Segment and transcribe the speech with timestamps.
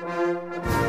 [0.00, 0.79] 听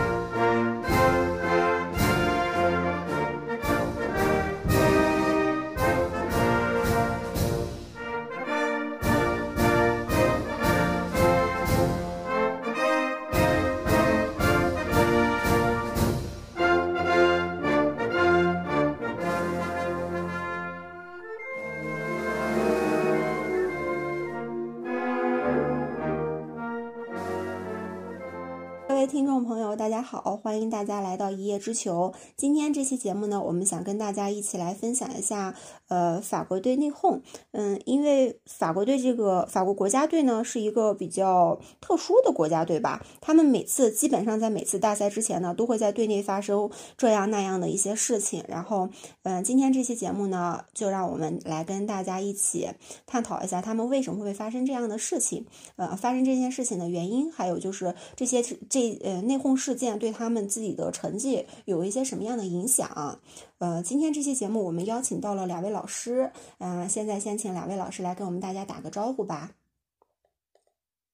[30.12, 32.14] 好，欢迎大家来到一叶知秋。
[32.36, 35.56] 今天这期节目呢，我们想跟大家一起来分享一下，
[35.92, 37.20] 呃，法国队内讧。
[37.52, 43.06] 嗯，因为法国队这个法国国家队呢，是一个比较特殊的国家队吧。
[43.20, 48.42] 他们每次基本上在每次大赛之前呢，都会在队内发生这样那样的一些事情。
[48.48, 48.88] 然后，
[49.24, 52.70] 嗯，今天这期节目呢，就让我们来跟大家一起
[53.06, 55.46] 探讨一下他们为什么会发生这样的事情，
[55.76, 58.98] 呃，发生这件事情的原因，还有就是这些这。
[59.04, 63.20] 呃，内讧事件对他们自己的成绩有一些什么样的影响？
[63.62, 69.52] 呃，今天这期节目我们邀请到了两位老师，嗯，现在先请两位老师来跟我们大家打个招呼吧。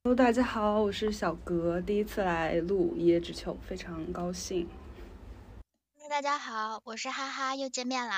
[0.02, 4.66] Hello，大家好，我是小格，第一次来录一叶知秋，非常高兴。
[6.09, 8.14] 大家好，我是哈哈，又见面了。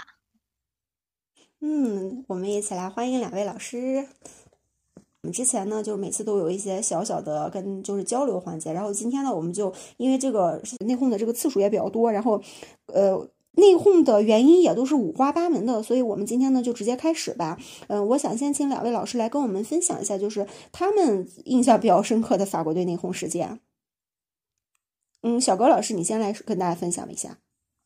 [1.62, 4.08] 嗯，我们一起来欢迎两位老师。
[4.96, 12.40] 我们之前呢，就是每次都有一些小小的跟就是交流环节，然后今天呢，我们就因为这个内讧的这个次数也比较多，然后，
[12.94, 17.58] 呃，内讧的原因也都是五花八门的，所以我们今天呢就直接开始吧。
[17.88, 23.60] 嗯，我想先请两位老师来跟我们分享一下，就是他们印象比较深刻的法国队内讧事件。
[25.22, 27.40] 嗯，小高老师，你先来跟大家分享一下。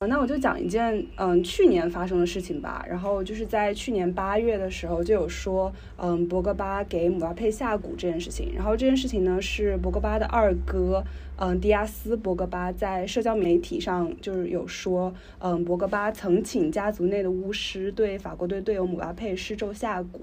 [0.07, 2.85] 那我就讲一件嗯去年发生的事情吧。
[2.87, 8.51] 然后就是在去年八月的时候就有说嗯博格巴给姆巴佩下蛊这件事情。
[8.55, 11.03] 然后这件事情呢是博格巴的二哥
[11.37, 20.19] 嗯迪亚斯博格巴在社交媒体上就是有说嗯博格巴曾请家族内的巫师对法国队队友姆巴佩施咒下蛊。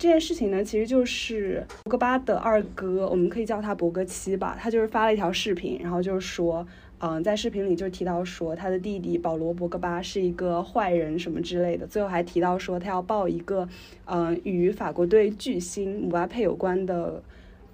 [0.00, 4.56] 这件事情呢其实就是博格巴的二哥，我们可以叫他博格七吧。
[4.58, 6.66] 他就是发了一条视频，然后就是说。
[7.00, 13.68] 嗯，在视频里就提到说他的弟弟保罗·博格巴是一个坏人什么之类的，最后还提到说他要报一个
[14.06, 17.22] 嗯与法国队巨星姆巴佩有关的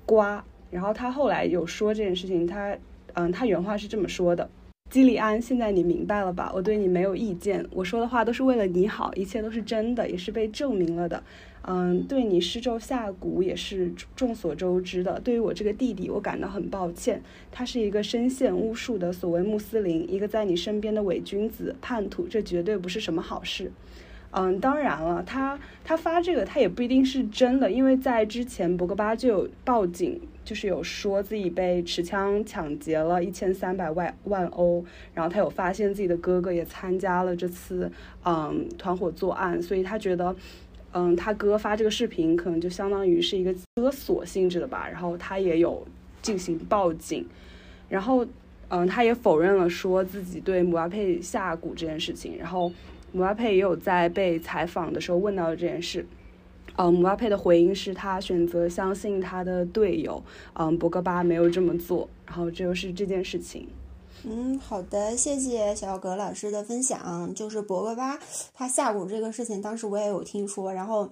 [0.04, 0.44] 瓜。
[0.70, 2.76] 然后他后来有说这件事情，他
[3.14, 4.50] 嗯他原话是这么说的：
[4.90, 6.50] 基里安，现在你明白了吧？
[6.54, 11.22] 我对你没有意见，我说的话都是为了你好，一切都是真的，也是被证明了的。
[11.66, 15.18] 嗯，对你施咒下蛊也是众所周知的。
[15.20, 17.22] 对于我这个弟弟，我感到很抱歉。
[17.50, 23.72] 他是一个深陷巫术的所谓穆斯林，一个在你身边的伪君子、叛徒，这绝对不是什么好事。
[24.32, 37.90] 嗯，当然了，他他发这个他也不一定是真的，因为在之前博格巴就有报警，就是有说自己被持枪抢劫了一千三百万万欧，然后他有发现自己的哥哥也参加了这次
[38.24, 40.36] 嗯团伙作案，所以他觉得。
[40.96, 45.84] 嗯，他哥发这个视频可能就相当于是一个勒索性质的吧，然后他也有
[46.22, 47.26] 进行报警，
[47.88, 48.24] 然后
[48.68, 52.72] 嗯，他也否认了说自己对姆巴佩下蛊这件事情，然后
[53.10, 56.06] 姆巴佩也有在被采访的时候问到这件事，
[56.76, 60.22] 嗯，姆巴佩的回应是他选择相信他的队友，
[60.52, 63.66] 嗯，博格巴没有这么做，然后这就是这件事情。
[64.26, 67.32] 嗯，好的，谢谢小葛老师的分享。
[67.34, 68.18] 就是博格巴
[68.54, 70.72] 他下蛊这个事情，当时我也有听说。
[70.72, 71.10] 然后，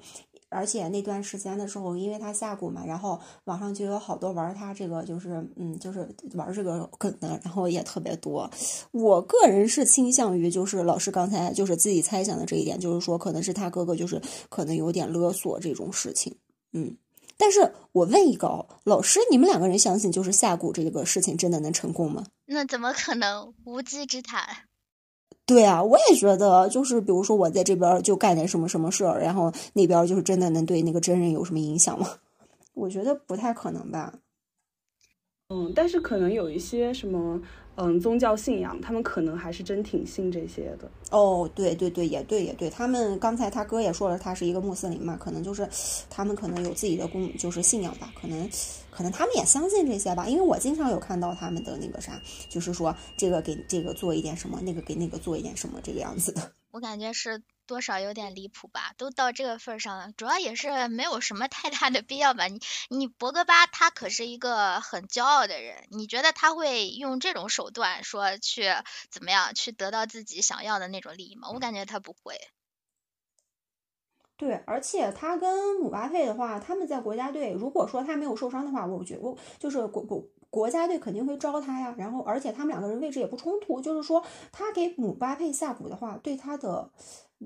[0.48, 8.50] 而且那段时间的时候，因为他下蛊嘛，然后网上就有好多玩他这个，就是嗯，就是玩这个梗的，然后也特别多。
[8.92, 14.18] 我个人是倾向于，就是老师刚才就是自己猜想的这一点，就是说可能是他哥哥就是
[14.48, 16.34] 可能有点勒索这种事情，
[16.72, 16.96] 嗯。
[17.42, 22.24] 但是我问一个老师，你们两个人相信就是下蛊这个事情真的能成功吗？
[22.46, 23.52] 那怎么可能？
[23.64, 24.46] 无稽之谈。
[25.44, 32.08] 对啊，我也觉得，就是比如说我在这边就干点什么什么事儿，然后那边就是真的能对那个真人有什么影响吗？
[32.74, 34.14] 我觉得不太可能吧。
[35.48, 37.42] 嗯，但是可能有一些什么。
[37.76, 40.90] 嗯，宗教信仰，他们可能还是真挺信这些的。
[41.10, 45.66] 哦，对对对，也对也对，他们刚才他哥也说了，他是一个穆斯林嘛，可能就是
[46.10, 48.48] 他们可能有自己的公，就是信仰吧，可能
[48.90, 56.52] 可能他们也相信这些吧，因为我经常有看到他们的那个啥，就是说这个给这个做一点什么，那个给那个做一点什么，这个样子的。
[56.72, 57.42] 我感觉是。
[57.66, 62.46] 多少有点离谱吧，都到这个份上了，主要也是没有什么太大的必要吧。
[62.48, 68.64] 你你博格巴他可是一个很骄傲的人，你觉得他会用这种手段说去
[69.10, 71.48] 怎么样去得到自己想要的那种利益吗？
[71.52, 72.40] 我感觉他不会。
[74.36, 80.24] 对，而且他跟姆巴佩的话，他们在国家队，如果说他没有受伤的话，我觉我就是国国。
[80.50, 81.94] 国家队肯定会招他呀。
[81.96, 84.22] 然后，而且他们两个人位置也不冲突，就是说
[84.52, 86.90] 他给姆巴佩下蛊的话，对他的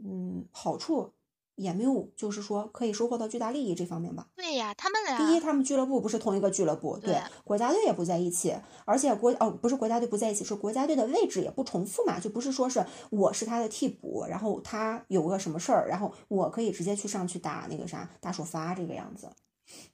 [0.05, 1.13] 嗯好处。
[1.59, 4.27] 也没有，就是说可以收获到巨大利益这方面吧。
[4.37, 8.55] 对呀，他们俩第一，他们俱乐部不是同一个俱乐部，对，国家队也不在一起，
[8.85, 19.31] 而且国哦不是国家队不在一起，是国家队的位置也不重复嘛，就不是说是我是他的替补，然后他有个什么事儿，然后我可以直接去上去打那个啥打首发这个样子。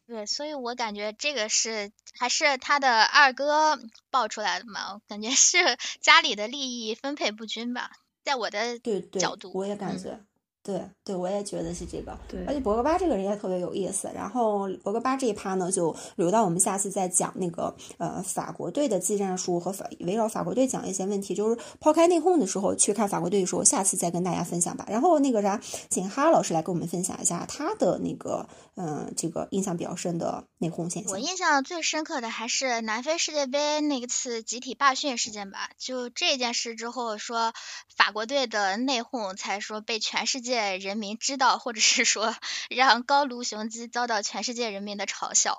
[0.05, 3.78] 对，所以我感觉这个是还是他的二哥
[4.10, 5.58] 爆出来的嘛，我感觉是
[6.00, 7.93] 家里的利益分配不均吧，
[8.24, 10.19] 在我的对对角度，我也感觉。
[10.64, 12.17] 对对，我也觉得是这个。
[12.29, 14.09] 对，而且博格巴这个人也特别有意思。
[14.14, 24.87] 然后博格巴这一趴呢，就留到我们下次再讲那个呃法国队的技战术和法围绕法国队讲一些问题，就是抛开内讧的时候去看法国队的时候，下次再跟大家分享吧。
[24.88, 25.61] 然后那个啥，
[25.91, 31.11] 请哈老师来跟我们分享一下他的那个嗯这个印象比较深的内讧现象。
[31.12, 35.70] 我印象最深刻的还是南非世界杯那次集体罢训事件吧。
[35.76, 37.53] 就这件事之后，说
[37.97, 40.51] 法国队的内讧才说被全世界。
[40.52, 42.37] 界人民知道，或者是说
[42.69, 45.58] 让高卢雄鸡遭到全世界人民的嘲笑。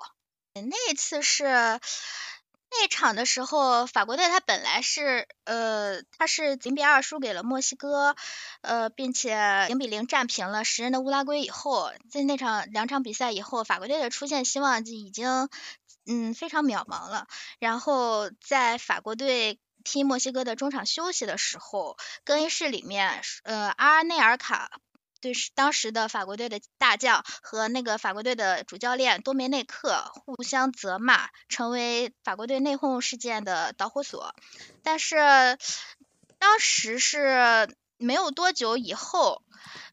[0.54, 8.14] 那次是那场的时候，法国队他本来是呃，他是零比二输给了墨西哥，
[8.60, 15.48] 呃，并且零比零战平了十人的乌拉圭以后，在那场两场比赛以后，法国队的出线希望就已经
[16.06, 17.26] 嗯非常渺茫了。
[17.58, 19.58] 然后在法国队。
[19.84, 24.80] 踢墨西哥的中场休息的时候，更衣室里面，呃，阿内尔卡
[25.20, 34.34] 对当时的法国队的大将和那个法国队的主教练多梅内克互相责骂，成为法国队内讧事件的导火索。
[34.82, 35.16] 但是
[36.38, 39.42] 当时是没有多久以后，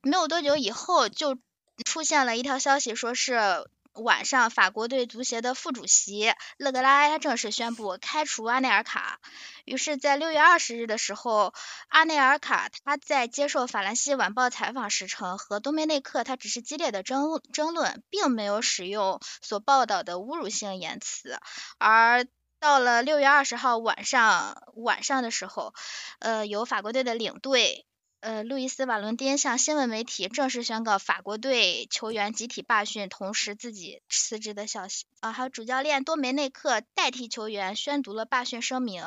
[0.02, 1.38] 没有多久以后就
[1.86, 3.68] 出现了一条消息，说是。
[3.94, 9.20] 晚上，法国队足协的副主席勒格拉正式宣布开除阿内尔卡。
[9.66, 11.54] 于是，在六月二十日的时候，
[11.90, 21.38] 阿内尔卡他在接受法兰西晚报采访时称，和多梅内克他只是激烈的争争论，并没有使用所报道的侮辱性言辞。
[21.78, 22.26] 而
[22.60, 25.74] 到了六月二十号晚上晚上的时候，
[26.20, 27.86] 呃，由法国队的领队。
[28.22, 35.06] 呃，路易斯瓦伦丁向新闻媒体正式宣告法国队球员集体罢训，同时自己辞职的消息。
[35.22, 39.04] 啊，还有主教练多梅内克代替球员宣读了罢训声明。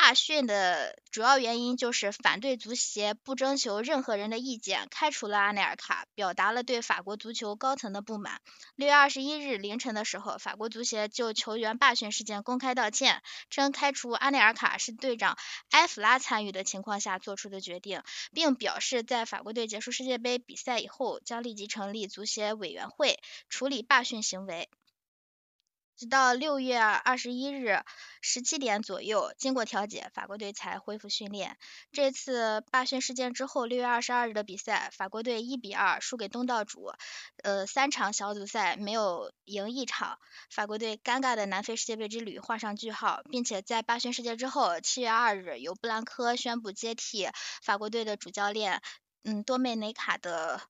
[0.00, 8.40] 罢训的主要原因就是反对足协不征求任何人的意见，开除了阿内尔卡，表达了对法国足球高层的不满。
[8.76, 15.36] 六月二十一日凌晨的时候，法国足协就球员罢训事件公开道歉，称开除阿内尔卡是队长
[15.70, 18.00] 埃弗拉参与的情况下做出的决定，
[18.32, 23.18] 并表示在法国队结束世界杯比赛以后，将立即成立足协委员会
[23.48, 24.70] 处理罢训行为。
[25.98, 27.82] 直到六月二十一日
[28.20, 31.58] 十七点左右，经过调解，法国队才恢复训练。
[31.90, 36.92] 这次罢训事件之后，六月二十二日的比赛，法国队一比二输给东道主，
[37.42, 47.26] 呃，三场小组赛没有赢一场，法国队尴尬的南非世界杯之旅画上句号，并且在罢训事件之后，七月二日，由布兰科宣布接替
[47.60, 48.80] 法国队的主教练，
[49.24, 50.60] 嗯，多梅内卡的。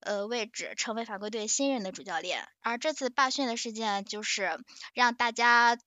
[0.00, 4.64] 呃，位置成为法国队新任的主教练，而这次罢训的事件就是
[4.94, 5.78] 让大家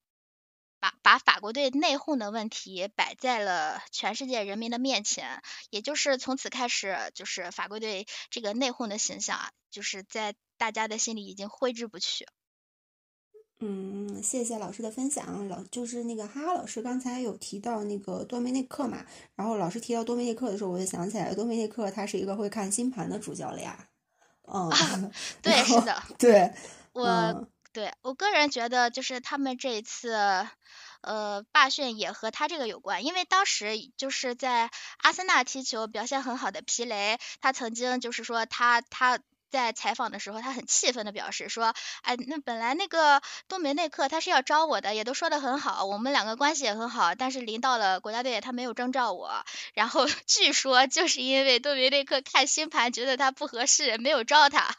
[0.80, 12.28] 把把法国队内讧的问题摆在了全世界人民的面前，也就是从此开始，就是法国队这个内讧的形象啊，就是在大家的心里已经挥之不去。
[13.64, 15.48] 嗯，谢谢老师的分享。
[15.48, 19.06] 老就是那个哈哈老师刚才有提到那个多梅内克嘛，
[19.36, 23.72] 然后老师提到多梅内克的时候，我就想起来多梅内克他是一个会看星盘的主教练。
[24.54, 24.70] 嗯，
[25.42, 26.54] 对，是的，对，
[26.94, 30.14] 我对我个人觉得，就是他们这一次，
[31.02, 39.20] 呃，罢训也和他这个有关，因为当时就是在阿森纳踢球表现很好的皮雷，他曾经就是说他他。
[39.52, 49.46] 在采访的时候，他很气愤的表示说：“哎，那本来那个多梅内克他是要招我的，也都说的很好，我们两个关系也很好，但是临到了国家队，他没有征召我。
[49.74, 54.78] 然后 据说就是因为多梅内克看星盘觉得他不合适，没有招他。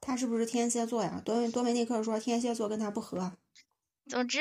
[0.00, 1.22] 他是不是天蝎座呀？
[1.24, 3.32] 多多梅内克说天蝎座跟他不合。
[4.08, 4.40] 总之，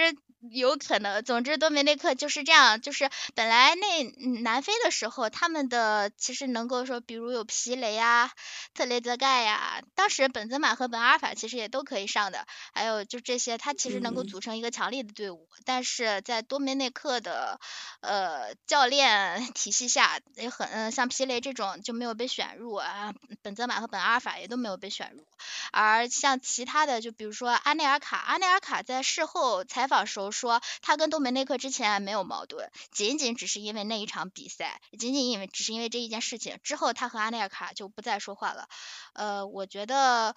[0.50, 4.04] 有可能，总之多梅内克就是这样，就是本来那
[4.42, 8.32] 南非的时候，他们的其实能够说，比如有皮雷呀、
[8.74, 17.60] 特雷泽盖呀，当时本泽马和本阿尔法其实也都可以上的，还有就这些，他其实能够组成一个强力的队伍，但是在多梅内克的
[18.00, 25.24] 呃教练体系下，也很嗯像皮雷这种就没有被选入啊，本泽马和本阿尔法也都没有被选入，
[25.72, 30.31] 而像其他的，就比如说阿内尔卡，阿内尔卡在事后采访时候。
[30.32, 38.68] 说他跟多梅内克之前没有矛盾，仅仅只是因为那一场比赛，仅仅因为只是因为这一件事情之后，他和阿内尔卡就不再说话了。
[39.14, 40.36] 呃，我觉得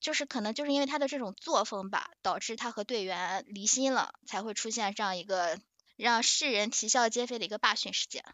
[0.00, 5.58] 就是可能就是因为他的这种作风吧，导致他和队员离心了，才会出现这样一个
[5.96, 8.24] 让世人啼笑皆非的一个罢训事件。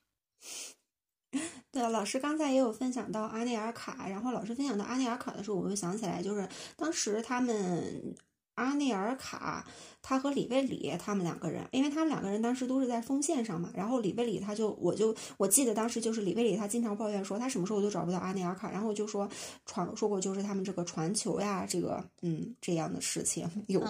[1.71, 8.17] 对，老师刚才也有分享到阿内尔卡，然后老师分享到阿内尔卡的时候，我就想起来，就是当时他们。
[8.61, 9.67] 阿内尔卡，
[10.03, 13.71] 他和里贝里他们两个人，因为他们两个人当时都是在锋线上嘛。
[13.75, 19.29] 然后里贝里他就，我就我记得当时就是里贝里他经常抱怨说他什么时候都找不到阿内尔卡，然后就说
[19.65, 23.83] 传说过就是他们这个传球呀，这个嗯这样的事情有。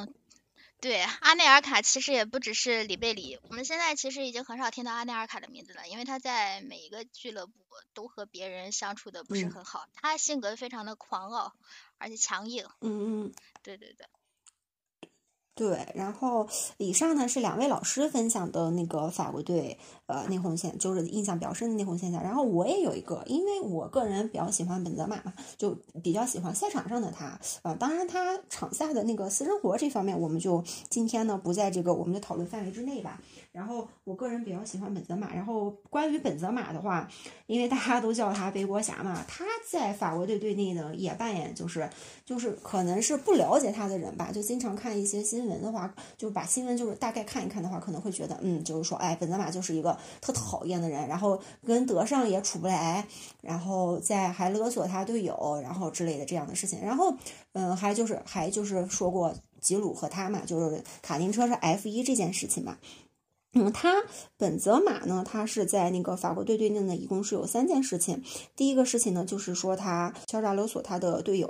[0.81, 7.53] 对，阿内尔卡其实也不只是里贝里，我们现在其实已经很少听到阿内尔卡的名字了，因为他在每一个俱乐部
[7.93, 11.53] 都和别人相处的不是很好，他性格非常的狂傲
[11.99, 12.67] 而且强硬。
[12.81, 14.07] 嗯嗯，对对对。
[15.61, 16.49] 对，然后
[16.79, 19.77] 以上呢是两位老师分享的那个法国队
[20.07, 22.23] 呃内讧现，就是印象比较深的内讧现象。
[22.23, 27.39] 然后我也有一个，因为我个人比较喜欢本泽马嘛，就比较喜欢赛场上的他。
[27.61, 33.21] 呃，当然他场下的那个私生活这方面，我们就今天呢不在这个我们的讨论范围之内吧。
[33.53, 35.35] 然后我个人比较喜欢本泽马。
[35.35, 37.09] 然后关于本泽马的话，
[37.47, 41.89] 因为大家都叫他背锅侠嘛，他在法国队队内呢也扮演就是
[42.25, 53.07] 就是可能是不了解他的人吧，就经常看一些新闻的话，就把新闻就是大概看一看的话，可能会觉得嗯，就是说哎，本泽马就是一个特讨厌的人，然后跟德尚也处不来，
[53.41, 56.81] 然后在还勒索他队友，然后之类的这样的事情。
[56.81, 57.15] 然后
[57.53, 62.77] 嗯，还就是还就是说过吉鲁和他嘛，就是卡丁车是 F 一这件事情嘛。
[63.53, 64.05] 嗯，他
[64.37, 68.23] 本泽马呢，他是在那个法国队队内呢，一共是有三件事情。
[68.55, 71.49] 第一个事情呢，就是说他敲诈勒索他的队友；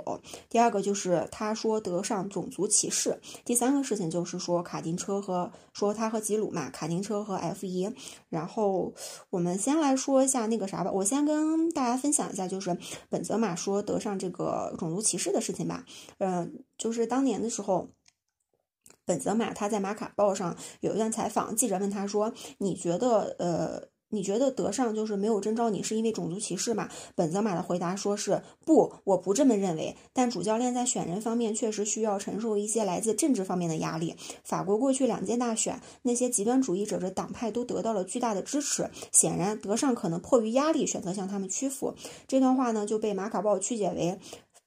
[0.49, 7.87] 第二个就是他说德尚种族歧视；第三个事情就是说卡丁车和说他和吉鲁嘛，卡丁车和 F 一。
[8.29, 8.95] 然后
[9.29, 12.75] 我们先来说一下那个啥吧，我先跟大家分享一下，就是
[13.09, 15.85] 本泽马说德尚这个种族歧视的事情吧。
[16.17, 17.89] 嗯，就是当年的时候。
[19.11, 29.97] 本泽马他在马卡报上有一段采访，记者问他说：“你觉得，呃，你觉得德尚就是没有征召你是因为种族歧视吗？”本泽马的回答说是：“不，我不这么认为。
[30.13, 34.15] 但主教练在选人方面确实需要承受一些来自政治方面的压力。
[34.45, 38.89] 法国过去两届大选，那些极端主义者的党派都得到了巨大的支持。
[39.11, 41.93] 显然，德尚可能迫于压力选择向他们屈服。”
[42.29, 44.17] 这段话呢就被马卡报曲解为。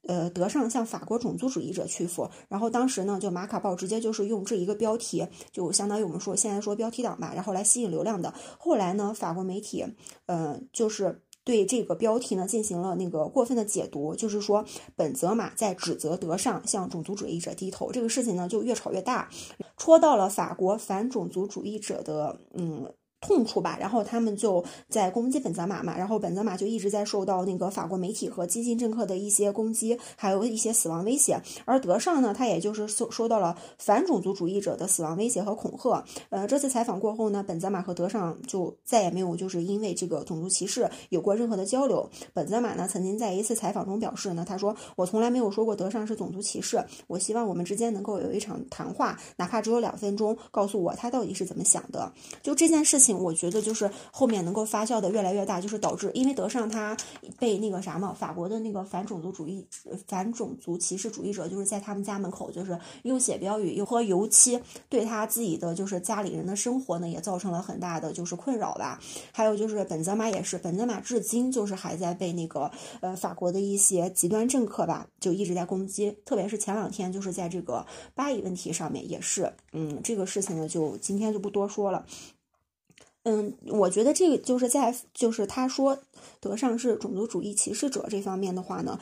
[0.06, 8.32] 呃，德尚向法国种族主义者屈服，然后当时呢，就马卡报直接就是用这一个标题，就相当于我们说现在说标题党吧，然后来吸引流量的。
[8.58, 9.84] 后来呢，法国媒体，
[10.26, 19.30] 呃，就是对这个标题呢进行了那个过分的解读，就是说本泽马在指责德尚向种族主义者低头，这个事情呢就越炒越大，
[19.76, 22.92] 戳到了法国反种族主义者的嗯。
[23.24, 31.40] 痛处吧，然后他们就在攻击本泽马嘛，然后本泽马就一直在受到那个法国媒体和激进政客的一些攻击，还有一些死亡威胁。
[31.64, 36.04] 而德尚呢，他也就是受受到了反种族主义者的死亡威胁和恐吓。
[36.28, 42.06] 呃，这次采访过后呢，本泽马和德尚就再也没有就是因为这个种族歧视有过任何的交流。
[42.34, 52.12] 本泽马呢，曾经在一次采访中表示呢，他说：“我从来没有说过德尚是种族歧视，我希望我们之间能够有一场谈话，哪怕只有两分钟，告诉我他到底是怎么想的。”
[52.42, 53.13] 就这件事情。
[53.18, 56.96] 我觉得就是后面能够发酵的越来越大，就是导致因为德尚他
[57.38, 59.66] 被那个啥嘛，法国的那个反种族主义、
[60.06, 69.00] 反种族歧视主义者，就是在他们家门口就是又写标语又喝油漆，对他自己的就是家里人的生活呢也造成了很大的就是困扰吧。
[69.32, 82.04] 还有就是本泽马也是，本泽马至今就是还在被那个呃法国的一些极端政客吧，就一直在攻击，特别是前两天就是在这个巴以问题上面也是，嗯，这个事情呢就今天就不多说了。
[83.24, 85.98] 嗯，我觉得这个就是在就是他说
[86.40, 88.98] 德尚是种族主义歧视者这方面的话呢，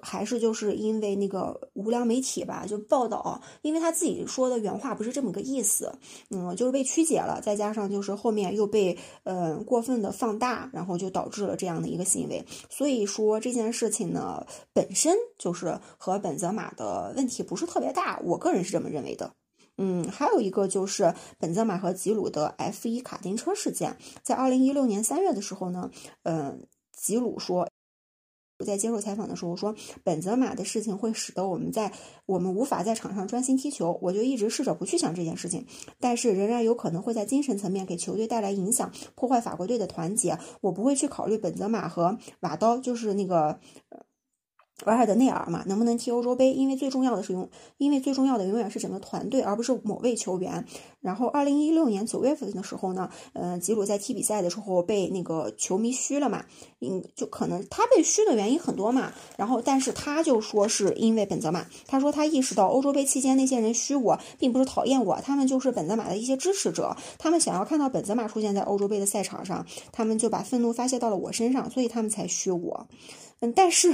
[0.00, 5.92] 还是就是因为那个无良媒体吧，就报道，因为他自己说的原话不是这么个意思，
[6.30, 12.44] 嗯，就是被曲解了，再加上就是后面又被嗯过分的放大，然后就导致了这样的一个行为。
[12.70, 19.32] 所以说这件事情呢，本身就是和本泽马的问题不是特别大，我个人是这么认为的。
[19.76, 25.90] 嗯，还有一个就是本泽马和吉鲁的 F 一卡丁车事件，在二零一六年三月的时候呢，
[26.22, 26.66] 嗯，
[26.96, 27.68] 吉鲁说
[28.60, 28.64] 我。
[28.64, 31.92] 在接受采访的时候说，本泽马的事情会使得我们在
[32.24, 33.98] 我们无法在场上专心踢球。
[34.00, 35.66] 我就一直试着不去想这件事情，
[35.98, 40.38] 但是仍然有可能会在精神层面给球队带来影响，破坏法国队的团结。
[40.60, 43.58] 我不会去考虑本泽马和瓦刀，就是那个。
[44.84, 46.52] 瓦尔德内尔嘛，能不能踢欧洲杯？
[46.52, 50.66] 因为最重要的是永，因为最重要的永远是整个团队，而不是某位球员。
[51.00, 56.44] 然后，二零一六年九月份的时候呢，呃，吉鲁在踢比赛的时候被那个球迷嘘了嘛，
[56.80, 59.12] 嗯，就可能他被嘘的原因很多嘛。
[59.36, 72.86] 然后，但是他就说是因为本泽马，他说他意识到欧洲杯期间那些人嘘我，并不是讨厌我，他们就是本泽马的一些支持者，他们想要看到本泽马出现在欧洲杯的赛场上，他们就把愤怒发泄到了我身上，所以他们才嘘我。
[73.40, 73.88] 嗯，但是，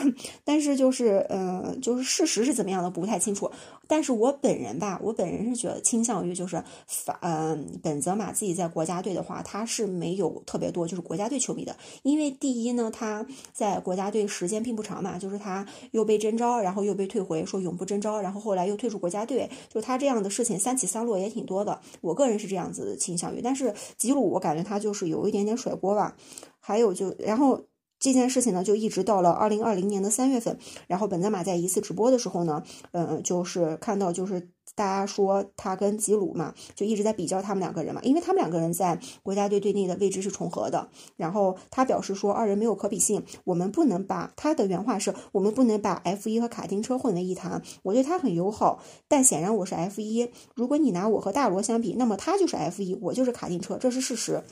[0.45, 3.51] 但是就是，嗯，就是事实是怎么样的不太清楚。
[3.89, 11.77] 但是我本人吧，我本人是觉得倾向于就是法，嗯，本泽马自己在国家队的话，他是没有特别多就是国家队球迷的。
[12.03, 21.81] 因为第一呢，他在国家队时间并不长嘛，就是他又被征召，然后又被退回，说永不征召，然后后来又退出国家队，就他这样的事情三起三落也挺多的。
[22.01, 26.15] 我个人是这样子倾向于，但是吉鲁我感觉他就是有一点点甩锅吧。
[26.61, 27.61] 还有就然后。
[28.01, 40.89] 这件事情呢，就一直到了二零二零年的三月份，然后本泽马在一次直播的时候呢，嗯，就是看到就是大家说他跟吉鲁嘛，就一直在比较他们两个人嘛，因为他们两个人在国家队队内的位置是重合的。
[41.17, 47.61] 然后他表示说，二人没有可比性，我们不能把他的原话是，我们不能把 F 一和卡丁车混为一谈。
[47.83, 50.31] 我对他很友好，但显然我是 F 一。
[50.55, 54.43] 如果你拿我和大罗相比，那么他就是 F 一，我就是卡丁车，这是事实。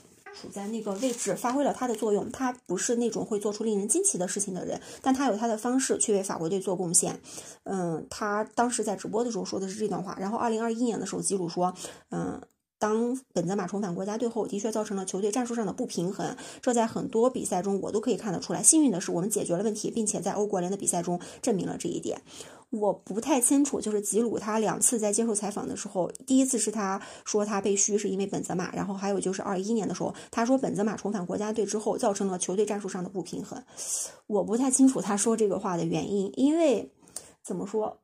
[0.41, 2.31] 处在那个位置，发挥了他的作用。
[2.31, 7.21] 他不是那种会做出令人惊奇的事情的人，但他有他的方式去为法国队做贡献。
[7.65, 10.17] 嗯，他当时在直播的时候说的是这段话。
[10.21, 11.75] 然后，二零二一年的时候，吉鲁说，
[12.11, 12.41] 嗯，
[12.79, 16.37] 当本泽马重返国家队后，的确造成了球队战术上的不平衡。
[16.63, 18.63] 这在很多比赛中我都可以看得出来。
[18.63, 22.23] 幸运的是，我们解决了问题，并且在欧国联的比赛中证明了这一点。
[22.71, 33.63] 我不太清楚，就是吉鲁他两次在接受采访的时候，第一次是他说他被嘘是因为本泽马，然后还有就是二一年的时候，他说本泽马重返国家队之后造成了球队战术上的不平衡。
[34.27, 36.93] 我不太清楚他说这个话的原因，因为
[37.43, 38.01] 怎么说？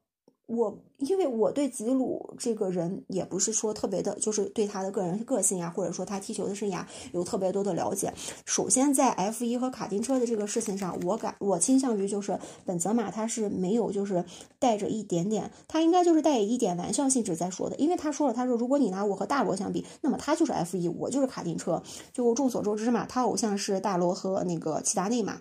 [0.46, 8.12] 我因为我对吉鲁这个人也不是说特别的，就是对他的个人个性呀，或者说他踢球的生涯有特别多的了解。
[8.44, 14.24] 首先在 F 一和卡丁车的这个事情上，我感我倾向于就是本泽马他是没有就是
[14.58, 21.82] 带着一点点，他应该就是带一点玩笑性质在说的，因为他说了，他说如果你拿我和大罗相比，那么他就是 F 一，我就是卡丁车。
[22.12, 25.40] 就众所周知嘛，他偶像是大罗和那个齐达内嘛。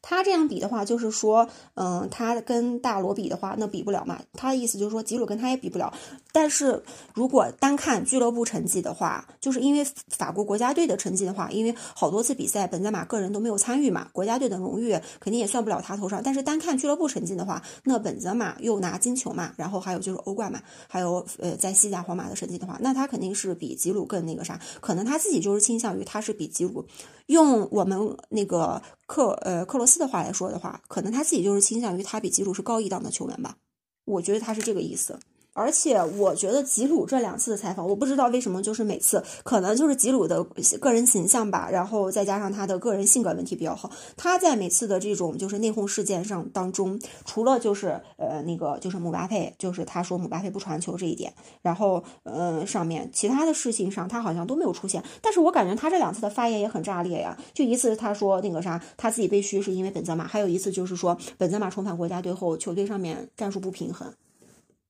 [0.00, 4.20] 他这样比的话，就是说，嗯，他跟大罗比的话，那比不了嘛。
[4.32, 5.92] 他的意思就是说，吉鲁跟他也比不了。
[6.32, 6.82] 但是
[7.14, 16.20] 如果单看俱乐部成绩的话，就是因为法国国家队的成绩的话，因为好多次比赛本泽马个人都没有参与嘛，国家队的荣誉肯定也算不了他头上。
[16.22, 24.58] 但是单看俱乐部成绩的话，那本泽马又拿金球嘛，然后还有就是欧冠嘛，还有呃在西甲皇马的成绩的话，那他肯定是比吉鲁更那个啥。
[24.80, 26.84] 可能他自己就是倾向于他是比吉鲁。
[27.26, 33.56] 用我们那个克呃克罗斯的话来说的话，可能他自己就是倾向于他比基鲁是高一档的球员吧，
[34.04, 35.18] 我觉得他是这个意思。
[35.54, 40.42] 而且我觉得吉鲁这两次的采访，我不知道为什么，就是每次可能就是吉鲁的
[40.80, 43.88] 个人形象吧，然后再加上他的个人性格问题比较好。
[44.16, 55.04] 他在每次的这种就是内讧事件上当中，除了就是呃那个就是姆巴佩，就是他说姆巴佩不传球这一点，然后嗯上面其他的事情上他好像都没有出现。
[55.22, 64.12] 但是我感觉他这两次的发言也很炸裂呀，就一次他说那个啥他自己被嘘是因为本泽马，还有一次就是说本泽马重返国家队后球队上面战术不平衡，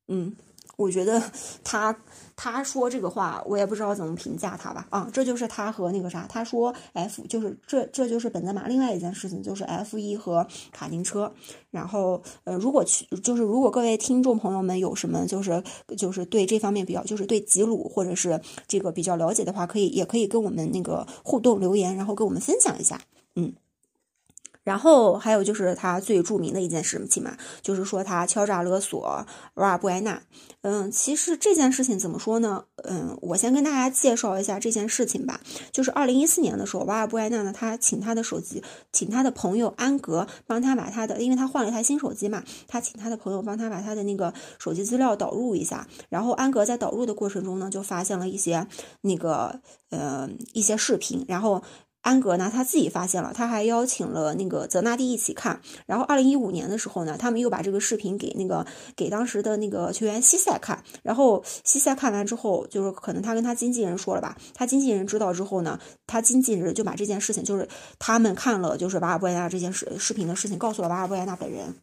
[0.08, 0.34] 嗯。
[0.76, 1.22] 我觉得
[1.62, 1.96] 他
[2.36, 4.86] 他说这个话，我也不知道怎么评价他吧。
[4.90, 11.32] 啊，这就是他和那个啥，他说 F 就是这这就是本泽马另外一件事情，就是 F 一和卡丁车。
[11.70, 15.62] 然后呃，如果去就是如果各位听众朋友们有什么就是
[15.96, 23.00] 就是对这方面比较就是对吉鲁或者是这个比较了解的话，可以也可以跟我们那个互动留言，然后跟我们分享一下。
[23.36, 23.52] 嗯。
[24.64, 29.24] 然后还有就是他最著名的一件事情嘛，就是说他敲诈勒索
[29.54, 30.20] 瓦尔布埃纳。
[30.62, 32.64] 嗯，其实这件事情怎么说呢？
[32.84, 35.38] 嗯，我先跟大家介绍一下这件事情吧。
[35.70, 45.86] 就是二零一四年的时候，瓦尔布埃纳呢，他请他的手机，请他的朋友安格帮他把他的，因为他换了一台新手机嘛，他请他的朋友帮他把他的那个手机资料导入一下。
[46.08, 48.66] 然后安格在导入的过程中呢，就发现了一些
[49.02, 51.62] 那个呃一些视频，然后。
[52.04, 55.58] 安格呢，他自己发现了，他还邀请了那个泽纳蒂一起看。
[55.86, 60.84] 然后二零一五年的时候呢，他们又把这个视频给那个给当时的那个球员西塞看。
[61.02, 67.66] 然后西塞看完之后，就是可能他跟他经纪人说了吧，他经纪人知道之后呢，他经纪人就把这件事情，就是
[67.98, 71.74] 他们看了就是瓦尔布埃纳这件事视频的事情，告诉了瓦尔布埃纳本人。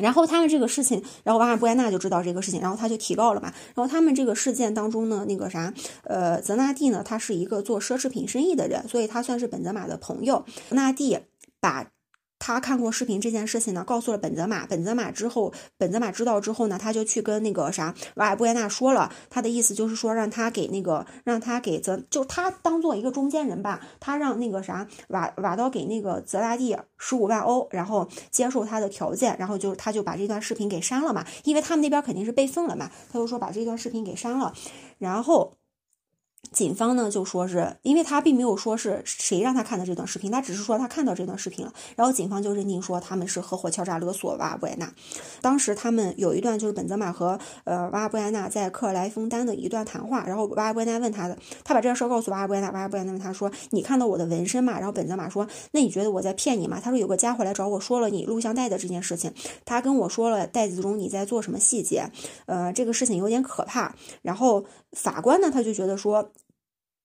[0.00, 3.52] 然后他们这个事情，然后瓦尔布埃纳就知道这个事情，然后他就提告了嘛。
[3.74, 5.72] 然后他们这个事件当中呢，那个啥，
[6.04, 10.44] 呃，泽纳蒂呢，他是一个做奢侈品生意的人，所以他算是本泽马的朋友。
[10.68, 11.18] 泽纳蒂
[11.60, 11.90] 把。
[12.40, 14.66] 他看过视频这件事情呢，告诉了本泽马。
[14.66, 19.12] 本泽马之后，本泽马知道之后呢，他就去跟那个啥瓦尔布埃纳说了。
[19.28, 23.80] 他的意思就是说，让他给那个，让他给泽，就他当做一个中间人吧。
[24.00, 32.90] 他让那个啥瓦瓦刀给那个泽拉蒂十五万欧，然后接受他的条件，然后就他就把这段视频给删了嘛，因为他们那边肯定是备份了嘛。
[33.12, 34.52] 他就说把这段视频给删了，
[34.98, 35.59] 然后。
[36.52, 44.92] 警方呢就说是因为他并没有说是谁让他看的这段视频，他只是说他看到这段视频了，然后警方就认定说他们是合伙敲诈勒索瓦尔布埃纳。
[45.40, 54.74] 当时他们有一段就是本泽马和呃瓦尔布埃纳在克莱枫丹的一段谈话，然后瓦尔布埃纳问他的，他把这件事告诉瓦尔布埃纳，瓦尔布埃纳问他说你看到我的纹身吗？
[54.74, 56.80] 然后本泽马说那你觉得我在骗你吗？
[56.82, 59.32] 他说有个家伙来找我说了你录像带的这件事情，
[59.64, 62.10] 他跟我说了袋子中你在做什么细节，
[62.46, 63.94] 呃这个事情有点可怕。
[64.22, 66.30] 然后法官呢他就觉得说。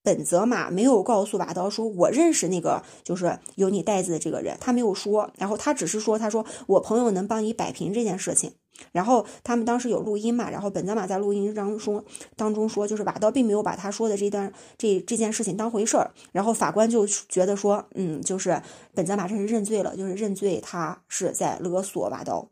[0.06, 8.54] 本泽马没有告诉瓦刀说，我认识那个就是有你袋子的这个人，他没有说，然后他只是说，他说我朋友能帮你摆平这件事情。
[8.92, 12.04] 然后他们当时有录音嘛，然后本泽马在录音当中
[12.36, 16.12] 当中说，就是瓦刀并没有把他说的这段这这件事情当回事儿。
[16.34, 18.62] 然后法官就觉得说，嗯，就是
[18.94, 22.50] 本泽马这是认罪了，就是认罪，他是在勒索瓦刀。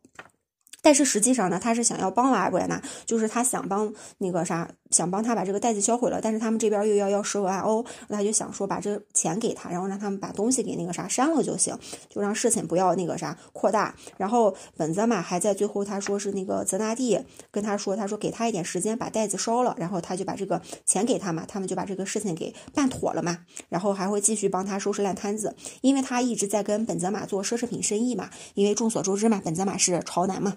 [0.81, 6.21] 但是实际上呢，他是想要帮瓦尔布埃纳，就是他想帮那个啥，想帮他把这个袋子销毁了。
[6.21, 11.77] 但是他们这边又要要十五万欧，他就想说把这钱给他，然后让他们把东西给那个啥删了就行，
[12.08, 13.93] 就让事情不要那个啥扩大。
[14.15, 17.19] 然后本泽马还在最后他说是那个泽纳蒂
[17.51, 23.39] 跟他说，他说给他一点时间把袋子烧了，然后他就把这个钱给他嘛，他们就把这个事情给办妥了嘛。
[23.67, 28.29] 然后还会继续帮他收拾烂摊子，因为他一直在跟本泽马做奢侈品生意嘛。
[28.53, 30.56] 因为众所周知嘛，本泽马是潮男嘛。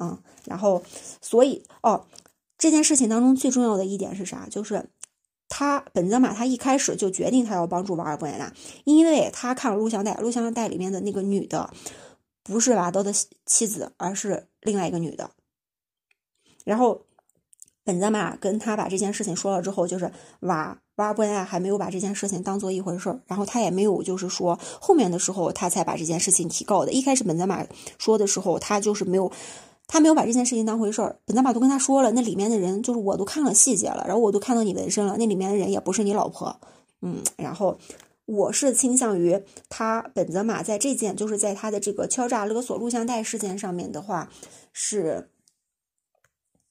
[0.00, 0.82] 嗯，然后，
[1.20, 2.06] 所以哦，
[2.62, 4.46] 这件事情当中最重要的一点是啥？
[4.48, 4.88] 就是
[5.48, 8.52] 他本泽马他一开始就决定他要帮助瓦尔布埃纳，
[8.84, 11.74] 因为他看了录像带，录像带里面的那个女的
[12.44, 13.12] 不是瓦刀的
[13.44, 15.32] 妻子，而是另外一个女的。
[16.64, 17.04] 然后
[17.82, 26.92] 本泽马跟他把这件事情说了之后，就是瓦瓦尔布埃纳还没有把这件事情当做一回事儿，然后他也没有就是说后面的时候他才把这件事情提告的。
[26.92, 27.66] 一开始本泽马
[27.98, 29.32] 说的时候，他就是没有。
[29.86, 36.60] 他没有把这件事情当回事儿，本泽马都跟他说了，那里面的人就是我都看了细节了，然后我都看到你纹身了，那里面的人也不是你老婆，
[37.00, 37.78] 嗯，然后
[38.26, 44.30] 我是倾向于他本泽马在这件就是在他的这个敲诈勒索录像带事件上面的话
[44.72, 45.28] 是。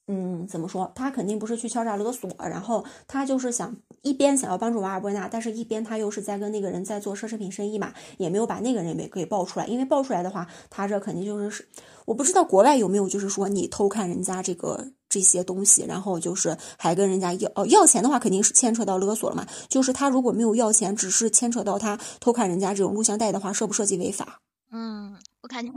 [0.07, 0.91] 嗯，怎么说？
[0.93, 11.69] 他肯定不是去敲诈勒索，然后他就是想一边想要帮助瓦尔波纳，但是一边他又是在跟那个人在做奢侈品生意嘛，也没有把那个人给给爆出来，因为爆出来的话，他这肯定就是是，
[12.05, 19.47] 我不知道国外有没有，就是说你偷看人家这个这些东西，然后就是还跟人家要哦要钱的话，肯定是牵扯到勒索了嘛。
[19.69, 24.41] 就是他如果没有要钱，只是牵扯到他偷看人家这种录像带的话，涉不涉及违法？
[24.71, 25.71] 嗯，我感觉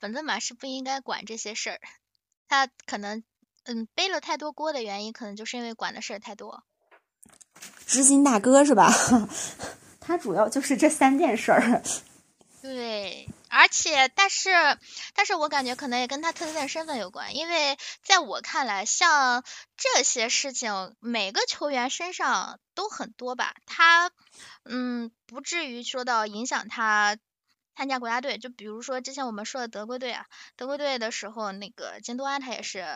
[0.00, 1.78] 本泽马是不应该管这些事儿，
[2.48, 3.22] 他可能。
[3.66, 6.62] 嗯，背了太多锅的原因，可能就是因为管的事儿太多。
[7.86, 8.92] 知心大哥是吧？
[10.00, 11.82] 他主要就是这三件事儿。
[12.62, 14.50] 对，而且，但是，
[15.14, 19.44] 但是我感觉可能也跟他特殊身份有关，因为在我看来，像
[19.76, 24.10] 这些事情，每个球员身上都很多吧，他，
[24.64, 27.16] 嗯，不至于说到影响他。
[27.76, 30.24] 参加国家队，就比如说之前我们说的德国队啊，
[30.56, 32.86] 德国队的时候，那个金多安他也是，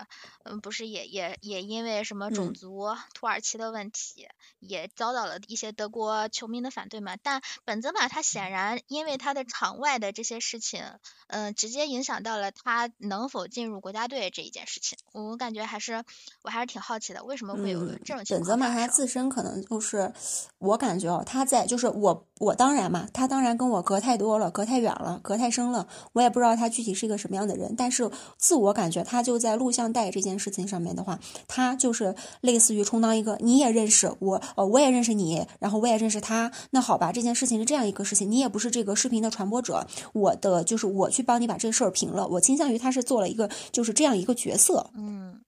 [0.44, 4.26] 嗯，不是也也也因为什么种族土耳其的问题，
[4.58, 7.18] 也遭到了一些德国球迷的反对嘛。
[7.22, 10.82] 但本泽马他显然因为他的场外的这些事情，
[11.26, 14.98] 嗯，直接影响到了他能否进入国家队这一件事情。
[15.12, 16.02] 我感觉还是
[16.40, 18.38] 我还是挺好奇的，为什么会有这种情况？
[18.38, 20.10] 本泽马他自身可能就是，
[20.56, 24.69] 我感觉哦，他在就是我我当然嘛，他当然跟我隔太多了，隔。
[24.70, 27.74] 太远了，隔太深了，我也不知道他具体是一个什么样的人。
[27.76, 36.50] 但是自我感觉，他就在录像带这件事情上面的话，他就是类似于充当一个你也认识我，呃，我也认识你，然后我也认识他。
[36.70, 42.26] 那好吧，这件事情是这样一个事情，你也不是这个视频的传播者，我的就是我去帮你把这事儿平了。
[42.28, 44.90] 我倾向于他是做了一个就是这样一个角色。
[44.94, 45.40] 嗯，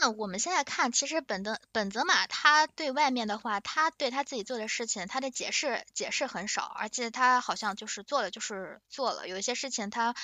[0.00, 10.14] 那我们现在看，其实本德本泽马他对外面的话，他对他自己做的事情，他的解释解释很少，而且他好像就是做了就是做了，有一些事情他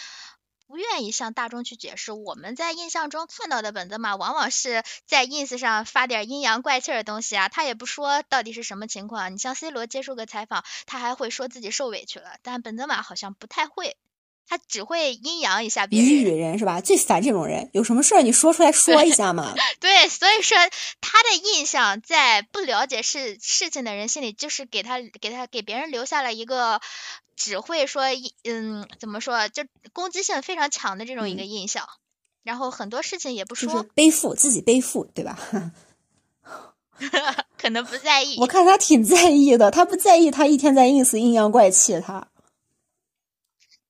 [0.67, 2.13] 不愿意向大众去解释。
[2.13, 9.35] 我们在印象中看到的本泽马，往往是在 ins 上发点阴阳怪气的东西啊，他也不说到底是什么情况。
[9.35, 13.99] 你像 C 罗接受个采访，他还会说自己受委屈了，但本泽马好像不太会。
[14.49, 16.81] 他只会阴阳一下别人，谜语人是吧？
[16.81, 19.55] 最烦这种人，有什么事儿你说出来说一下嘛。
[19.81, 20.57] 对，所以说
[21.01, 26.81] 他的印象在不了解事事情的人心里，就是给他给他给别人留下了一个
[27.35, 28.05] 只会说
[28.45, 31.89] 嗯怎么说，就攻击性非常强的这种一个印象。
[32.45, 35.37] 然后很多事情也不说，背负自己背负，对吧？
[37.59, 38.37] 可能不在意。
[38.39, 42.29] 我看他挺在意的，他不在意，他一天在 ins 阴阳怪气他。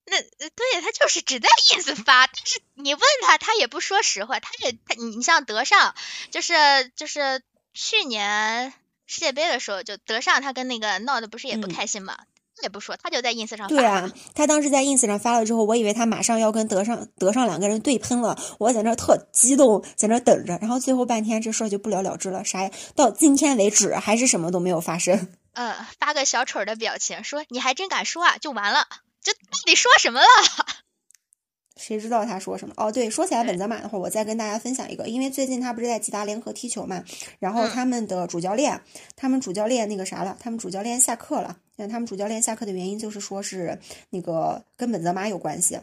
[0.09, 4.39] 那对他就是只在 ins 发，但是你问他，他也不说实话。
[4.39, 5.95] 他也他你像德尚，
[6.31, 6.55] 就是
[6.95, 7.43] 就是
[7.75, 8.73] 去年
[9.07, 12.17] 世界杯的时候，就德尚他跟那个闹的不是也不开心嘛，
[12.57, 13.67] 他也不说，他就在 ins 上发。
[13.69, 20.57] 对啊，他当时在 ins 上发了之后，我以为他马上要跟德尚德尚两个人对喷了，我在那特激动，在那等着。
[20.59, 25.29] 然后最后半天这事儿就不了了之了，啥到今天为止还是什么都没有发生。
[25.55, 28.87] 呃，发个小丑的表情，说你还真敢说啊，就完了。
[29.27, 30.27] 这到底说什么了？
[31.77, 32.75] 谁知道他说什么？
[32.77, 37.05] 哦，对，说起来本泽马的话，我再跟大家分享一个，因为最近他不是在吉达联合踢球嘛，
[37.41, 38.81] 然后他们的主教练，
[39.17, 41.59] 他们主教练那个啥了，他们主教练下课了。
[41.75, 45.81] 那他们主教练下课的原因就是说是那个跟本泽马有关系。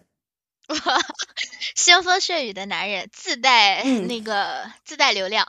[1.76, 5.46] 腥风血雨的男人，自带那个自带流量。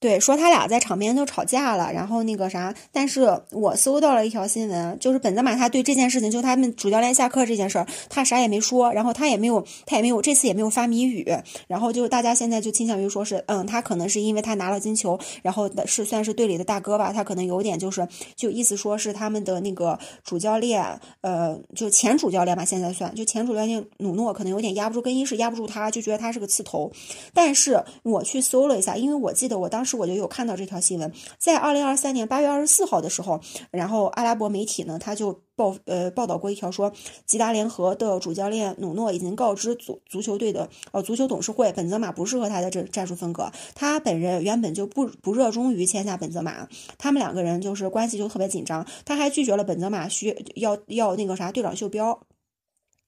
[0.00, 11.26] 对，说他俩在场边就吵架了，然后那个啥，但是我搜到了一条新闻，就是本泽马他对这件事情，就他们主教练下课这件事儿，他啥也没说，然后他也没有，他也没有这次也没有发谜语，
[11.66, 18.06] 然后就大家现在就倾向于说是，嗯，他可能是因为他拿了金球，然后是算是队里的大哥吧，他可能有点就是
[18.36, 26.92] 就意思说是他们的那个主教练，呃，就前主教练吧，现在算就前主教练努诺可能有点压不住，更衣室压不住他，就觉得他是个刺头，
[27.34, 29.87] 但是我去搜了一下，因为我记得我当时。
[29.88, 36.92] 是我就有看到这条新闻，在二零二三年八月二十四号的时候，然后阿拉伯媒体呢，他就报呃报道过一条说，
[37.24, 52.20] 吉达联合的主教练努诺已经告知足足球队的呃足球董事会，本泽马不适合他的这战术风格，他本人原本就不不热衷于签下本泽马，他们两个人就是关系就特别紧张，他还拒绝了本泽马需要要那个啥队长袖标。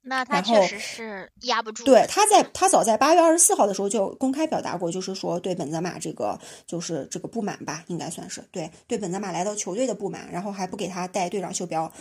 [0.03, 1.85] 那他确实是压不住。
[1.85, 11.93] 对，他在他早在八月二十四号的时候就公开表达过，就是说对本泽马这个就是这个不满吧，应该算是对对本泽马来到球队的不满，然后还不给他带队长袖标。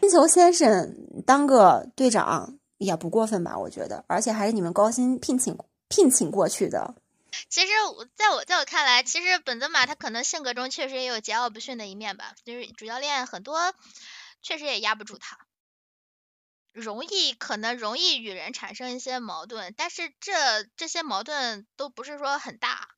[0.00, 0.94] 金球先生
[1.26, 3.58] 当个队长也不过分吧？
[3.58, 5.58] 我觉得，而且还是你们高薪聘请
[5.88, 6.94] 聘请过去的。
[7.48, 13.74] 其实我在我在我看来，其实本泽马他可能性格中确实也有桀骜不驯的一面吧，就是主教练很多
[14.42, 15.38] 确实也压不住他。
[16.72, 20.32] 容易可能容易与人产生一些矛盾，但是这
[20.76, 22.88] 这些矛盾都不是说很大，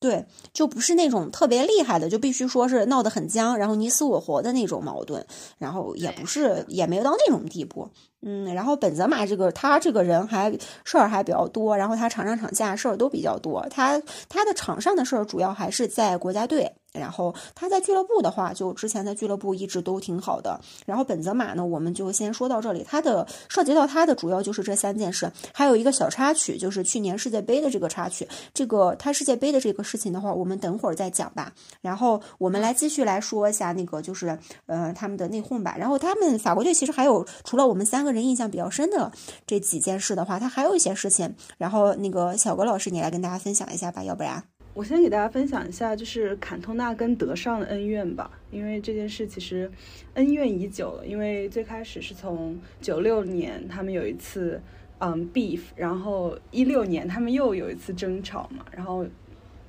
[0.00, 5.26] 对，就不是那种特别厉害的，就必须说是闹得很僵，然后你死我活的那种矛盾，
[5.58, 7.90] 然后也不是也没有到那种地步，
[8.22, 10.50] 嗯，然后本泽马这个他这个人还
[10.84, 16.72] 事儿还比较多，然后他场上场下事儿都比较多，他他的场上的事儿主要还是在国家队。
[16.92, 20.60] 然后他在俱乐部的话，就之前在俱乐部一直都挺好的。
[20.84, 22.84] 然后本泽马呢，我们就先说到这里。
[22.86, 28.28] 他的涉及到他的主要就是这三件事，还有一个小插曲，就是去年世界杯的这个插曲。
[28.52, 31.50] 这个他世界杯的这个事情的话，我们等会儿再讲吧。
[31.80, 35.74] 然后我们来继续来说一下那个就是呃他们的内讧吧。
[35.78, 39.10] 然后他们法国队其实还有除了我们三个人印象比较深的
[39.46, 41.34] 这几件事的话，他还有一些事情。
[41.58, 44.42] 然后那个小葛老师，你来跟大家分享一下吧，要不然。
[44.74, 48.30] 我先给大家分享一下，就是坎通纳跟德尚的恩怨吧。
[48.50, 49.70] 因为这件事其实
[50.14, 51.06] 恩怨已久了。
[51.06, 54.58] 因为最开始是从九六年他们有一次
[54.98, 58.64] 嗯 beef，然后一六年他们又有一次争吵嘛。
[58.70, 59.04] 然后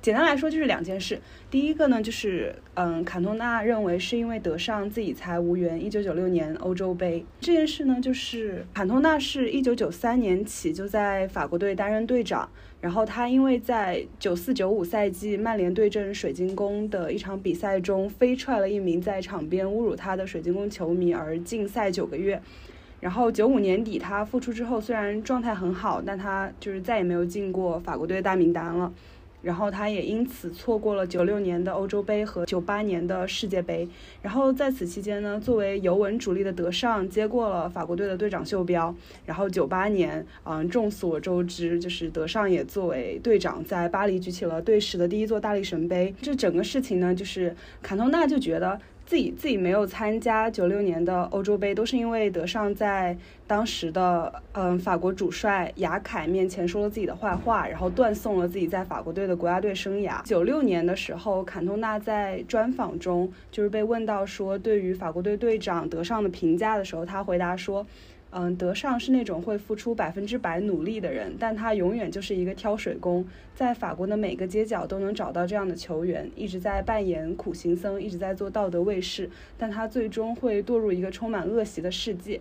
[0.04, 1.18] 简单来说就是两件事。
[1.50, 12.46] 第一个呢，就是嗯坎通纳认为是因为德尚自己才无缘一九九六年欧洲杯这件事呢，就是坎通纳是一九九三年起就在法国队担任队长。
[12.82, 22.38] 然后他因为在九四九五赛季曼联对阵水晶宫的一场比赛中飞踹了一名在场边侮辱他的水晶宫球迷而禁赛九个月。
[23.00, 28.92] 然后九五年底他复出之后，虽然状态很好，但他就是再也没有进过法国队大名单了。
[29.44, 33.88] 然后他也因此错过了九六年的欧洲杯和九八年的世界杯。
[34.22, 38.92] 然后在此期间呢，作为尤文主力的德尚接过了法国队的队长袖标。
[39.26, 46.14] 然后九八年，嗯，众所周知，就是德尚也作为队长在巴黎举起了队史的第一座大力神杯。
[46.22, 48.80] 这整个事情呢，就是坎通纳就觉得。
[49.06, 60.22] 自己自己没有参加九六年的欧洲杯，都是因为德尚在当时的嗯法国主帅雅凯面前说了自己的坏话，然后断送了自己在法国队的国家队生涯。
[60.24, 67.86] 九六年的时候，坎通纳在专访中就是被问到说对于法国队队长德尚的评价的时候，他回答说。
[68.36, 82.40] 嗯，德尚是那种会付出百分之百努力的人，但他永远就是一个挑水工，在法国的每个街角都能找到这样的球员，一直在扮演苦行僧，一直在做道德卫士，但他最终会堕入一个充满恶习的世界。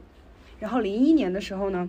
[0.59, 1.87] 然后零一年的时候呢，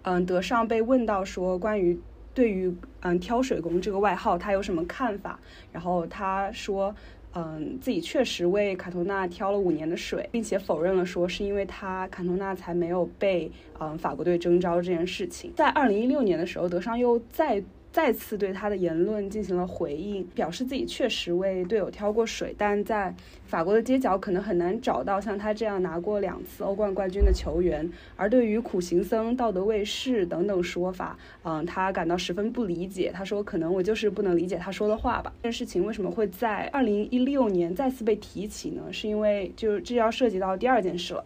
[0.00, 2.00] 嗯，德尚被问到说关于
[2.32, 5.38] 对于嗯挑水工这个外号他有什么看法，
[5.72, 6.94] 然后他说。
[7.38, 15.52] 嗯，自己确实为卡托纳挑了五年的水，并且否认了说是因为他卡托纳才没有被嗯法国队征召这件事情。
[15.54, 17.62] 在二零一六年的时候，德尚又再。
[17.96, 23.14] 再次对他的言论进行了回应，表示自己确实为队友挑过水，但在
[23.46, 27.90] 法国的街角可能很难找到像他这样拿过两次欧冠冠军的球员。
[28.14, 33.10] 而对于苦行僧、道德卫士等等说法，嗯，他感到十分不理解。
[33.14, 38.82] 他说：“可能我就是不能理解他说的话吧。”这件事情为什么会在二零一六年再次被提起呢？
[38.92, 41.24] 是因为就这要涉及到第二件事了。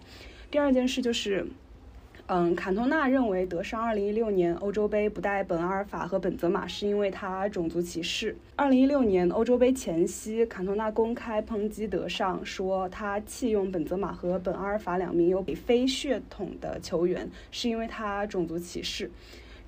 [0.53, 1.45] 第二件事就是。
[2.33, 8.37] 嗯，坎通纳认为德尚2016年欧洲杯不带本阿尔法和本泽马是因为他种族歧视。
[8.57, 19.11] 2016年欧洲杯前夕，坎通纳公开抨击德尚，说他弃用本泽马和本阿尔法两名有非血统的球员是因为他种族歧视。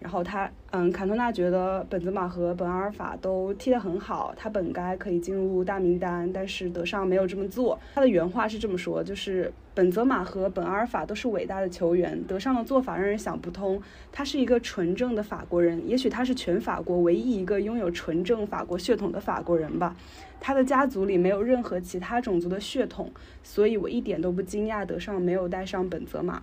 [0.03, 7.79] 然后他，嗯，坎通纳觉得本泽马和本阿尔法都踢得很好，他本该可以进入大名单，但是德尚没有这么做。
[7.95, 13.81] 他的原话是这么说，就是本泽马和本阿尔法都是伟大的球员，德尚的做法让人想不通。
[14.11, 19.95] 他是一个纯正的法国人，也许他是全法国唯一一个拥有纯正法国血统的法国人吧。
[20.41, 23.09] 他的家族里没有任何其他种族的血统，
[23.45, 26.43] 所以我一点都不惊讶德尚没有带上本泽马。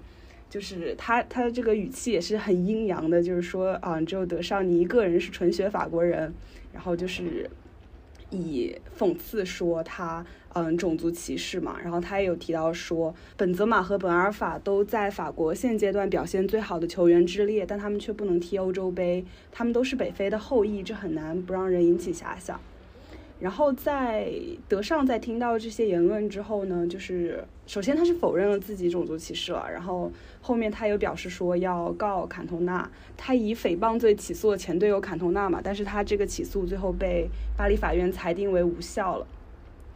[0.49, 6.33] 就是他，他的这个语气也是很阴阳的，就是说啊，只有德尚你一个人是纯血法国人，
[6.73, 7.47] 然后就是
[8.31, 11.77] 以讽刺说他嗯种族歧视嘛。
[11.83, 19.23] 然后他也有提到说，本泽马和本阿尔法都在法国现阶段表现最好的球员之列，但他们却不能踢欧洲杯。
[19.51, 22.59] 他们都是北非的后裔，这很难不让人引起遐想。
[23.39, 24.29] 然后在
[24.67, 39.27] 德尚在听到这些言论之后呢，就是首先他是否认了自己种族歧视了，然后后面他又表示说要告坎通纳，他以诽谤罪起诉了前队友坎通纳嘛，但是他这个起诉最后被巴黎法院裁定为无效了，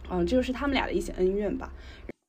[0.09, 1.73] 嗯，这就是他们俩的一些恩怨吧。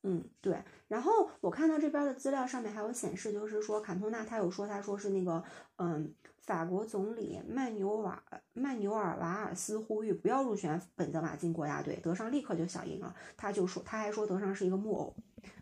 [0.03, 0.53] 嗯，对。
[0.87, 5.41] 然后我看到这边的资料上面还有显示，就是说坎通纳他有说他说是那个
[5.77, 6.13] 嗯。
[6.45, 8.21] 法国总理曼纽瓦
[8.53, 13.15] 曼纽尔瓦尔斯呼吁不要入选本泽马进国家队，德尚立刻就响应了。
[13.35, 15.15] 他就说，他还说德尚是一个木偶。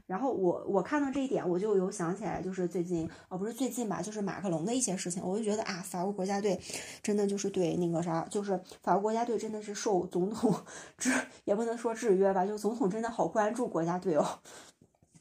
[0.05, 6.59] 然后我我看到这一点，我就有想起来，就是最近哦，不是最近吧，就是马克龙的一些事情，我就觉得啊，法国国家队
[7.01, 10.53] 真的就是对那个啥，就是法国国家队真的是受总统
[10.97, 11.09] 制，
[11.45, 14.39] 也不能说制约吧，就总统真的好关注国家队哦。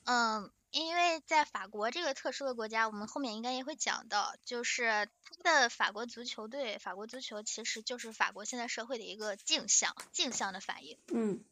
[0.07, 0.51] 嗯。
[0.73, 5.07] 因为在法国这个特殊的国家，我们后面应该也会讲到，就是
[5.45, 10.99] 他的法国足球队，法国足球其实就是法国现在社会的一个镜像，镜像的反应。
[11.09, 11.45] 嗯，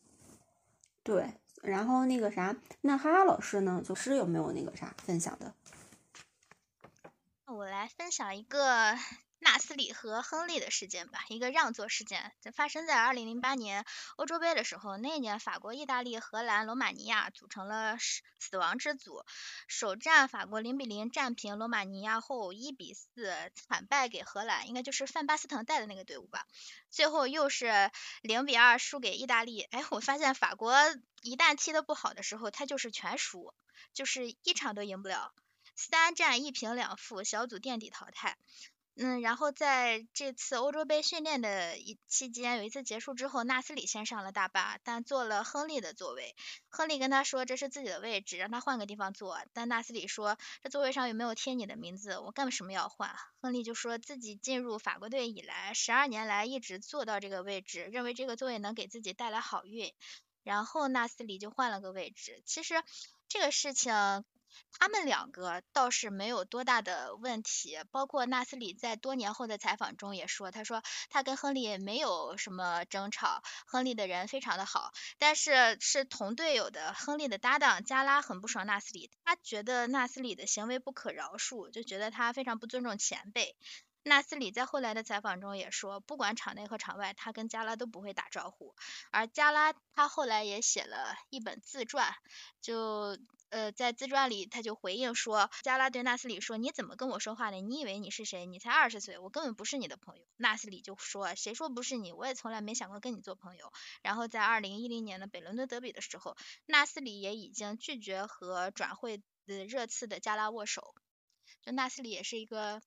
[1.03, 1.35] 对。
[1.63, 5.55] 然后那个啥，那哈哈老师呢，就是有没有那个啥分享的？
[7.45, 8.97] 我来分享一个。
[9.43, 14.99] 纳斯里和亨利的事件吧，一个让座事件，发生在二零零八年欧洲杯的时候。
[14.99, 17.97] 那一年，法国、意大利、荷兰、罗马尼亚组成了
[18.39, 19.25] 死亡之组。
[19.67, 26.47] 首战，法国零比零战平罗马尼亚后，一比四惨败给荷兰，应该就是范巴斯滕带的那个队伍吧。
[26.91, 29.63] 最后又是零比二输给意大利。
[29.63, 30.75] 哎，我发现法国
[31.23, 33.55] 一旦踢得不好的时候，他就是全输，
[33.95, 35.33] 就是一场都赢不了。
[35.77, 38.37] 三战一平两负，小组垫底淘汰。
[38.97, 46.35] 嗯，然后在这次欧洲杯训练的一期间，有一次结束之后，纳斯里先上了大巴，但坐了亨利的座位。
[46.69, 49.39] 亨利跟他说这是自己的位置，让他换个地方坐。
[49.55, 52.19] 但纳斯里说这座位上有没有贴你的名字？
[52.19, 53.15] 我干什么要换？
[53.41, 59.95] 亨利就说自己进入法国队以来，十二年来一直坐到这个位置，认为这个座位能给自己带来好运。
[60.43, 62.43] 然后纳斯里就换了个位置。
[62.45, 62.75] 其实。
[63.29, 63.93] 这个事情。
[64.79, 83.57] 他们两个倒是没有多大的问题，包括纳斯里在多年后的采访中也说，他说他跟亨利没有什么争吵，亨利的人非常的好，但是是同队友的亨利的搭档加拉很不爽纳斯里，他觉得纳斯里的行为不可饶恕，就觉得他非常不尊重前辈。
[84.03, 88.75] 纳斯里在后来的采访中也说，不管场内和场外，他跟加拉都不会打招呼。
[89.11, 92.15] 而加拉他后来也写了一本自传，
[92.63, 93.19] 就
[93.51, 97.61] 呃在自传里他就回应说，加拉对纳斯里说：“你怎么跟我说话的？
[97.61, 98.47] 你以为你是谁？
[98.47, 102.13] 你才二十岁，我根本不是你的朋友。”纳斯里就说：“谁说不是你？
[102.13, 103.73] 我也从来没想过跟你做朋友。”
[104.03, 106.37] 然后在二零一零年的北伦敦德比的时候，
[106.67, 110.95] 纳斯里也已经拒绝和转会的热刺的加拉握手。
[111.63, 112.81] 就纳斯里也是一个。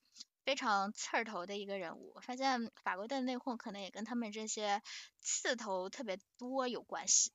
[0.45, 4.81] 非常刺头的一个人物，发现法国队的内讧可能也跟他们这些
[5.21, 7.31] 刺头特别多有关系。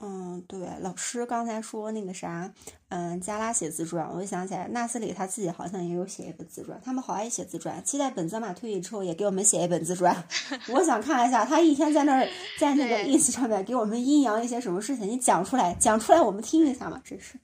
[0.00, 2.52] 嗯，对，老师刚才说那个啥，
[2.88, 7.84] 嗯，加拉写自传，我就想起来纳斯里他自己好像也有写一本自传，他们好爱写自传。
[7.84, 10.24] 期待本泽马退役之后也给我们写一本自传，
[10.74, 12.26] 我想看一下他一天在那儿
[12.58, 17.38] 在那个 ins 上面给我们阴阳一些什么事情，你讲出来，讲出来我们听一下嘛，真是。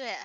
[0.00, 0.16] 对，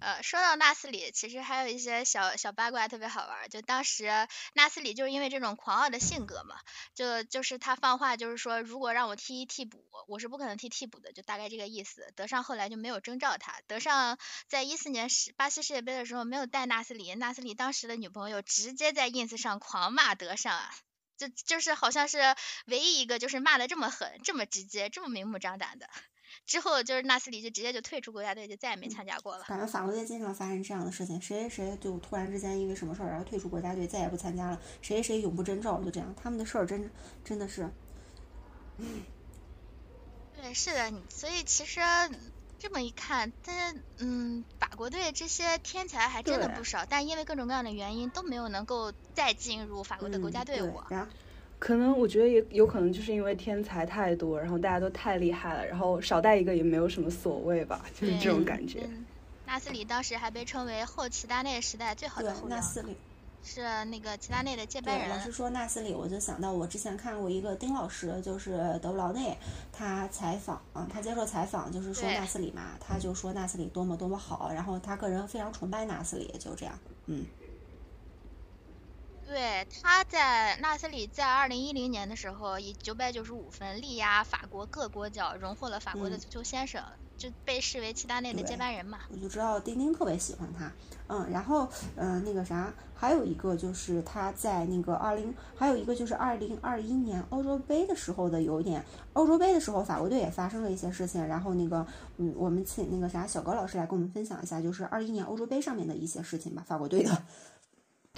[0.00, 3.50] 呃，说到纳斯里，其实还有一些小小八卦特别好玩。
[3.50, 4.10] 就当时
[4.54, 6.56] 纳斯里就是因为这种狂傲的性格嘛，
[6.94, 12.14] 就就是他放话就是说，如果让我踢替补，我是不可能踢替补的，就大概这个意思。
[12.16, 14.16] 德尚后来就没有征召他，德尚
[14.48, 20.74] 在一四年世巴西世界杯的时候没有带纳斯里，纳斯里当时的女朋友直接在 ins 上狂骂德尚啊，
[21.18, 25.90] 就就是好像是唯一一个就是骂的这么狠、这么直接、这么明目张胆的。
[26.46, 29.44] 之后就是纳斯里就直接就退出国家队，就再也没参加过了。
[29.44, 36.14] 感觉法国队经常发生这样的事情，谁谁就突然之间因为什么事儿然后退出国家队，再也不参加了，谁谁永不征召，就这样。
[36.20, 36.90] 他们的事儿真
[37.24, 37.70] 真的是，
[40.36, 41.80] 对，是的，所以其实
[42.58, 50.82] 这么一看，但嗯，法国队这些天才还真的不少，但因为各种各样的原因都没有能够再进入法国的国家队伍。
[51.60, 58.88] 可能我觉得也有可能就是因为天才太多，然后大家都太厉害了，然后少带一个也没有什么所谓吧，就是这种感觉。
[59.46, 62.96] 纳斯里当时还被称为后齐达内时代最好的后纳斯里
[63.44, 65.10] 是那个齐达内的接班人。
[65.10, 69.36] 老师说纳斯里，我就想到我之前看过一个丁老师，就是德布劳内，
[69.70, 77.26] 他采访啊，他接受采访就是说纳斯里嘛，他就说纳斯里多么多么好，然后他个人非常崇拜纳斯里，就这样，嗯。
[79.30, 86.82] 对，他在纳斯里在二零一零年的时候以九百九十五分力压法国各国脚，荣获了法国的足球先生，
[87.16, 88.98] 就被视为齐达内的接班人嘛。
[89.08, 90.72] 我就知道丁丁特别喜欢他，
[91.06, 107.22] 嗯，然后嗯那个啥，还有一个就是他在那个二零，还有一个就是二零二一年欧洲杯的时候的有点，欧洲杯的时候法国队也发生了一些事情，然后那个嗯我们请那个啥小高老师来跟我们分享一下，就是二一年欧洲杯上面的一些事情吧，法国队的。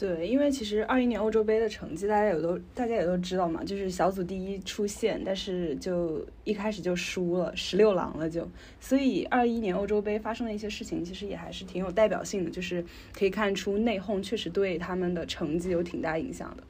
[0.03, 8.45] 对，因为其实二一年欧洲杯的成绩大家也都大家也都知道嘛，就是小组第一出线，但是就一开始就输了，十六郎了就。
[8.81, 16.65] 所以二一年欧洲杯发生的一些事情，其实也还是挺有代表性的，就是可以看出内讧确实对他们的成绩有挺大影响的。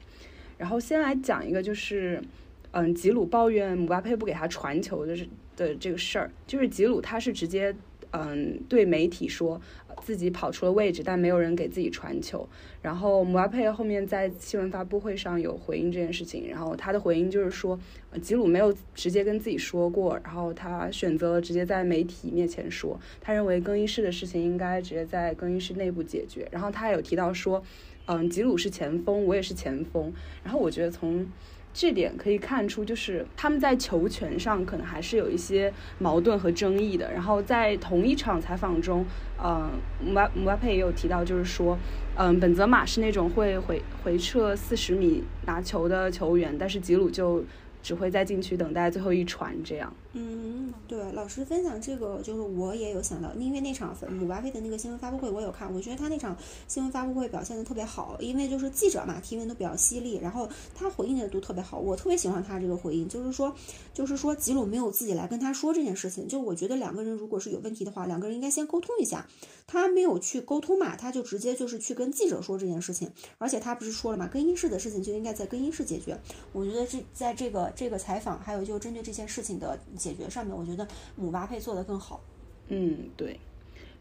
[0.59, 2.21] 然后先来讲一个，就是
[2.69, 5.17] 嗯，吉鲁抱怨姆巴佩不给他传球的
[5.57, 7.75] 的这个事儿，就是吉鲁他是直接
[8.11, 9.59] 嗯对媒体说
[10.01, 12.47] 自己跑出了位置，但没有人给自己传球。
[12.81, 17.79] 然后姆巴佩后面在新闻发布会上有回应这件事情，然后他的回应就是说，
[18.21, 26.47] 吉鲁没有直接跟自己说过，然后他选择了直接在媒体面前说，他认为更衣室的事情应该直接在更衣室内部解决。
[26.51, 27.63] 然后他还有提到说，
[28.05, 30.11] 嗯，吉鲁是前锋，我也是前锋。
[30.43, 31.25] 然后我觉得从
[31.73, 37.11] 这点可以看出，就是他们在球权上可能还是有一些矛盾和争议的。
[37.11, 39.03] 然后在同一场采访中，
[39.43, 41.77] 嗯，姆巴姆巴佩也有提到，就是说。
[42.15, 47.43] 嗯，本泽马是那种会回回撤四十米拿球的球员，但是吉鲁就
[47.81, 49.91] 只会在禁区等待最后一传这样。
[50.15, 56.37] 嗯，对，老师分享这个，就是我也有想到，因为那场姆巴佩的那个新闻发布会我有看，我觉得他那场
[56.67, 63.55] 新闻发布会表现的特别好，因为就是记者嘛提问都比较犀利，然后他回应的都特别好，我特别喜欢他这个回应，就是说，
[63.91, 69.25] 就是说吉鲁没有自己来跟他说这件事情，就我觉得两个人如果是有问题的话，两个人应该先沟通一下，
[69.65, 73.09] 他没有去沟通嘛，他就直接就是去跟记者说这件事情，
[73.39, 76.15] 而且他不是说了嘛，更衣室的事情就应该在更衣室解决，
[76.51, 79.79] 我觉得这在这个这个采访还有就针对这件事情的。
[80.03, 80.85] 解决上面，我觉得
[81.15, 82.19] 姆巴佩做的更好。
[82.67, 83.39] 嗯，对。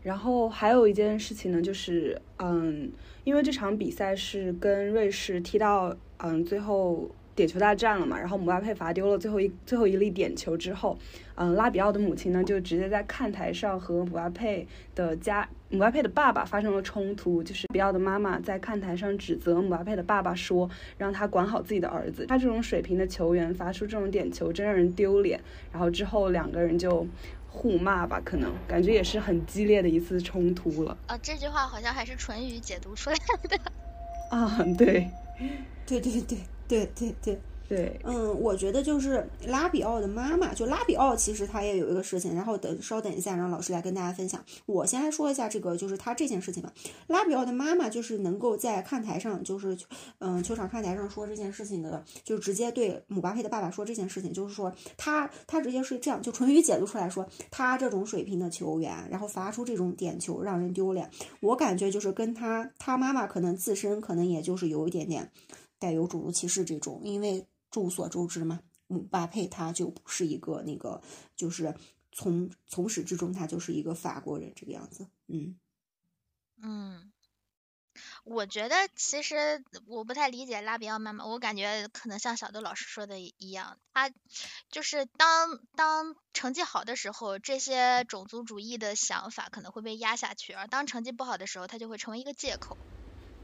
[0.03, 2.91] 然后还有一件事情呢，就是嗯，
[3.23, 10.99] 因为这场比赛是跟瑞士踢到嗯最后点球大战了嘛，然后姆巴佩罚丢了最后一最后一粒点球之后，
[11.35, 20.69] 嗯，拉比奥的母亲呢就直接在看台上和姆巴佩的家姆巴佩的爸爸发生了冲突，就是比奥的妈妈在看台上指责姆巴佩的爸爸说，
[20.99, 25.41] 让他管好自己的儿子，他这种水平的球员罚出这种点球真让人丢脸。
[25.73, 27.07] 然后之后两个人就
[27.49, 30.95] 互骂吧，可能感觉也是很激烈的一次冲突了。
[31.07, 33.17] 啊，这句话好像还是唇语解读出来
[33.49, 33.59] 的。
[34.31, 35.09] 啊，对。
[35.85, 36.39] 对对对
[36.73, 44.43] 对对对对，嗯，我觉得就是拉比奥的妈妈，就拉比奥，其实他也有一个事情，然后等稍等一下，让老师来跟大家分享。
[44.67, 46.73] 我先来说一下这个，就是他这件事情吧。
[47.09, 49.77] 拉比奥的妈妈就是能够在看台上，就是
[50.19, 61.09] 嗯，球场看台上说这件事情的，就直接对姆巴佩的爸爸说这件事情，就是说他他直接是这样，就纯语解读出来说，他这种水平的球员，然后罚出这种点球让人丢脸。
[61.41, 65.31] 我感觉就是跟他他妈妈可能自身可能也就是有一点点。
[65.83, 71.03] 带有种族歧视这种，因为众所周知嘛，姆巴佩他就不是一个那个，
[71.35, 71.75] 就是
[72.13, 75.09] 从从始至终他就是一个法国人这个样子。
[75.27, 75.59] 嗯
[76.63, 77.13] 嗯，
[78.23, 84.13] 我觉得其实我不太理解拉比奥妈妈，我感觉可能像小豆老师说的一样，他
[84.71, 92.77] 就是当当成绩好的时候，这些种族主义的想法可能会被压下去，而当成绩不好的时候，他就会成为一个借口。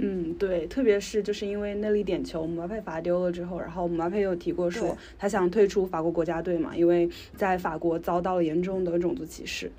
[0.01, 9.71] 嗯，对，特别是就是因为那粒点球姆巴佩罚丢了之后，然后姆巴佩有提过说他想退出法国国家队嘛，因为在法国遭到了严重的种族歧视。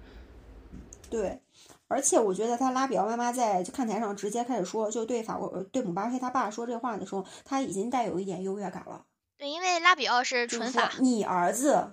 [1.09, 1.39] 对，
[1.87, 9.05] 而且我觉得他拉比奥妈妈在看台上直接开始说，就对法国对姆巴佩他爸说这话的时候，他已经带有一点优越感了。
[9.37, 11.91] 对，因为拉比奥是纯法，你儿子。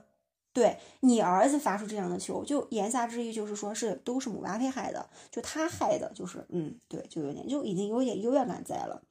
[0.57, 9.03] 对你儿子发出这样的球，就言下之意就是说是都是姆巴佩害的，就他害的，就是嗯，对，就有点就已经有点优越感在了，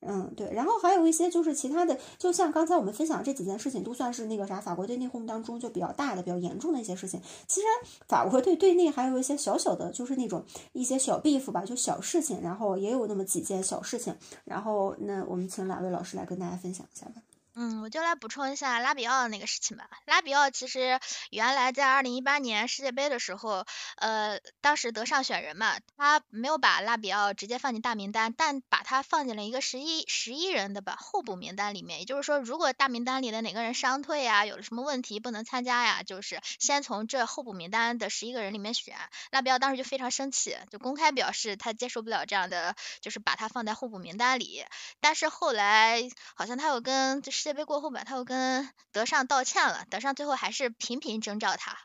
[0.00, 0.52] 嗯，对。
[0.52, 7.22] 然后还有一些就是其他的，就像刚才我们分享这几件事情，都算是那个啥法国队内讧当中就比较大的、比较严重的一些事情。
[7.46, 7.66] 其实
[8.08, 14.16] 法国队队内还有一些小小的，就是那种一些小 beef 吧，就小事情，然后也有那么几件小事情。
[14.44, 17.22] 然后那我们请两位老师来跟大家分享一下吧。
[17.60, 19.90] 嗯，我就来补充一下拉比奥那个事情吧。
[20.04, 21.00] 拉比奥其实
[21.30, 23.64] 原来在二零一八年世界杯的时候，
[23.96, 31.98] 呃，当时得上选人嘛，他没有把拉比奥直接放进大名单，但把他放进了一个十一十一人的吧候补名单里面。
[31.98, 38.94] 也就是说，如果大名单里的哪个人伤退呀，有了什么问题不能参加呀，就是先从这候补名单的十一个人里面选。
[39.32, 44.64] 拉比奥当时就非常生气，就公开表示他接受不了这样的，就是把他放在候补名单里。
[45.00, 47.47] 但是后来好像他又跟就是。
[47.48, 51.78] 世界杯过后吧，他又跟德尚道歉了，德尚最后还是频频征召他。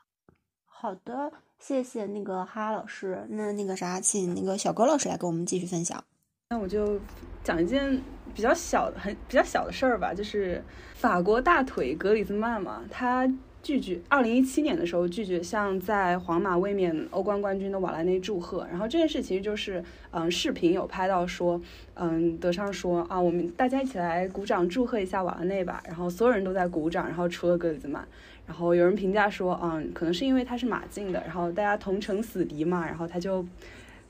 [0.65, 3.25] 好的，谢谢那个哈老师。
[3.29, 6.03] 那那个啥，请那个小高老师来跟我们继续分享。
[6.49, 6.99] 那我就
[7.45, 8.03] 讲一件
[8.35, 10.61] 比较小的、很比较小的事儿吧，就是
[10.95, 13.25] 法国大腿格里兹曼嘛，他。
[13.63, 21.59] 拒绝二零一七年的时候拒绝向在皇马卫冕欧冠冠军的瓦拉内祝贺，然后这件事其实就是嗯视频有拍到说
[21.93, 28.05] 嗯德尚说啊我们大家一起来鼓掌祝贺一下瓦拉内吧，然后所有人都在鼓掌，然后除了格里兹曼，
[28.45, 33.45] 然后有人评价说嗯可能是因为他是马竞的，然后大家同城死敌嘛，然后他就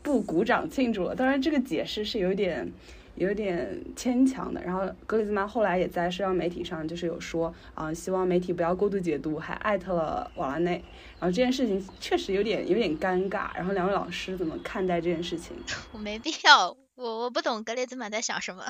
[0.02, 1.14] 不鼓掌庆祝了。
[1.16, 2.68] 当然这个解释是有点。
[3.16, 10.84] 有点牵强的，然后格里兹曼后来也在社交媒体上就是有说啊，希望媒体不要过度解读，还艾特了瓦拉内，
[11.20, 15.56] 然后这件事情确实有点有点尴尬，然后两位老师怎么看待这件事情？
[15.94, 18.64] 我没必要，我我不懂格里兹曼在想什么。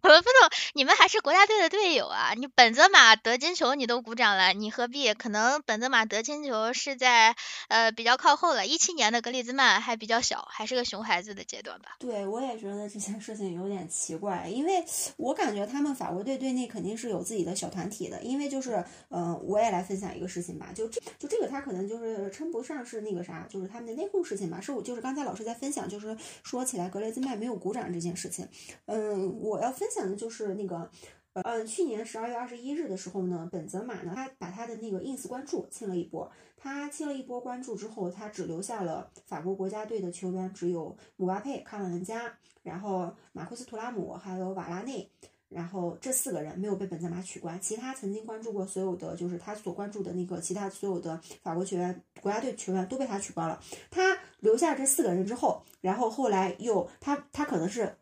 [0.00, 2.32] 我不懂，你们还是国家队的队友啊！
[2.36, 5.12] 你本泽马得金球你都鼓掌了，你何必？
[5.12, 7.34] 可能本泽马得金球是在
[7.66, 11.96] 呃比较靠后了，一七年的格里兹曼还比较小，还是个熊孩子的阶段吧。
[11.98, 14.84] 对，我也觉得这件事情有点奇怪，因为
[15.16, 28.48] 我感觉他们法国队队内肯定是有自己的小团体的，因为就是嗯，我也来分享一个事情吧，就这就这个他可能就是称不上是那个啥，就是他们的内讧事情吧，是我就是刚才老师在分享，就是说起来格雷兹曼没有鼓掌这件事情，
[28.86, 29.87] 嗯，我要分。
[29.88, 30.90] 分享的就是那个，
[31.32, 36.30] 呃，去年十二月二十一日的时候呢，本泽马呢，他把他的那个 ins 关注清了一波。
[36.58, 42.30] 他清了一波关注之后，他只留下了法国国家队的球员，只有姆巴佩、卡瓦文加，
[42.62, 45.10] 然后马库斯图拉姆，还有瓦拉内，
[45.48, 47.58] 然后这四个人没有被本泽马取关。
[47.58, 53.58] 其他曾经关注过所有的，就是他所关注的那个其他所有的法国球员、国家队球员都被他取关了。
[53.90, 57.96] 他留下这四个人之后，然后后来又他他可能是。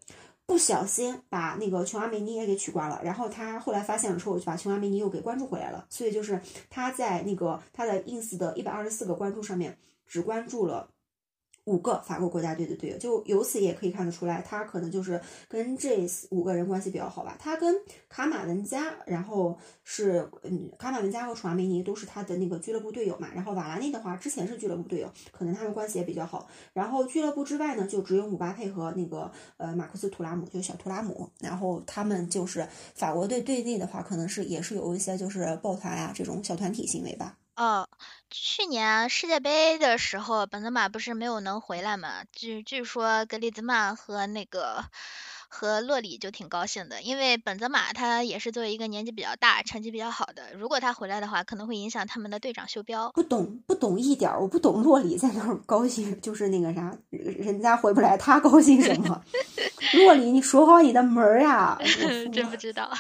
[0.47, 5.84] 不小心把那个琼阿梅尼也给取关了，然后他后来发现了之后，就把琼阿梅尼又给关注回来了。
[5.90, 6.40] 所以就是
[6.70, 9.76] 他在那个他的 ins 的一百二十四个关注上面，
[10.07, 10.88] 只关注了
[11.67, 17.37] 五个法国国家队的队友，就由此也可以看得出来，他可能就是跟这五个人关系比较好吧。
[17.41, 17.75] 他跟
[18.09, 23.29] 卡马文加，然后是嗯，卡马文加和楚阿梅尼都是他的那个俱乐部队友嘛。
[23.35, 26.49] 然后瓦拉内的话，之前是俱乐部队友，可能他们关系也比较好。
[26.73, 31.29] 然后俱乐部之外呢，就只有姆巴佩和那个呃马库斯图拉姆，就小图拉姆。
[31.41, 37.37] 然后他们就是法国队队内的话，可能是也是有一些就是抱团呀这种小团体行为吧。
[37.57, 37.88] 哦，
[38.30, 42.24] 去年世界杯的时候，本泽马不是没有能回来嘛？
[42.30, 44.84] 据据说格里兹曼和那个
[45.48, 53.11] 和洛里就挺高兴的，因为本泽马他也是作为一个年纪比较大、成绩比较好的，如果他回来的话，可能会影响他们的队长袖标。
[53.12, 59.24] 不懂不懂一点儿，我不懂洛里在那儿高兴，就是那个啥，人家回不来，他高兴什么？
[59.96, 61.78] 洛里，你说好你的门儿呀！
[62.30, 62.92] 真不知道。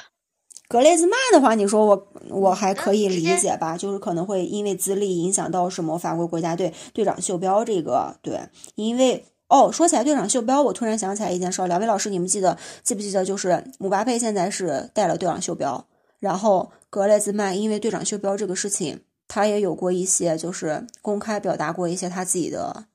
[0.68, 13.24] 格雷兹曼的话，你说我我还可以理解吧，就是可能会因为资历影响到什么法国国家队队长袖标这个，对，因为哦，说起来队长袖标，我突然想起来一件事，两位老师，你们记得记不记得？
[13.24, 15.86] 就是姆巴佩现在是带了队长袖标，
[16.18, 22.86] 然后格雷兹曼因为队长袖标这个事情，他也有过一些就是公开表达过一些他自己的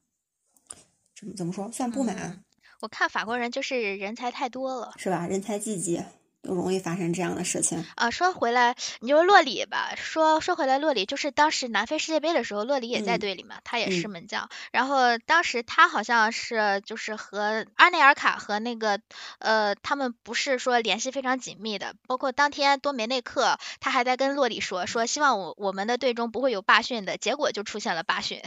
[1.18, 2.44] 怎么怎么说，算不满。
[2.82, 5.26] 我看法国人就是人才太多了，是吧？
[5.26, 6.02] 人才济济。
[6.42, 8.10] 都容易发生这样的事情啊！
[8.10, 9.94] 说回来，你就洛里吧。
[9.96, 14.50] 说说回来，洛里就是当时南非世界杯的时候，洛里也在队里嘛，他也是门将。
[14.72, 19.00] 然后当时他好像是就是和阿内尔卡和那个
[19.40, 21.96] 呃，他们不是说联系非常紧密的。
[22.08, 28.42] 包括当天多梅内克他还在跟洛里说说，希望我我们的队中不会有罢训的，结果就出现了罢训。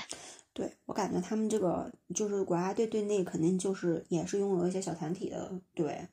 [0.53, 6.09] 对我感觉他们这个就是国家队队内肯定就是也是拥有一些小团体的，对。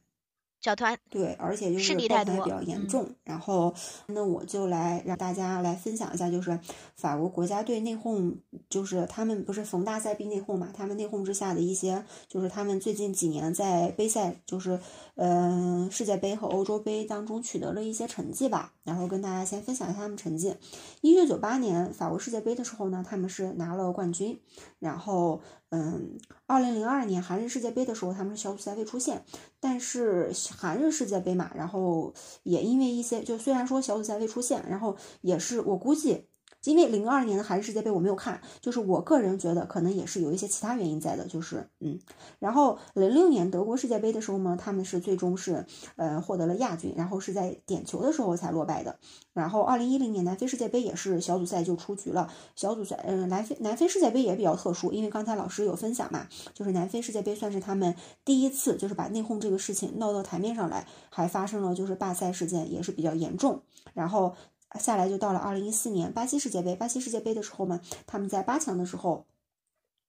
[0.61, 3.09] 小团对，而且就是抱团比较严重。
[3.23, 3.73] 然后，
[4.05, 6.57] 那我就来让大家来分享一下，就是
[6.95, 8.35] 法国国家队内讧，
[8.69, 10.69] 就是他们不是逢大赛必内讧嘛？
[10.73, 14.79] 他们内讧之下的一些，就是他们最近几年在杯赛，就是
[15.15, 18.71] 嗯世界杯和欧洲杯当中取得了一些成绩吧。
[18.83, 20.55] 然后跟大家先分享一下他们成绩。
[21.01, 24.39] 一九九八年法国世界杯的时候呢，他们是拿了冠军。
[24.79, 25.41] 然后。
[25.73, 29.23] 嗯，二零零二年韩日世界杯的时候，他们是小组赛未出现，
[29.61, 32.13] 但是韩日世界杯嘛，然后
[32.43, 36.27] 也因为一些，就虽然说小组赛未出现，然后也是我估计。
[36.65, 41.99] 因为零二年的韩日世界杯我没有看，就是我个人觉得可能也是有一些其他原因在的，就是嗯，
[42.39, 48.99] 然后零六年德国世界杯的时候呢，他们是最终是呃获得了亚军，然后是在点球的时候才落败的。
[49.33, 63.61] 然后二零一零年南非世界杯也是小组赛就出局了，小组赛嗯南非南非世界杯也比较特殊，因为刚才老师有分享嘛，就是南非世界杯算是他们第一次就是把内讧这个事情闹到台面上来，还发生了就是罢赛事件也是比较严重，
[63.93, 64.35] 然后。
[64.79, 69.25] 下来就到了二零一四年巴西世界杯，巴西世界杯的时候嘛，他们在八强的时候。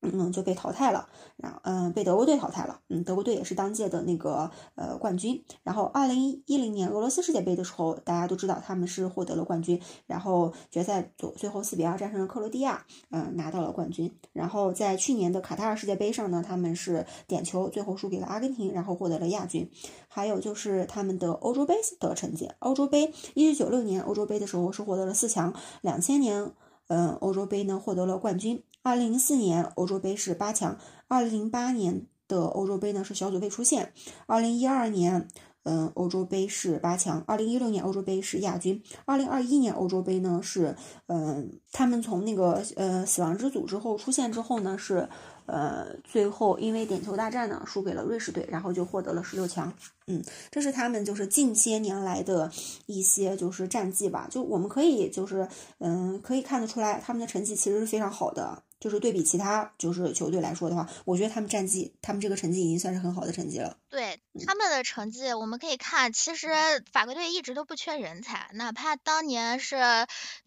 [0.02, 2.80] 嗯，就被淘汰了，然后嗯，被德国队淘汰了。
[2.88, 5.42] 嗯，德国队也是当届的那个呃冠军。
[5.62, 14.12] 然后二零一零年俄罗斯世界杯的时候，大家都知道他们是获得了冠军，然后决赛最最后四比二战胜了克罗地亚，嗯，拿到了冠军。
[14.32, 19.70] 然后在去年的卡塔尔世界杯上呢，他们是点球最后输给了阿根廷，然后获得了亚军。
[20.08, 26.50] 还有就是他们的欧洲杯的成绩，欧洲杯一九九六年欧洲杯的时候是获得了四强，两千年
[26.92, 28.62] 嗯欧洲杯呢获得了冠军。
[28.82, 30.76] 二零零四年欧洲杯是八强，
[31.08, 33.94] 二零零八年的欧洲杯呢是小组未出线，
[34.26, 35.26] 二零一二年
[35.62, 40.76] 嗯欧洲杯是八强，二零一六年欧洲杯是亚军，二零二一年欧洲杯呢是
[41.06, 45.08] 嗯他们从那个呃死亡之组之后出现之后呢是。
[45.46, 49.72] 呃，最后因为点球大战呢，输给了瑞士队，然后就获得了十六强。
[50.06, 52.50] 嗯，这是他们就是近些年来的
[52.86, 54.28] 一些就是战绩吧。
[54.30, 55.46] 就我们可以就是
[55.78, 58.62] 嗯，可以看得出来，他们的成绩其实是非常好的。
[58.82, 63.78] 就是对比其他就是球队来说的话，我觉得他们战绩，他们这个成绩已经算是很好的成绩了。
[63.88, 66.48] 对他们的成绩，我们可以看，其实
[66.90, 69.76] 法国队一直都不缺人才，哪怕当年是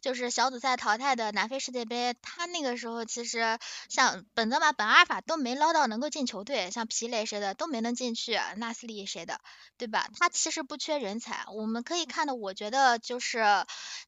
[0.01, 3.57] 就是小组赛淘汰的南非世界杯，他那个时候其实
[3.87, 9.39] 像本泽马、本阿尔法都没捞到能够进球队，像皮雷谁的都没能进去，纳斯利谁的，
[9.77, 10.09] 对吧？
[10.19, 13.37] 他其实不缺人才，我们可以看的，我觉得就是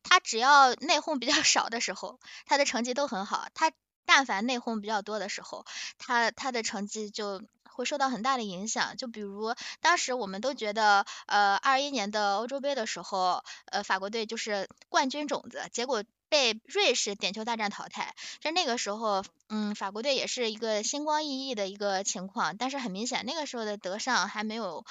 [0.04, 3.48] 他只要内讧比较少的时候，他的成绩都很好。
[3.54, 3.72] 他
[4.08, 5.66] 但凡内讧比较多的时候，
[6.00, 8.96] 他他的成绩就会受到很大的影响。
[8.98, 18.16] 就比如当时我们都觉得，呃，二一年的欧洲杯的时候，呃，法国队就是冠军种子，结果被瑞士点球大战淘汰。
[18.40, 22.58] 就那个时候，嗯，法国队也是一个星光熠熠的一个情况。
[22.58, 24.86] 但是很明显，那个时候的德尚还没有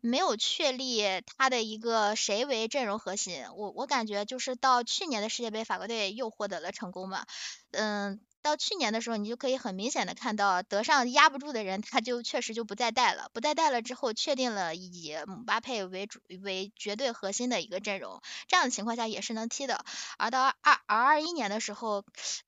[0.00, 1.02] 没有确立
[1.36, 3.44] 他的一个谁为阵容核心。
[3.54, 7.24] 我我感觉就是到去年的世界杯，法国队又获得了成功嘛，
[7.70, 8.20] 嗯。
[8.42, 19.84] 到去年的时候，你就可以很明显的看到，德尚压不住的人，他就确实就不再带了，不再带了之后，确定了以姆巴佩为主为绝对核心的一个阵容，这样的情况下也是能踢的。
[20.18, 22.04] 而到二而二一年的时候，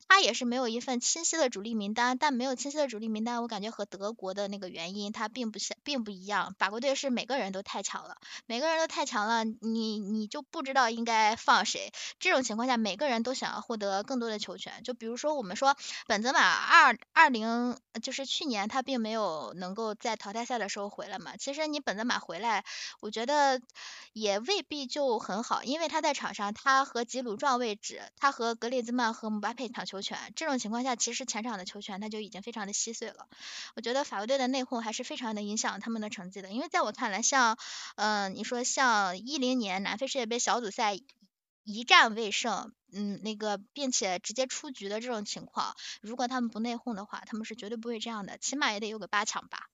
[0.09, 6.55] 他也是没有一份清晰的主力名单，但没有清晰的主力名单，我感觉和德国的那个原因他并不像并不一样。
[6.59, 8.17] 法国队是每个人都太强了，
[8.47, 11.93] 每个人都太强了，你你就不知道应该放谁。
[12.19, 15.77] 这种情况下，每个人都想要获得更多的球权，就比如说我们说。
[16.07, 21.37] 本泽马二二零就是去年他并没有能够在淘汰赛的时候回来嘛。
[21.37, 22.65] 其实你本泽马回来，
[23.01, 23.61] 我觉得
[24.13, 33.27] 也未必就很好，因为他在场上他和吉鲁撞位置，他和格列兹曼和姆巴佩抢球权，这种情况下其实前场的球权他就已经非常的稀碎了。
[33.77, 37.57] 我觉得法国队的内讧还是非常的影响他们的成绩的，因为在我看来，像
[37.97, 40.99] 嗯你说像一零年南非世界杯小组赛
[41.65, 42.73] 一战未胜。
[42.97, 49.69] 嗯，那个，并且直接出局的这种情况，如果他们不内讧的话，他们是绝对不会这样的，起码也得有个八强吧。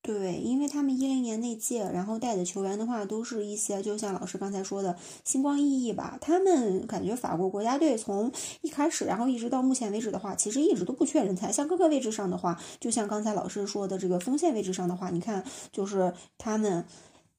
[0.00, 6.16] 对，因为他们一零年那届，然后带的球员的话，都是一些就像老师刚才说的星光熠熠吧。
[6.18, 11.52] 他们感觉法国国家队从一开始，然后一直到目前为止的话，其实一直都不缺人才。
[11.52, 16.86] 像各个位置上的话，就像刚才老师说的这个锋线位置上的话，你看，就是他们。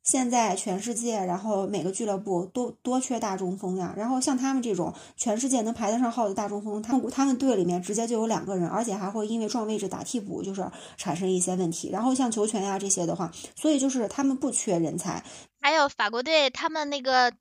[0.04, 3.94] 现在全世界，然后每个俱乐部都多缺大中锋呀。
[3.96, 11.90] 然后像他们这种全世界能排得上号的大中锋，他们他们队里面直接就有两个人，而且还会因为撞位置打替补，就是产生一些问题。
[11.90, 15.24] 然后像球权呀这些的话，所以就是他们不缺人才。
[15.60, 17.34] 还有法国队，他们那个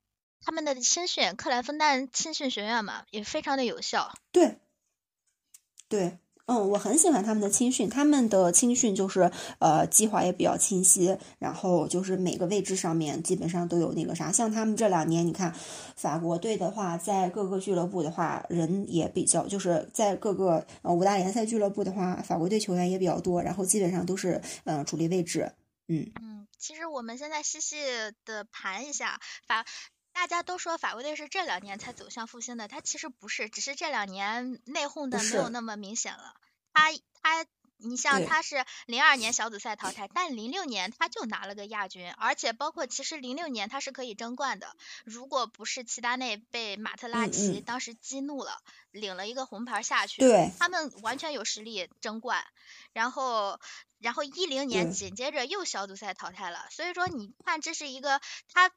[0.45, 4.13] 他们的青训克莱芬丹青训学院嘛，也非常的有效。
[4.33, 4.59] 对，
[5.89, 6.19] 对。
[6.51, 9.31] 嗯，我很喜欢他们的青训，他们的青训就是
[9.61, 14.33] 呃计划也比较清晰，然后就是每个位置上面基本上都有那个啥。
[14.33, 15.55] 像他们这两年，你看
[15.95, 25.53] 法国队的话，在各个俱乐部的话，人也比较，就是在各个呃五大联赛俱乐部的话，法国队球员也比较多，然后基本上都是嗯主力位置。
[25.87, 27.77] 嗯嗯，其实我们现在细细
[28.25, 29.65] 的盘一下法。
[30.13, 36.35] 大家都说法国队是这两年才走向复兴的，他其实不是，只是这两年内讧的没有那么明显了。
[36.73, 36.91] 他
[37.23, 37.47] 他，
[37.79, 50.23] 你像他是零二年小组赛淘汰，但零六年他就拿了个亚军，而且包括其实零六年他是可以争冠的，如果不是齐达内被马特拉齐当时激怒了，领了一个红牌下去，
[50.59, 52.45] 他们完全有实力争冠。
[52.93, 53.59] 然后，
[53.99, 58.21] 然后一零年紧接着又小组赛淘汰了，所以说你看这是一个
[58.53, 58.71] 他。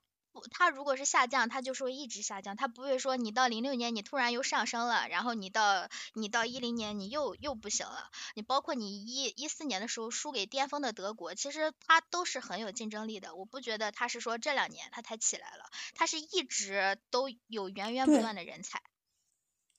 [0.52, 8.10] 他如果是下降，他就会一直下降，他不会说你到零六年你突然又上升了，然后你到你到一零年你又又不行了。
[8.36, 13.36] 你包括你一一四年的时候输给巅峰的德国，其实他都是很有竞争力的。
[13.36, 15.66] 我不觉得他是说这两年他才起来了，
[15.96, 18.82] 他是一直都有源源不断的人才。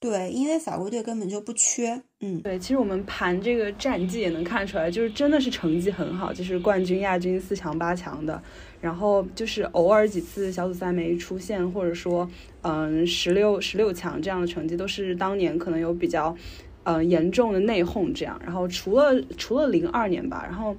[0.00, 2.02] 对，因为法国队根本就不缺。
[2.20, 8.42] 嗯，对，其实我们盘这个战绩也能看出来，就是真的是成绩很好，就是冠军、亚军、四强、八强的。
[8.84, 12.28] 然后就是偶尔几次小组赛没出现，或者说，
[12.60, 16.36] 嗯，十六十六强这样的成绩，都是当年可能有比较，
[16.82, 18.38] 嗯，严重的内讧这样。
[18.44, 20.76] 然后除了除了零二年吧，然后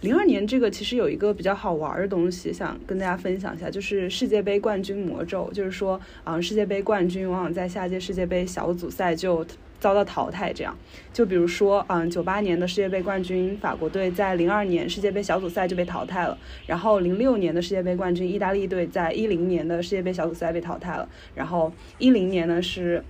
[0.00, 9.44] 零二年这个其实有一个比较好玩的东西，想跟大家分享一下，就是世界杯冠军魔咒，就是说，啊，世界杯冠军往往在下届世界杯小组赛就。
[9.82, 10.78] 遭到淘汰，这样
[11.12, 23.02] 就比如说，嗯，九八年的世界杯冠军法国队在零二年世界杯小组赛就被淘汰了，然后零六年的世界杯冠军意大利队在一零年的世界杯小组赛被淘汰了，然后一零年呢是，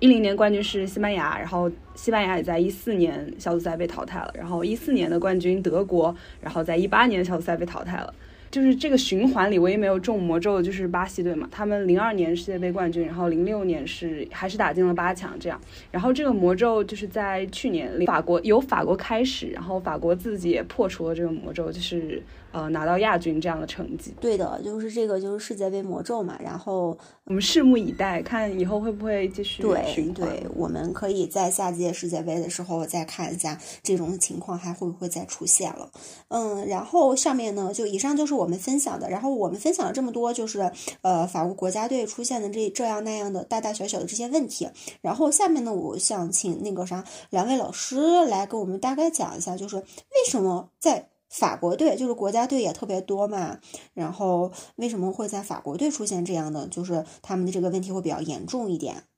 [0.00, 8.12] 一零年冠军是西班牙，然后西班牙也在一四年小组赛被淘汰了，然后一四年的冠军德国，然后在一八年小组赛被淘汰了。
[8.52, 11.48] 就是这个循环里，唯一没有中魔咒的就是巴西队嘛。
[11.50, 15.60] 他们零二年世界杯冠军，然后零六年是还是打进了八强这样。
[15.90, 22.22] 然后这个魔咒就是在去年法国由法国开始，然后法国自己也破除了这个魔咒，就是。
[22.52, 26.38] 呃，拿到亚军这样的成绩，对的，就是这个就是世界杯魔咒嘛。
[26.38, 35.90] 然后我们拭目以待，看以后会不会继续对对，我们可以在下届世界杯的时候再看一下这种情况还会不会再出现了。
[36.28, 39.08] 嗯，然后上面呢，就以上就是我们分享的。
[39.08, 44.68] 然后我们分享了这么多，就是呃法国国家队出现的这这样那样的大大小小的这些问题。
[45.00, 49.84] 然后下面呢，我想请那个啥两位老师来给我们大概讲一下，就是为
[50.26, 51.08] 什么在。
[51.32, 53.58] 法国队就是国家队也特别多嘛，
[53.94, 59.08] 然后为什么会在法国队出现这样的，就是他们的这个问题会比较严重一点。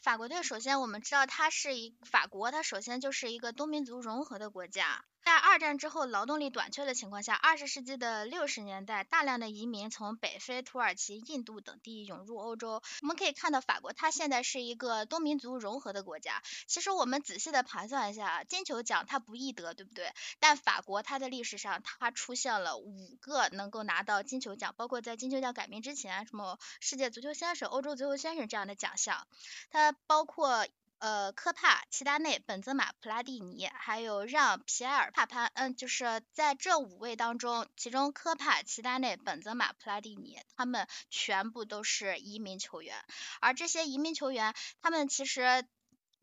[0.00, 12.82] 法国队首先我们知道它是一法国，它首先就是一个多民族融合的国家，在二战之后劳动力短缺的情况下，二十世纪的六十年代，大量的移民从北非、土耳其、印度等地涌入欧洲。
[13.02, 16.42] 我们可以看到，法国它现在是一个多民族融合的国家。
[16.66, 20.12] 其实我们仔细的盘算一下，金球奖它不易得，对不对？
[20.40, 29.26] 但法国它的历史上，它出现了五个能够拿到金球奖，包括在金球奖改名之前，什么世界足球先生、欧洲足球先生这样的奖项，
[29.70, 30.66] 它包括。
[31.02, 42.94] 呃，科帕、齐达内、本泽马、普拉蒂尼，还有让·皮埃尔·帕潘，嗯，就是在这五位当中，其中科帕、齐达内、本泽马、普拉蒂尼，他们全部都是移民球员。
[43.40, 45.64] 而这些移民球员，他们其实，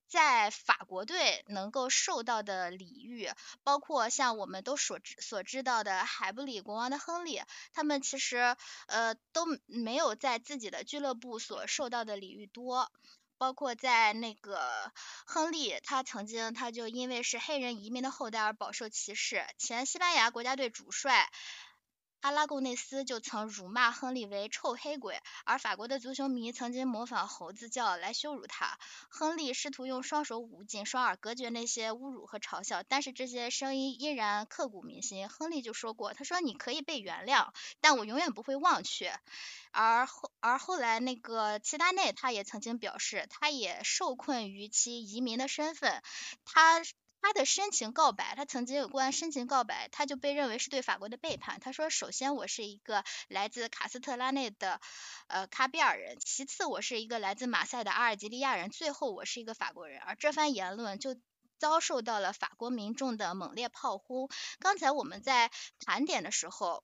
[0.07, 3.29] 在法国队能够受到的礼遇，
[3.65, 7.41] 包括像我们都所知所知道的海布里国王的亨利，
[7.73, 8.55] 他们其实
[8.87, 12.89] 呃都没有在自己的俱乐部所受到的礼遇多。
[13.39, 14.91] 包括在那个
[15.25, 19.43] 亨利，他曾经他就因为是黑人移民的后代而饱受歧视。
[19.57, 21.31] 前西班牙国家队主帅
[22.21, 28.77] 阿拉贡内斯就曾辱骂亨利为臭黑鬼，而法国的足球迷曾经模仿猴子叫来羞辱他。
[29.07, 35.29] 亨利试图用双手捂紧双耳隔绝那些侮辱和嘲笑，但是这些声音依然刻骨铭心。
[35.29, 39.17] 亨利就说过，他说你可以被原谅，但我永远不会忘却。
[39.71, 46.03] 而后，而后来那个齐达内，他也曾经表示，他也受困于其移民的身份。
[46.43, 46.81] 他
[47.21, 51.59] 他的深情告白，他曾经有关深情告白，他就被认为是对法国的背叛。
[51.59, 54.79] 他说，首先我是一个来自卡斯特拉内的
[55.27, 59.99] 呃卡比尔人，其次我是一个来自马赛的阿尔及利亚人，最后我是一个法国人。
[60.01, 61.15] 而这番言论就
[61.57, 64.29] 遭受到了法国民众的猛烈炮轰。
[64.59, 65.51] 刚才我们在
[65.85, 66.83] 盘点的时候。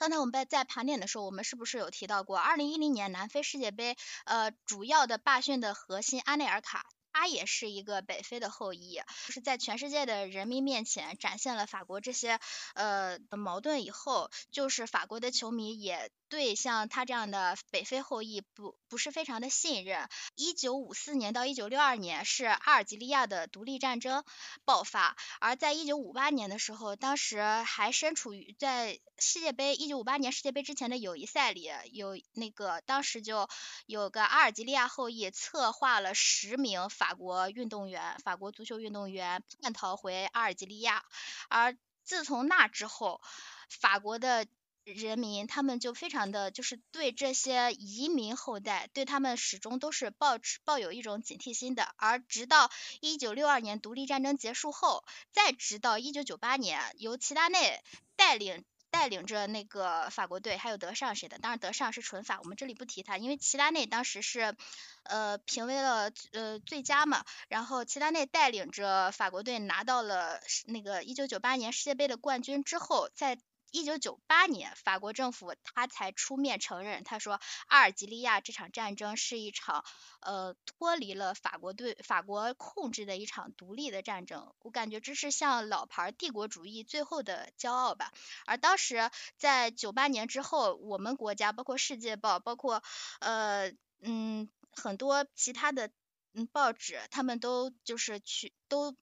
[0.00, 3.96] 刚才我们在在盘点的时候，我们是不是有提到过，二零一零年南非世界杯，
[4.26, 12.38] 呃，主要的罢训的核心阿内尔卡，他也是一个北非的后裔，就是在全世界的人民面前展现了法国这些
[12.74, 16.10] 呃的矛盾以后，就是法国的球迷也。
[16.28, 20.08] 对像他这样的北非后裔不不是非常的信任。
[20.34, 24.24] 一九五四年到一九六二年是阿尔及利亚的独立战争
[24.64, 33.48] 爆发，而在一九五八年的时候，当时还身处于在世界杯一九五八年世界杯之前的友谊赛里，有那个当时就
[33.86, 41.04] 有个阿尔及利亚后裔策划了十名法国运动员，法国足球运动员叛逃回阿尔及利亚，
[41.48, 43.22] 而自从那之后，
[43.70, 44.46] 法国的。
[44.94, 51.94] 人民他们就非常的就是对这些移民后代，对他们始终都是抱持抱有一种警惕心的。
[51.96, 52.70] 而直到
[53.00, 57.82] 一九六二年独立战争结束后，再直到一九九八年，由齐达内
[58.16, 64.56] 带领带领着那个法国队，还有德尚谁的，当然德尚是纯法，我们这里不提他，因为齐达内当时是
[65.02, 67.24] 呃评为了呃最佳嘛。
[67.48, 73.38] 然后齐达内带领着法国队拿到了那个一九九八年世界杯的冠军之后，在
[73.70, 79.84] 一九九八年，法国政府他才出面承认，他说阿尔及利亚这场战争是一场
[80.20, 84.54] 呃脱离了法国对法国控制的一场独立的战争。
[84.60, 88.12] 我感觉这是向老牌帝国主义最后的骄傲吧。
[88.46, 92.82] 而当时在九八年之后，我们国家包括世界报，包括
[93.20, 95.90] 呃嗯很多其他的
[96.32, 98.96] 嗯报纸，他们都就是去都。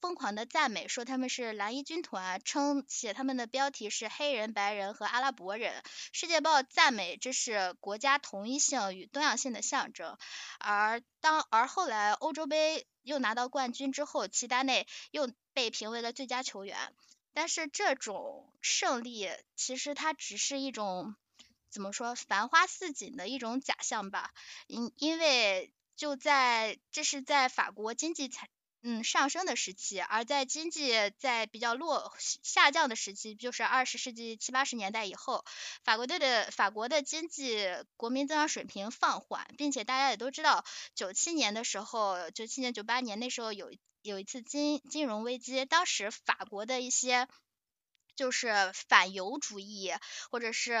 [0.00, 5.82] 疯狂的赞美，说他们是蓝衣军团，称写他们的标题是黑人、白人和阿拉伯人。
[6.12, 10.16] 世界报赞美这是国家统一性与多样性的象征。
[10.58, 16.78] 而当而后来欧洲杯又拿到冠军之后，齐达内又被评为了最佳球员。
[17.34, 21.14] 但是这种胜利其实它只是一种
[21.68, 24.32] 怎么说繁花似锦的一种假象吧。
[24.66, 28.48] 因因为就在这是在法国经济才。
[28.82, 35.44] 嗯，上升的时期，而在经济在比较落下降的时期，就是二十世纪七八十年代以后，
[35.84, 40.64] 法国队的法国的经济国民增长水平放缓，并且大家也都知道，
[40.94, 43.70] 九七年的时候，九七年九八年那时候有
[44.00, 47.28] 有一次金金融危机，当时法国的一些。
[48.20, 49.94] 就是反犹主义，
[50.30, 50.78] 或者是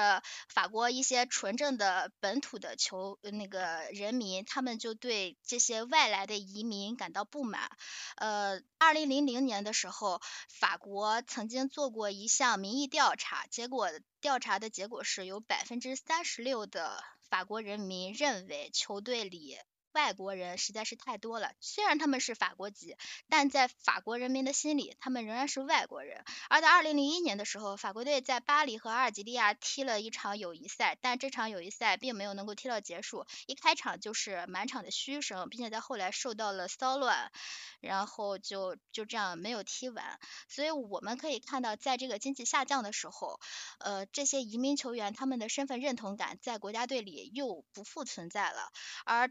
[0.50, 7.70] 法国一些纯正的本土的球那个人民，他们就对这些外来的移民感到不满。
[8.16, 10.20] 呃，二零零零年的时候，
[10.50, 13.88] 法国曾经做过一项民意调查，结果
[14.20, 19.56] 调查的结果是有百分之三十六的法国人民认为球队里
[19.92, 21.52] 外国人实在是太多了。
[21.60, 22.96] 虽然他们是法国籍，
[23.28, 26.24] 但在法国人民的心里，他们仍然是外国人。
[26.48, 37.32] 而在二零零一年的时候，法国队在巴黎和阿尔及利亚踢了一场友谊赛，但这场友谊赛并没有能够踢到结束，一开场就是满场的嘘声，并且在后来受到了骚乱，
[37.80, 40.18] 然后就就这样没有踢完。
[40.48, 43.40] 所以我们可以看到，在这个经济下降的时候，
[43.78, 48.70] 呃，这些移民球员他们的身份认同感在国家队里又不复存在了，
[49.04, 49.30] 而。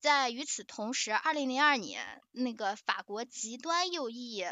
[0.00, 4.44] 在与此同时，二零零二年，那个法国极端右翼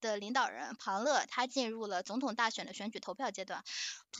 [0.00, 3.62] 的领导人庞乐，他进入了总统大选的选举投票阶段。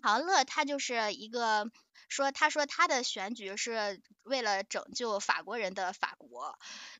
[0.00, 1.70] 庞乐他就是一个
[2.08, 6.58] 说，他说他的选举是为了拯救法国人的法国。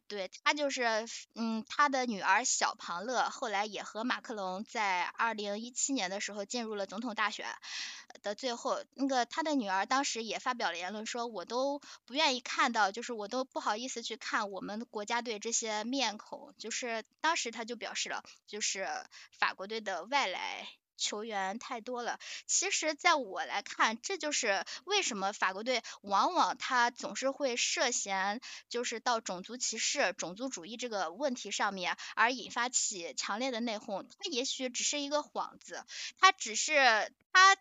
[0.09, 0.87] 对他就是，
[1.35, 7.47] 嗯，他的女儿小庞勒后来也和马克龙在二零一七年的时候进入了总统大选
[8.23, 18.87] 的最后，那个他的女儿当时也发表了言论说，我都不愿意看到，就是我都不好意思去看我们国家队这些面孔，就是当时他就表示了，就是
[19.37, 20.69] 法国队的外来。
[20.97, 34.03] 球员太多了，其实在我来看，这就是为什么法国队往往他总是会涉嫌就是到种族歧视、种族主义这个问题上面，而引发起强烈的内讧。
[34.09, 35.85] 他也许只是一个幌子，
[36.19, 36.75] 他只是
[37.33, 37.57] 他。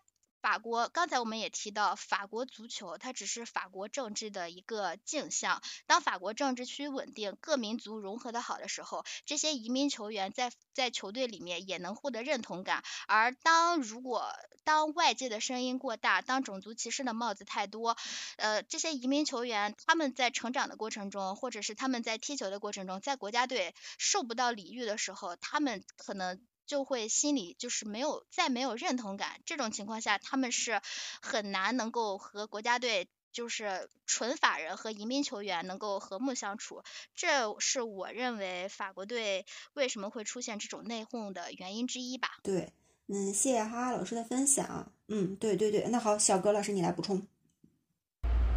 [0.46, 5.60] 法国，刚才我们也提到，法国足球它只是法国政治的一个镜像。
[5.88, 12.84] 当法国政治趋于稳定，各民族融合的好的时候，这些移民球员在在球队里面也能获得认同感。
[13.08, 14.30] 而当如果
[14.62, 17.96] 当外界的声音过大，当种族歧视的帽子太多，
[18.36, 26.40] 呃，这些移民球员他们在成长的过程中，或者是他们在踢球的过程中，在国家队受不到礼遇的时候，他们可能。
[26.66, 30.80] 就会心里就是没有再没有认同感，这种情况下他们是
[31.22, 36.82] 很难能够和国家队就是纯法人和移民球员能够和睦相处，
[37.14, 42.38] 这是我认为法国队为什么会出现这种内讧的原因之一吧。
[42.42, 42.72] 对，
[43.08, 44.90] 嗯，谢谢哈哈老师的分享。
[45.08, 47.26] 嗯，对对对，那好，小葛老师你来补充。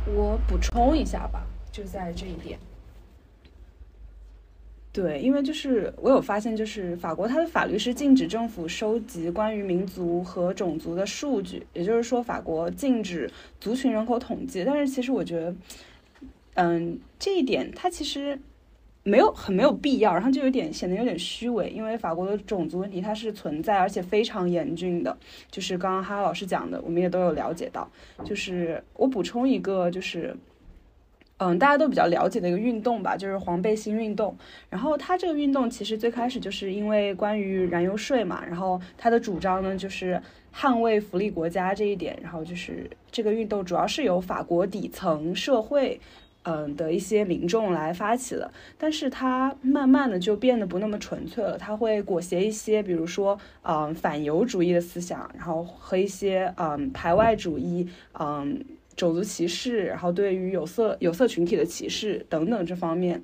[0.08, 2.60] 我补充一下吧，就在这一点。
[4.92, 13.30] 对，因为就是我有发现，就是法国它的法律是禁止政府收集关于民族和种族的数据，也就是说，法国禁止
[13.60, 14.66] 族群人口统计。
[14.66, 15.56] 但是其实我觉得，
[16.56, 18.38] 嗯，这一点它其实
[19.04, 25.16] 没有很没有必要，然后就有点显得有点虚伪，因为法国的种族问题它是存在，而且非常严峻的。
[25.52, 27.88] 就是刚刚哈老师讲的，我们也都有了解到。
[28.26, 30.36] 就是我补充一个，就是。
[31.40, 34.36] 嗯，大家都比较了解的一个运动吧，就是黄背心运动。
[34.70, 40.22] 然后它这个运动其实最开始就是因为关于燃油税嘛，然后它的主张呢就是
[40.54, 42.20] 捍卫福利国家这一点。
[42.22, 45.98] 然后就是这个运动主要是由法国底层社会，
[46.44, 48.52] 嗯的一些民众来发起的。
[48.78, 57.88] 但是它慢慢的就变得不那么纯粹了，它会裹挟一些，比如说嗯反犹主义的思想，然后和一些嗯排外主义，
[58.20, 58.62] 嗯。
[59.00, 63.22] 种族歧视，然后对于有色有色群体的歧视等等这方面，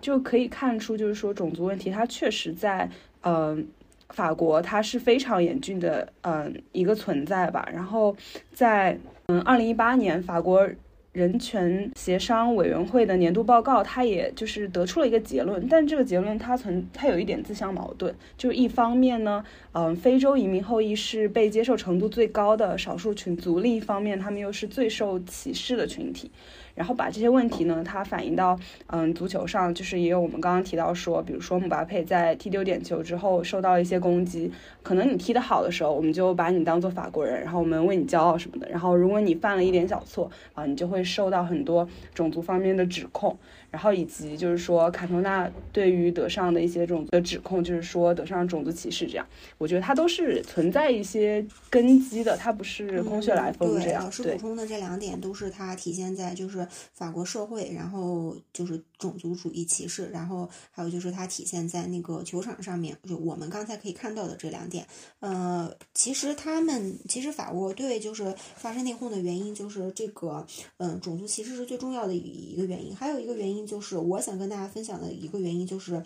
[0.00, 2.90] 就可以看出，就是说种族问题它确实在
[3.22, 3.68] 嗯
[4.08, 7.68] 法国它是非常严峻的嗯一个存在吧。
[7.72, 8.16] 然后
[8.52, 8.98] 在
[9.28, 10.68] 嗯二零一八年法国。
[11.16, 19.42] 人权协商委员会的年度报告，他也就是得出了一个结论，但这个结论它存它有一点自相矛盾，就是一方面呢，
[19.72, 26.30] 嗯，非洲移民后裔是被接受程度最高的少数群族，另一方面，他们又是最受歧视的群体。
[26.76, 28.56] 然后把这些问题呢，它反映到
[28.86, 34.52] 嗯足球上，就是也有我们刚刚提到说，比如说姆巴佩在踢丢点球之后受到了一些攻击，
[34.84, 38.68] 可能你踢得好的时候，我们就把你当做法国人，然后我们为你骄傲什么的。
[38.68, 43.36] 然后如果你犯了一点小错啊，你就会受到很多种族方面的指控。
[43.76, 49.26] 然后以及就是说，卡托纳对于德尚的一些种族的指控，就是说德尚种族歧视这样，
[49.58, 54.02] 我觉得它都是存在一些根基的，它不是空穴来风这样。
[54.02, 64.86] 老师补充的这两点都是它体现在就是法国社会，然后就是种族主义歧视，然后还有就是它体现在那个球场上面，就我们刚才可以看到的这两点。
[65.20, 70.46] 呃，其实他们其实法国队就是发生内讧的原因，就是这个
[70.78, 73.65] 嗯种族歧视是最重要的一个原因，还有一个原因。
[73.66, 76.02] 就是我想跟大家分享的一个原因，就是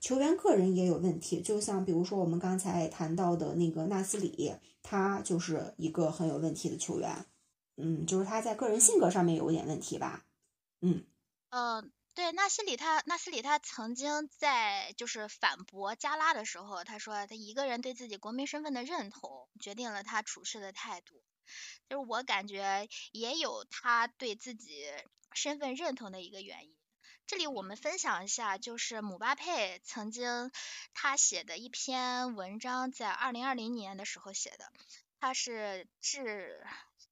[0.00, 1.40] 球员个人也有问题。
[1.40, 7.26] 就像比如说我们刚才谈到的那个纳斯里，他就是一个很有问题的球员。
[7.76, 10.24] 嗯，就是他在个人性格上面有一点问题吧。
[10.80, 11.04] 嗯，
[11.50, 11.84] 呃，
[12.14, 21.22] 对，纳斯里他纳斯里他曾经在就是反驳加拉的时候，他说他一个人对自己国民身份的认同决定了他处事的态度。
[21.88, 24.84] 就是我感觉也有他对自己
[25.32, 26.74] 身份认同的一个原因。
[27.26, 30.52] 这里我们分享一下，就是姆巴佩曾经
[30.94, 34.72] 他写的一篇文章，在二零二零年的时候写的，
[35.18, 36.64] 他是致。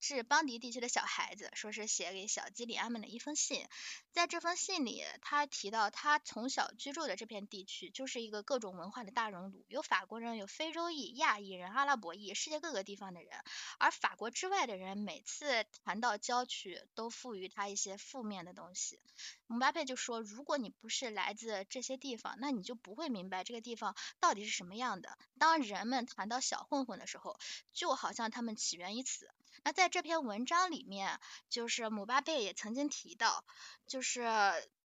[0.07, 3.66] 是邦迪地区的小孩子，说是写给小基里安们的一封信。
[4.12, 13.30] 在这封信里，他提到他从小居住的这片地区就是一个各种文化的大熔炉，有法国人，有非洲裔、亚裔人、阿拉伯裔，世界各个地方的人。
[13.78, 19.00] 而法国之外的人，每次谈到郊区，都赋予他一些负面的东西。
[19.46, 25.16] 姆巴佩就说：“如果你不是来自这些地方，那你就不会明白这个地方到底是什么样的。
[25.38, 27.38] 当人们谈到小混混的时候，
[27.72, 29.30] 就好像他们起源于此。”
[29.62, 33.44] 那在这篇文章里面，就是姆巴佩也曾经提到，
[33.86, 34.22] 就是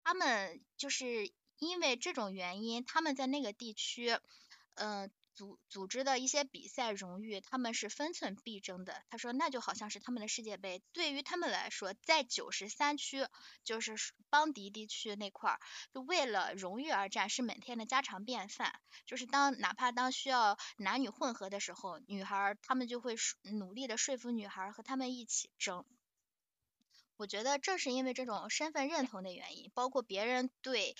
[0.03, 4.17] 他们就是因为这种原因，他们在那个地区，
[4.75, 5.11] 嗯。
[5.37, 9.03] 组组织的一些比赛荣誉，他们是分寸必争的。
[9.07, 13.23] 他说，那就好像是他们的世界杯，对于他们来说，在九十三区，
[13.63, 13.95] 就是
[14.31, 15.59] 邦迪地区那块儿，
[15.93, 18.73] 就为了荣誉而战，是每天的家常便饭。
[19.05, 25.85] 就是当哪怕当需要男女混合的时候，女孩儿他们就会努力的说服女孩儿和他们一起争。
[27.15, 30.95] 我觉得正是因为这种身份认同的原因，包括别人对。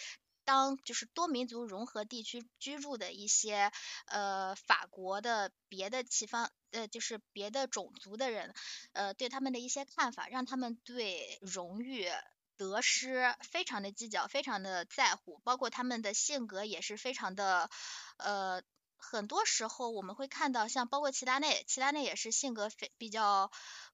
[0.47, 3.69] 当就是多民族融合地区居住的一些
[4.05, 8.53] 呃法国的别的地方呃就是别的种族的人
[8.93, 12.07] 呃对他们的一些看法，让他们对荣誉
[12.55, 17.69] 得失非常的计较，非常的在乎，包括他们的性格也是非常的
[18.15, 18.63] 呃
[18.95, 23.51] 很多时候我们会看到像包括齐达内，齐达内也是性格非比较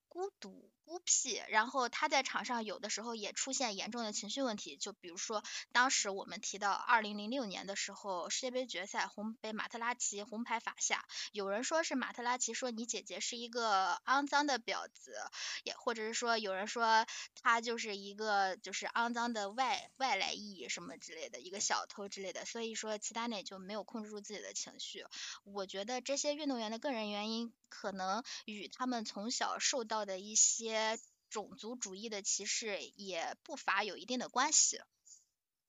[0.07, 0.69] 孤独。
[0.85, 15.15] 孤僻，然后他在场上有的时候也出现严重的情绪问题，就比如说当时我们提到二零零六年的时候世界杯决赛红被马特拉齐红牌罚下，有人说是马特拉齐说你姐姐是一个肮脏的婊子，
[15.63, 17.05] 也或者是说有人说
[17.41, 25.05] 他就是一个就是肮脏的外外来裔什么之类的一个小偷之类的，所以说齐达内就没有控制住自己的情绪。
[25.45, 30.82] 我觉得这些运动员的个人原因可能与他们从小受到的一些。
[31.29, 34.79] 种族主义的歧视也不乏有一定的关系。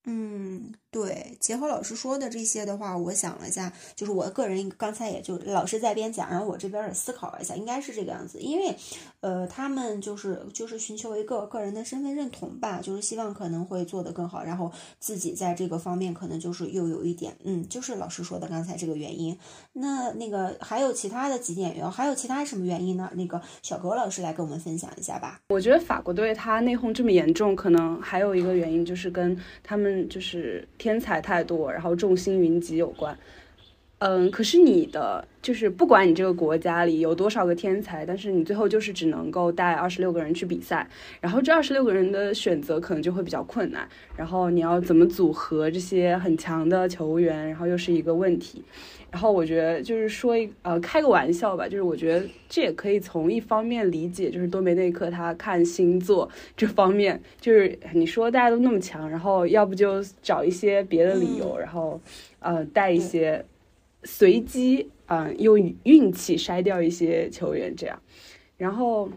[0.07, 8.76] 嗯，对，结合老师说的这些的话，我想了一下，就是我个人刚才也就老师在边讲，然后我这边也思考了一下，应该是这个样子，因为，
[9.20, 19.38] 呃，他们就是就是寻求一个个人的身份认同吧，就是希望可能会做得更好，然后自己在这个方面可能就是又有一点，嗯，就是老师说的刚才这个原因。
[19.72, 23.11] 那那个还有其他的几点原因，还有其他什么原因呢？
[23.14, 25.40] 那个小格老师来跟我们分享一下吧。
[25.48, 29.93] 我觉得法国队他内讧这么严重，可能还有一个原因就是跟他们。
[30.09, 33.16] 就是天才太多，然后众星云集有关。
[34.07, 40.86] 嗯，可是你的就是不管你这个国家里有多少个天才，但是你最后就是只能够带二十六个人去比赛，
[41.22, 48.62] 然后这二十六个人的选择可能就会比较困难，然后你要怎么组合这些很强的球员，然后又是一个问题。
[49.11, 61.98] 然后我觉得就是说一呃开个玩笑吧，就是我觉得这也可以从一方面理解，就是多梅内克他看星座这方面，就是你说大家都那么强，然后要不就找一些别的理由，然后
[62.40, 63.42] 呃带一些
[64.05, 67.98] 随机嗯用运气筛掉一些球员这样，
[68.57, 69.11] 然后。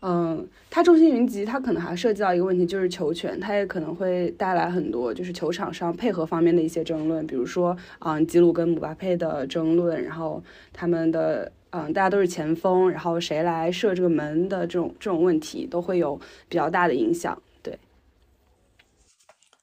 [0.00, 10.40] 嗯，它众星云集，它可能还涉及到一个问题，就是球权，它也可能会带来很多就是球场上配合方面的一些争论，比如说，嗯，吉鲁跟姆巴佩的争论，然后
[10.72, 16.14] 他们的，嗯，大家都是前锋，然后谁来射这个门的这种这种问题，都会有
[16.48, 17.36] 比较大的影响。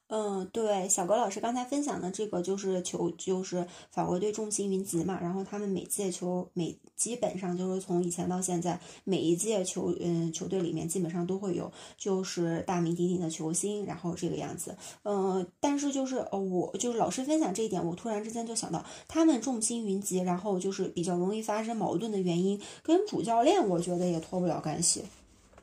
[0.08, 5.18] 嗯，对，小格老师刚才分享的这个就是球，就是法国队众星云集嘛。
[5.20, 14.76] 然后他们每届球每基本上就是从以前到现在，每一届球嗯球队里面基本上都会有就是大名鼎鼎的球星，然后这个样子。
[15.02, 25.02] 嗯，但是就是呃我就是老师分享这一点，我突然之间就想到，他们众星云集，然后就是比较容易发生矛盾的原因，跟主教练我觉得也脱不了干系。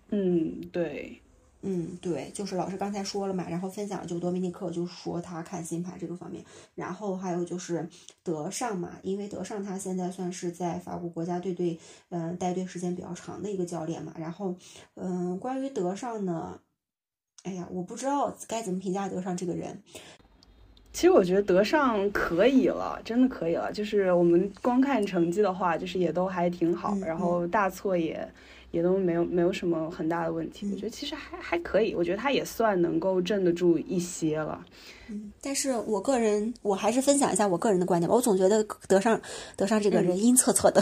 [0.10, 1.18] 嗯，对。
[1.66, 6.44] 嗯，对，就是老师刚才说了嘛，然后分享就多米尼克就说他看星盘这个方面，
[6.76, 7.88] 然后还有就是
[8.22, 14.54] 德尚嘛，因为德尚他现在算是在法国国家队队，嗯，带队时间比较长的一个教练嘛，然后，
[14.96, 16.60] 嗯，关于德尚呢，
[17.44, 19.82] 哎呀，我不知道该怎么评价德尚这个人。
[20.92, 28.28] 其实我觉得德尚可以了，真的可以了，就是我们光看成绩的话，就是也都还挺好，然后大错也。
[28.74, 34.66] 也都没有没有什么很大的问题，我觉得其实还还可以，我觉得他也算能够镇得住一些了。
[35.10, 39.22] 嗯，但是我个人我还是分享一下我个人的观点吧，我总觉得德尚
[39.56, 40.82] 德尚这个人阴恻恻的，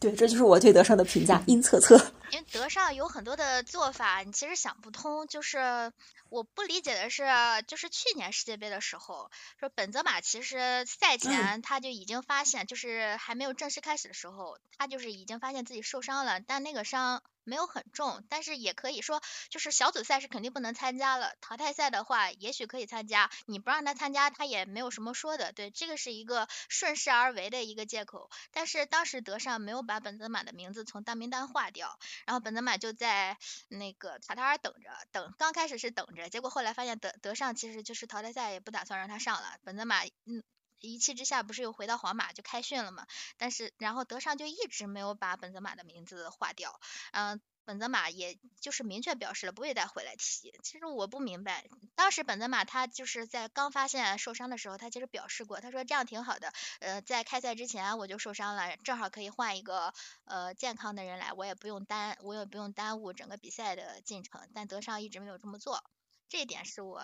[0.00, 2.02] 对，这就是我对德尚的评价，阴恻恻。
[2.30, 5.26] 因为德尚有很多的做法，你其实想不通。
[5.26, 5.92] 就是
[6.30, 7.24] 我不理解的是，
[7.66, 17.22] 就是去年世界杯的时候，说本泽马其实赛前他就已经发现，就是还没有正式开始的时候，他就是已经发现自己受伤了，但那个伤。
[17.50, 21.34] 没有很重，但是也可以说，就是小组赛是肯定不能参加了。
[21.40, 23.28] 淘汰赛的话，也许可以参加。
[23.46, 25.52] 你不让他参加，他也没有什么说的。
[25.52, 28.30] 对，这个是一个顺势而为的一个借口。
[28.52, 33.36] 但是当时德尚没有把本泽马的名字从大名单划掉，然后本泽马就在
[33.66, 39.58] 那个卡塔尔等着，等刚开始是等着，结果后来发现德德尚其实就是淘汰赛也不打算让他上了。
[39.64, 40.44] 本泽马嗯。
[40.80, 43.06] 一气之下，不是又回到皇马就开训了嘛？
[43.38, 46.80] 但是然后德尚就一直没有把本泽马的名字划掉，
[47.12, 50.52] 嗯，本泽马也就是明确表示了不会再回来踢。
[50.62, 59.92] 其实我不明白，当时本泽马他就是在刚发现受伤的时候，他其实表示过，他说这样挺好的，呃，在开赛之前我就受伤了，正好可以换一个
[60.24, 64.48] 呃健康的人来，我也不用耽，我也不用耽误整个比赛的进程。
[64.54, 65.84] 但德尚一直没有这么做。
[66.30, 67.02] 这一点是我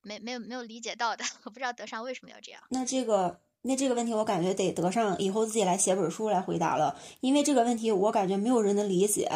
[0.00, 2.62] 没没有没有理解到的，我不知道德尚为什么要这样。
[2.70, 3.42] 那这个。
[3.62, 9.30] 那这个问题我感觉得德尚以后自己来写本书来回答了，因为这个问题我感觉没有人能理解，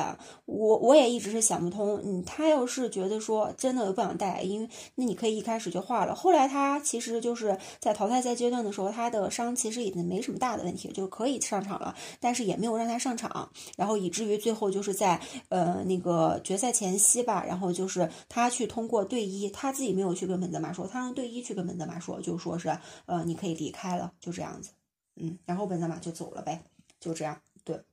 [0.46, 2.00] 我我也一直是想不通。
[2.02, 6.14] 嗯，他要是觉得说真的不想带，因为那你可以一开始就画了。
[6.14, 15.20] 后来他其实就是在淘汰赛阶段的时候，他的伤其实已经没什么大的问题，就可以上场了，但是也没有让他上场，然后以至于最后就是在
[15.50, 22.74] 呃那个决赛前夕吧，然后就是他去通过队医，他自己没有去跟本泽马说，他让队医去跟本泽马说，就说是
[23.04, 24.12] 呃你可以离开了。
[24.24, 24.72] 就这样子，
[25.16, 26.64] 嗯，然后本泽马就走了呗，
[26.98, 27.84] 就这样，对，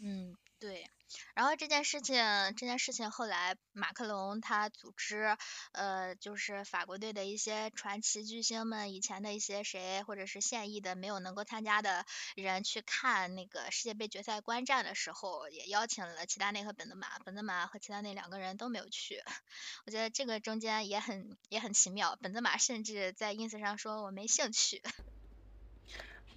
[0.00, 0.88] 嗯，对，
[1.34, 2.14] 然后这件事情，
[2.56, 5.36] 这件事情后来马克龙他组织，
[5.72, 12.06] 呃，就是法国队的一些传奇巨星们，以前的一些谁，或者是现役的没有能够参加的
[12.36, 19.20] 人去看那个世界杯决赛观战的时候，也邀请了齐达内和本泽马，本泽马和齐达内两个人都没有去，
[19.84, 24.80] 我觉得这个中间也很也很奇妙，本泽马甚至在 ins 上说我没兴趣。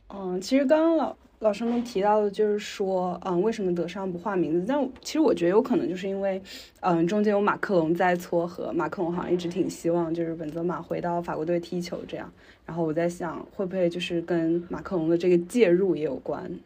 [0.09, 4.65] 嗯，其实刚刚老老师们提到的，就是说，嗯，为什么德尚不换名字？
[4.67, 6.41] 但其实我觉得有可能就是因为，
[6.79, 12.33] 嗯，中间有马克龙在撮合，马克龙好像一直挺希望就是本泽马回到法国队踢球这样。
[12.65, 16.59] 然后我在想，会不会就是跟马克龙的这个介入也有关？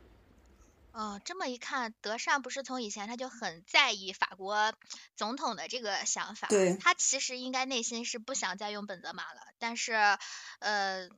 [0.94, 4.74] 哦，这么一看，德尚不是从以前他就很在意法国
[5.18, 9.94] 总统的这个想法，对，他其实应该内心是不想再用本泽马了，但是，
[10.60, 11.10] 呃。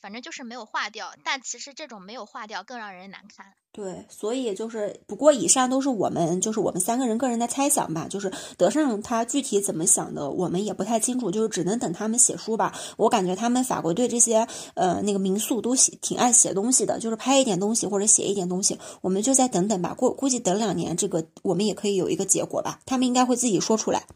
[0.00, 3.46] 反正就是没有化掉，但其实这种没有化掉更让人难看。
[3.72, 8.06] 对，所以就是，不过以上都是我们就是我们三个人个人的猜想吧。
[8.08, 12.74] 就是德尚他具体怎么想的，我们也不太清楚，就是只能等他们写书吧。
[12.96, 19.94] 我感觉他们法国队这些呃那个民宿都写挺爱写东西的，就是拍一点东西或者写一点东西，我们就再等等吧。
[19.94, 22.80] 估估计等两年，这个我们也可以有一个结果吧。
[22.86, 24.06] 他们应该会自己说出来。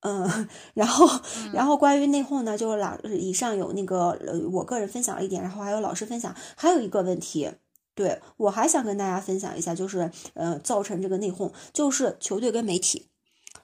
[0.00, 1.08] 嗯， 然后，
[1.52, 7.50] 然后关于内讧呢，就是老以上有那个呃，我个人分享了一点，然后还有老师分享，还有一个问题，
[7.94, 13.08] 对我还想跟大家分享一下，就是呃，造成这个内讧，就是球队跟媒体，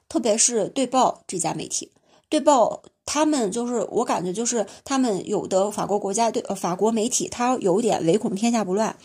[0.09, 1.93] 特别是队报这家媒体，
[2.27, 8.97] 队报他们就是我感觉就是他们有的法国国家队呃法国媒体，他有点唯恐天下不乱。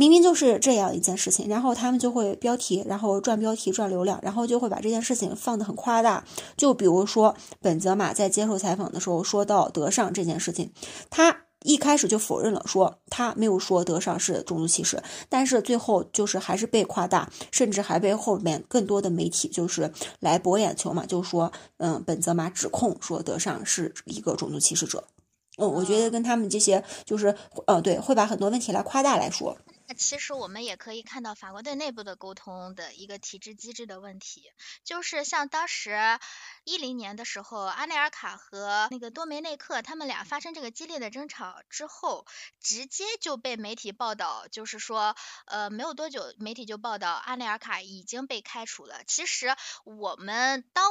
[0.00, 6.24] 明明就是这样一件事情，然后他们就会标题，然后赚标题赚流量，然后就会把这件事情放得很夸大。
[6.56, 10.72] 就比如说本泽马在接受采访的时候说到德尚这件事情，
[11.10, 25.04] 他一开始就否认了，说他没有说德尚是种族歧视，但是最后就是还是被夸大，甚至还被后面更多的媒体就是来博眼球嘛，就说嗯本泽马指控说德尚是一个种族歧视者。
[25.58, 27.36] 嗯，我觉得跟他们这些就是
[27.66, 29.54] 呃对，会把很多问题来夸大来说。
[29.96, 34.50] 其实我们也可以看到法国队内部的沟通的一个体制机制的问题，
[34.84, 35.98] 就是像当时
[36.64, 42.26] 一零年的时候，阿内尔卡和那个多梅内克他们俩发生这个激烈的争吵之后，
[42.60, 49.02] 直接就被媒体报道，就是说，呃，没有多久，媒体就报道阿内尔卡已经被开除了。
[49.06, 49.54] 其实
[49.84, 50.84] 我们当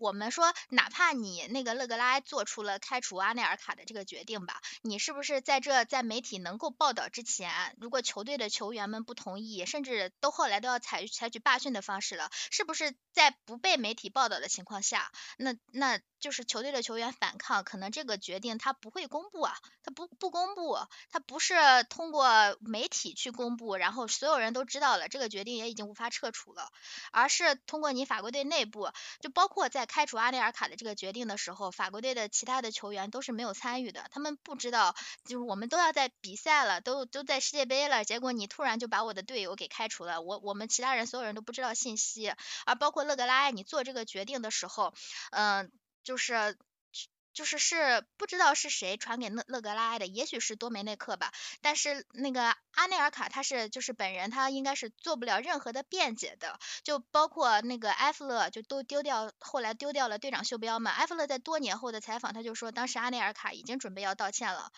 [0.00, 20.78] 我们说，哪怕你那个勒格拉做出了开除阿内尔卡的这个决定吧，你是不是在这在媒体能够报道之前，如果球队的球员们不同意，甚至都后来都要采采取罢训的方式了，是不是在不被媒体报道的情况下，那那就是球队的球员反抗，可能这个决定他不会公布啊，他不不公布，
[21.10, 21.54] 他不是
[21.88, 26.70] 通过媒体去公布，然后所有人都知道了，这个决定也已经无法撤除了，
[27.12, 28.90] 而是通过你法国队内部，
[29.20, 34.94] 就包括在开除阿内尔卡的这个决定的时候，法国队的其他的球员都是没有参与的，他们不知道，
[35.24, 42.32] 就是我们都要在比赛了，都都在世界杯了，结果你突然就把我的队友给开除了，我我们其他人所有人都不知道信息，
[42.64, 44.94] 而包括勒格拉，你做这个决定的时候，
[45.30, 45.72] 嗯。
[46.06, 46.56] 就是，
[47.32, 51.32] 就是是不知道是谁传给勒勒格拉埃的，也许是多梅内克吧。
[51.60, 56.60] 但是那个阿内尔卡他是就是本人，他应该是做不了任何的辩解的。
[56.84, 60.92] 就包括那个埃弗勒就都丢掉，后来丢掉了队长袖标嘛。
[60.92, 64.70] 埃弗勒在多年后的采访，他就说当时阿内尔卡已经准备要道歉了，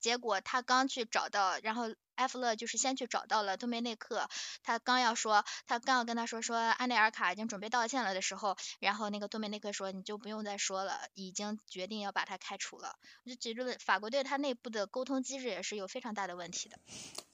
[0.00, 1.94] 结果他刚去找到，然后。
[2.20, 4.28] 埃弗勒就是先去找到了多梅内克，
[4.62, 12.96] 他刚要说，他刚要跟他说说安内尔卡已经准备道歉了的时候，然后那个多梅内克说你就不用再说了，已经决定要把他开除了。
[13.24, 16.76] 就觉得法国队他内部的沟通机制也是有非常大的问题的。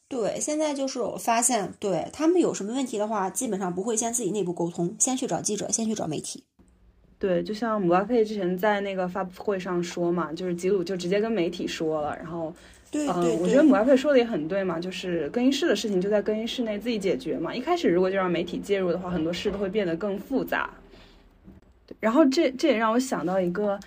[0.06, 6.44] 对，现在就是我发现，对他们有什么问题的话，基本上不会先自己内部沟通，先去找记者，先去找媒体。
[7.18, 12.54] 对，就像姆巴佩之前在那个发布会上说嘛，就是吉鲁就直接跟媒体说了，然后。
[12.92, 17.54] 嗯，我觉得姆巴佩说的也很对嘛，就是更衣室的事情就在更衣室内自己解决嘛。
[17.54, 20.70] 一开始如果就让媒体介入的话，很多事都会变得更复杂。
[22.00, 23.78] 然后这这也让我想到一个，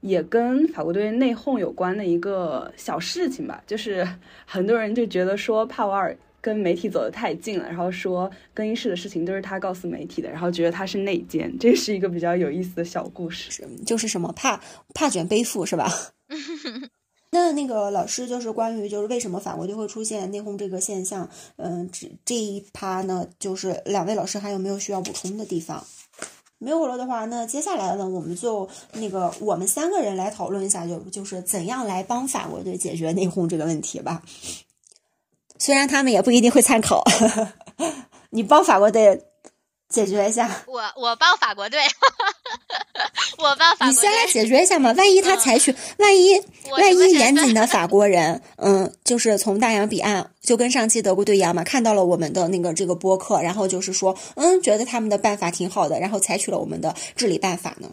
[0.00, 4.06] 也跟法国队内讧有关的一个小事情吧，就是
[4.44, 14.60] 很多人就觉得说帕瓦尔跟媒体走得太近了，然后说更衣室的事情都是他告诉媒体的，然后觉得他是内奸，这是一个比较有意思的小故事，就是什么怕
[14.94, 15.88] 怕卷背负是吧？
[17.34, 21.26] 那那个老师就是关于就是为什么法国队会出现内讧这个现象，
[21.56, 25.82] 嗯，这这一趴呢，就是两位老师还有没有需要补充的地方？
[26.58, 34.22] 没有了的话，那接下来呢，我们就那个我们三个人来讨论一下，就就是怎样来帮法国队解决内讧这个问题吧。
[35.58, 37.02] 虽然他们也不一定会参考，
[38.28, 39.24] 你帮法国队
[39.92, 40.64] 解决一下。
[40.66, 41.80] 我我帮法国队。
[43.38, 46.38] 我帮法国队你先来解决一下嘛，万一他采取，万一
[46.70, 57.90] 万一严谨的 法国人，嗯，就是从大洋彼岸，就跟上期德国队一样嘛，看到了我们的那个这个播客，然后就是说，嗯，觉得他们的办法挺好的，然后采取了我们的治理办法呢。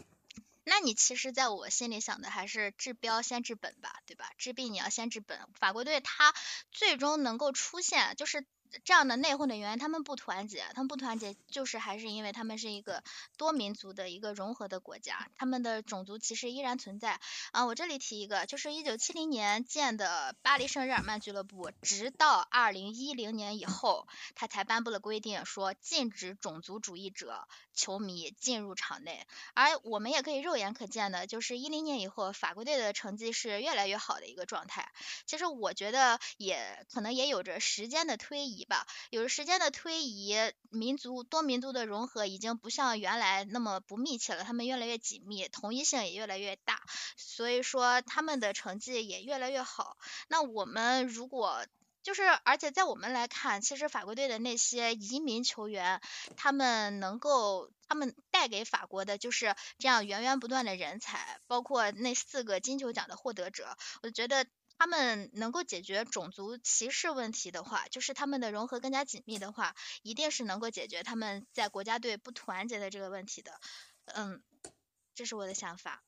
[0.66, 4.30] 那你其实在我心里想的还是治标先治本吧，对吧？
[4.38, 5.40] 治病你要先治本。
[5.60, 6.34] 法国队他
[6.72, 8.46] 最终能够出现，就是。
[8.84, 13.04] 这样的内讧的原因，他们不团结，他们不团结，就是还是因为他们是一个
[13.38, 17.20] 多民族的一个融合的国家，他们的种族歧视依然存在。
[17.52, 29.26] 啊，我这里提一个，就是一九七零年建的巴黎圣日耳曼俱乐部，直到二零一零年以后，他才颁布了规定，说禁止种族主义者球迷进入场内。
[29.56, 34.91] 而我们也可以肉眼可见的，就是一零年以后，法国队的成绩是越来越好的一个状态。
[35.26, 38.59] 其实我觉得，也可能也有着时间的推移。
[38.65, 40.36] 吧，有着时间的推移，
[40.69, 46.81] 民族多民族的融合已经不像原来那么不密切了，他们越来越紧密，统一性也越来越大，
[47.18, 49.98] 所以说他们的成绩也越来越好。
[50.27, 51.65] 那我们如果
[52.02, 56.02] 就是，而且在我们来看，其实法国队的那些移民球员，
[56.38, 64.45] 他们能够，他们带给法国的就是这样源源不断的人才，包括那四个金球奖的获得者，我觉得。
[64.80, 73.52] 他们能够解决种族歧视问题的话，就是他们的融合更加紧密的话，一定是能够解决他们在国家队不团结的这个问题的。
[74.06, 74.42] 嗯，
[75.14, 76.02] 这是我的想法。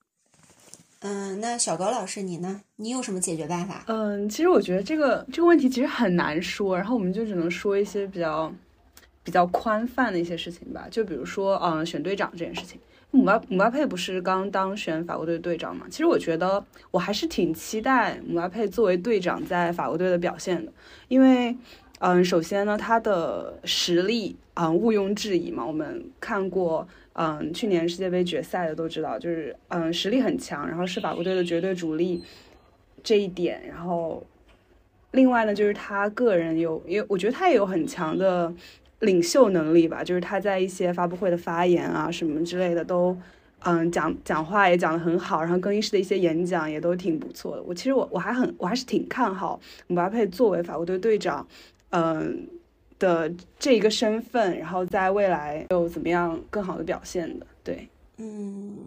[1.00, 2.62] 嗯，那小高老师你呢？
[2.78, 3.84] 你有什么解决办法？
[3.88, 8.54] 嗯，其实我觉得这个这个问题其实很难说，然后我们就只能说一些比较
[9.22, 10.88] 比较宽泛的一些事情吧。
[10.90, 12.80] 就比如说，嗯，选队长这件事情。
[13.12, 15.86] 姆巴姆巴佩不是刚当选法国队队长嘛？
[15.90, 20.72] 其实我觉得我还是挺期待姆巴佩作为队长在法国队的表现的，
[21.10, 21.56] 因为，
[22.00, 25.66] 嗯，首先呢，他的实力啊毋庸置疑嘛。
[25.66, 32.24] 我们看过，嗯，去年世界杯决赛的都知道，就是嗯实力很强，然后是法国队的绝对主力
[33.04, 33.62] 这一点。
[33.68, 34.26] 然后，
[35.12, 38.54] 另外呢，就是他个人有，也我觉得他也有很强的。
[39.02, 43.16] 领袖能力吧，就是他在一些发布会的发言啊什么之类的都，
[43.60, 47.64] 嗯，讲讲话也讲得很好，然后更衣室的一些演讲也都挺不错的。
[47.64, 51.46] 我其实我我还很我还是挺看好姆巴佩作为法国队队长，
[51.90, 52.48] 嗯
[53.00, 57.48] 的这一个身份，然后在未来有怎么样更好的表现的。
[57.64, 58.78] 对，嗯，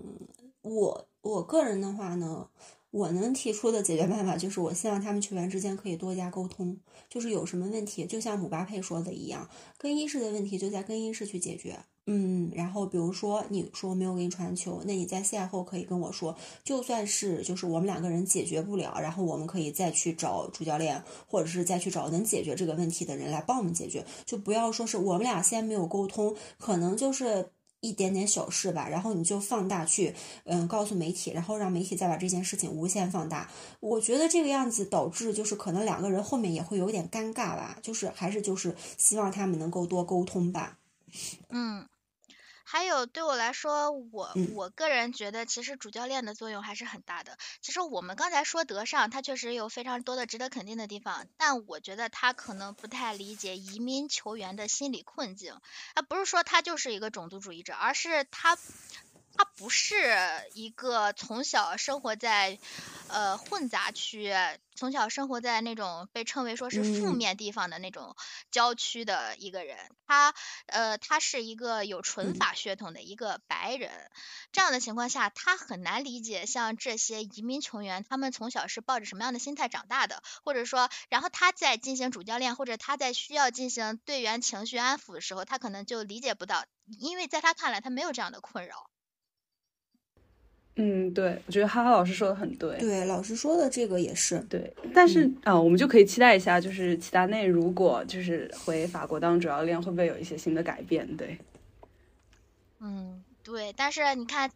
[0.63, 2.47] 我我个人的话呢。
[2.95, 6.79] 我能提出的解决办法就是，我希望他们球员之间可以多加沟通。
[7.09, 11.77] 就是有什么问题，就像姆巴佩说的一样，更衣室的问题就在更衣室去解决，
[12.07, 27.51] 嗯，然后比如说你说没有给你传球，那你在赛后可以跟我说，就算是就是我们两个人解决不了，然后我们可以再去找主教练，或者是再去找能解决这个问题的人来帮我们解决，就不要说是我们俩先没有沟通，可能就是
[27.85, 33.51] 一点点小事吧，然后你就放大去，嗯，告诉媒体，然后让媒体再把这件事情无限放大，
[33.81, 40.79] 我觉得这个样子导致就是可能两个人后面也会有点尴尬吧，就是还是就是希望他们能够多沟通吧。
[41.51, 41.87] 嗯。
[42.75, 47.39] 还有对我来说，我我个人觉得，其实主教练的作用还是很大的。
[47.63, 55.55] 其实我们刚才说德尚，他确实有非常多的值得肯定的地方，但我觉得他可能不太理解移民球员的心理困境。
[55.95, 58.59] 他不是说他就是一个种族主义者，而是他。
[59.37, 60.17] 他不是
[60.55, 62.59] 一个从小生活在
[63.09, 64.33] 呃混杂区，
[64.77, 68.17] 从小生活在那种被称为说是负面地方的那种
[68.51, 69.77] 郊区的一个人。
[70.07, 70.35] 他
[70.67, 73.91] 呃他是一个有纯法血统的一个白人，
[74.53, 86.65] 这样的情况下，他很难理解像这些移民球员，他们从小是抱着什么样的心态长大的，或者说，然后他在进行主教练或者他在需要进行队员情绪安抚的时候，他可能就理解不到，
[87.01, 88.91] 因为在他看来，他没有这样的困扰。
[90.77, 92.77] 嗯，对，我觉得哈哈老师说的很对。
[92.79, 94.73] 对，老师说的这个也是对。
[94.93, 101.17] 但是啊，我们就可以期待一下，就是齐达内如果就是回法国当主教练，会不会有一些新的改变？
[101.17, 101.39] 对。
[102.81, 103.73] 嗯，对。
[103.77, 104.51] 但是你看，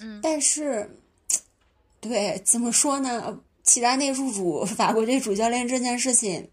[0.00, 0.90] 嗯，但是，
[2.00, 3.40] 对，怎么说呢？
[3.62, 6.50] 齐达内入主法国队主教练这件事情，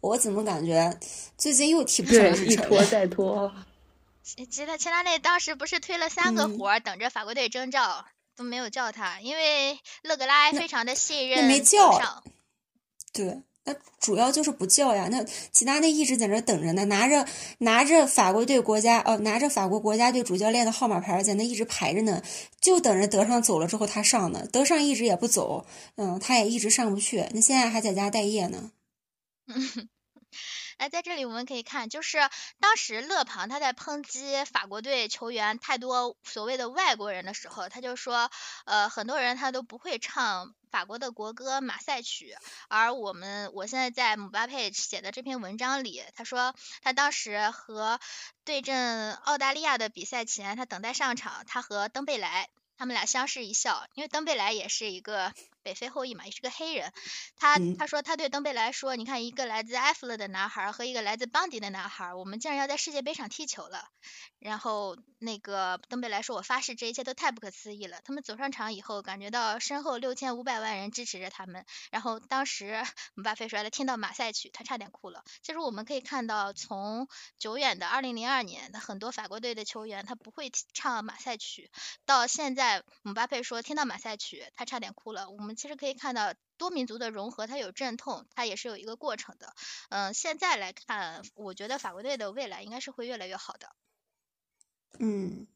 [0.00, 0.98] 我怎么感觉
[1.36, 2.46] 最近又提不上日程？
[2.46, 3.52] 一拖再拖。
[4.22, 8.06] 齐达齐达内当时不是推了三个活，等着法国队征召。
[8.36, 11.44] 都没有叫他，因为勒格拉非常的信任。
[11.44, 12.22] 没叫。
[13.12, 15.08] 对，那主要就是不叫呀。
[15.10, 17.26] 那齐达内一直在那等着呢，拿着
[17.58, 22.20] 拿着法国队国家哦，拿着法国国家队主教练的号码牌在那一直排着呢，
[22.60, 24.46] 就等着德尚走了之后他上呢。
[24.52, 27.28] 德尚一直也不走，嗯，他也一直上不去。
[27.32, 28.72] 那现在还在家待业呢。
[30.76, 32.18] 哎，在这里我们可以看，就是
[32.60, 38.30] 当时勒庞他在抨击法国队球员太多所谓的外国人的时候，他就说，
[38.64, 42.34] 呃，很多人他都不会唱法国的国歌《马赛曲》，
[42.68, 48.00] 而我们我现在在姆巴佩写的这篇文章里，他说他当时和
[48.44, 55.32] 对阵澳大利亚的比赛前，他等待上场，他和登贝莱他们俩相视一笑，因为登贝莱也是一个。
[55.64, 56.92] 北非后裔嘛，也是个黑人。
[57.36, 63.88] 他他说他对登贝莱说：“你看，一个来自埃弗勒的男孩和一个来自邦迪的男孩，我们竟然要在世界杯上踢球了。”
[64.38, 71.64] 然后那个登贝莱说：“我发誓，这一切都太不可思议了。”他们走上场以后，感觉到身后六千五百万人支持着他们。
[71.90, 72.84] 然后当时
[73.14, 77.08] 姆巴佩说：“他听到马赛曲，他差点哭了。”其实我们可以看到，从
[77.38, 81.70] 久远的二零零二年，很多法国队的球员他不会唱马赛曲，
[82.04, 85.30] 到现在姆巴佩说听到马赛曲，他差点哭了。
[85.30, 85.53] 我们。
[85.56, 89.54] 其实可以看到多民族的融合，它有阵痛，它也是有一个过程的。
[89.90, 93.68] 嗯，现在来看，我觉得法国队的未来应该是会越来越好的。
[94.98, 95.46] 嗯，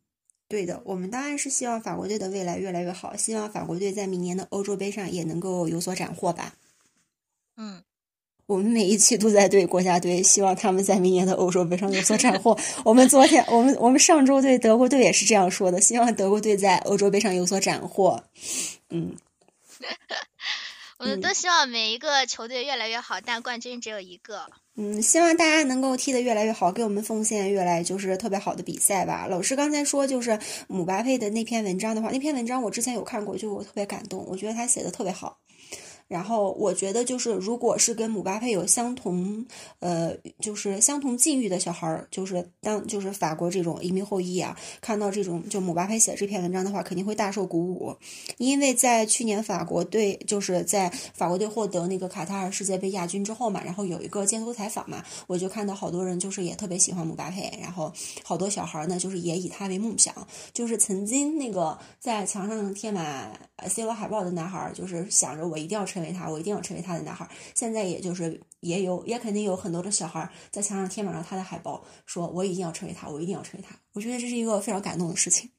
[0.48, 6.54] 对的，我们当然是希望法国队的未来越来越好，希望法国队在明年的欧洲杯上也能够有所斩获吧。
[7.56, 7.82] 嗯。
[8.46, 12.58] 我们每一期都在对国家队，希望他们在明年的欧洲杯上有所斩获。
[12.82, 18.24] 我们昨天，我们我们上周对德国队也是这样说的，希望德国队在欧洲杯上有所斩获。
[18.88, 19.14] 嗯。
[20.98, 24.50] 我们都希望每一个球队越来越好，但冠军只有一个。
[24.74, 29.26] 嗯，希望大家能够踢得越来越好，给我们奉献越来就是特别好的比赛吧。
[29.28, 30.38] 老师刚才说就是
[30.68, 35.38] 姆巴佩的那篇文章的话，那篇文章我之前有看过，就我特别感动，我觉得他写的特别好。
[36.08, 39.44] 然后我觉得，就是如果是跟姆巴佩有相同，
[39.80, 47.94] 呃，就是相同境遇的小孩儿，就是当就是法国这种移民后裔啊，看到这种就姆巴佩写这篇文章的话，肯定会大受鼓舞。
[48.38, 57.92] 因为在去年法国队就是在法国队获得那个卡塔尔世界杯亚军之后嘛，然后有一个街头采访嘛，我就看到好多人就是也特别喜欢姆巴佩，然后
[58.24, 60.14] 好多小孩儿呢就是也以他为梦想，
[60.54, 65.97] 就是曾经那个在墙上贴满 C 罗海报的男孩儿，就是想着我一定要成。
[65.98, 67.28] 成为他，我一定要成为他的男孩。
[67.54, 73.74] 现在也就是也有，也肯定有很多的小孩在墙上贴满了他的海报，说我一定要成为他，我一定要成为他。
[73.92, 75.50] 我觉得这是一个非常感动的事情。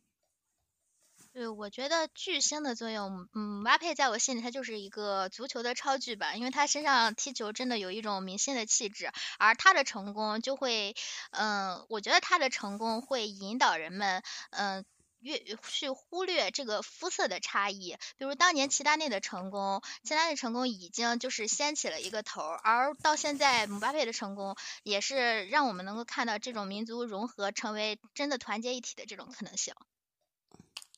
[1.33, 10.95] 对，我觉得巨星的作用，嗯，巴佩在我心里他就是一个足球的超巨吧，因为他身上踢球真的有一种明星的气质，而他的成功就会，
[11.31, 14.85] 嗯，我觉得他的成功会引导人们，嗯。
[15.19, 17.95] 越去忽略这个肤色的差异。
[18.17, 29.73] 比如当年齐达内的成功，齐达内成功已经就是掀起了一个头，而到现在姆巴佩的成功，也是让我们能够看到这种民族融合成为真的团结一体的这种可能性。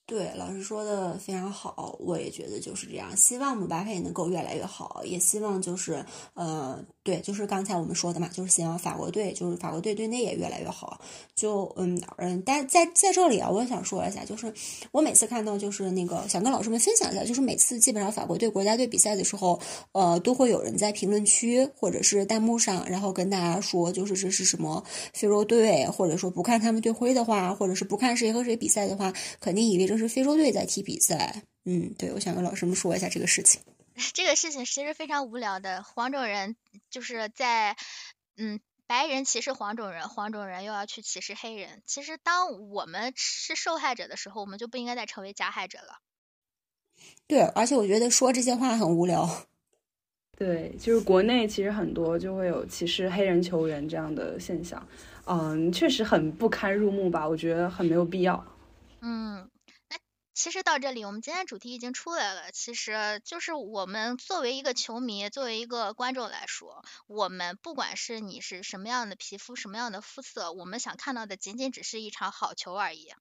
[0.07, 3.15] 对，老师说的非常好，我也觉得就是这样。
[3.15, 10.99] 希望姆巴佩能够越来越好，也希望就是呃，对，就是刚才我们说的嘛，就是希望法国队，就是法国队队内也越来越好。
[11.35, 14.53] 就嗯嗯，但在在这里啊，我想说一下，就是
[14.91, 19.57] 我每次看到就是那个想跟老师们分享一下，就是每次基本上法国队国家队比赛的时候，
[19.93, 24.83] 呃，都会有人在评论区或者是弹幕上，然后跟大家说，就是这是什么
[25.13, 30.01] 非洲队，或者说不看他们队徽的话，或者是不看谁和谁比赛的话，肯定以为这。
[30.01, 33.61] 是非洲队在踢比赛，嗯，对，我想跟老师们说一下这个事情。
[34.13, 36.55] 这个事情其实非常无聊的，黄种人
[36.89, 37.75] 就是在，
[38.37, 41.83] 嗯，白人歧视黄种人，黄种人又要去歧视黑人。
[41.85, 45.99] 其实当我们是受害者的时候，我们就不应该再成为加害者了。
[47.27, 49.27] 对，而且我觉得说这些话很无聊。
[50.37, 54.87] 对，就是国内其实很多就会有歧视黑人球员这样的现象，
[55.25, 57.27] 嗯，确实很不堪入目吧？
[57.27, 58.43] 我觉得很没有必要。
[59.01, 59.50] 嗯。
[60.33, 62.51] 其实到这里，我们今天主题已经出来了。
[62.51, 73.13] 其实就是我们作为一个球迷，作为一个观众来说，我们不管是你是什么样的皮肤、什么样的肤色，我们想看到的仅仅只是一场好球而已。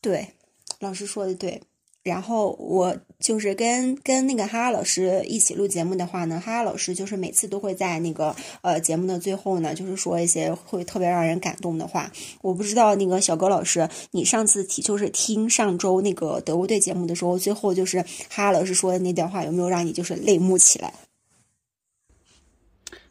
[0.00, 0.36] 对，
[0.78, 1.62] 老师说的对。
[2.02, 12.10] 然后我就是跟跟那个哈哈老师一起录节目的话呢，哈哈老师就是每次都会在那个呃节目的最后呢，就是说一些会特别让人感动的话。
[12.40, 20.94] 我不知道那个小哥老师，你上次听就是听上周那个德国队节目的时候，最后就是哈哈老师说的那段话，有没有让你就是泪目起来？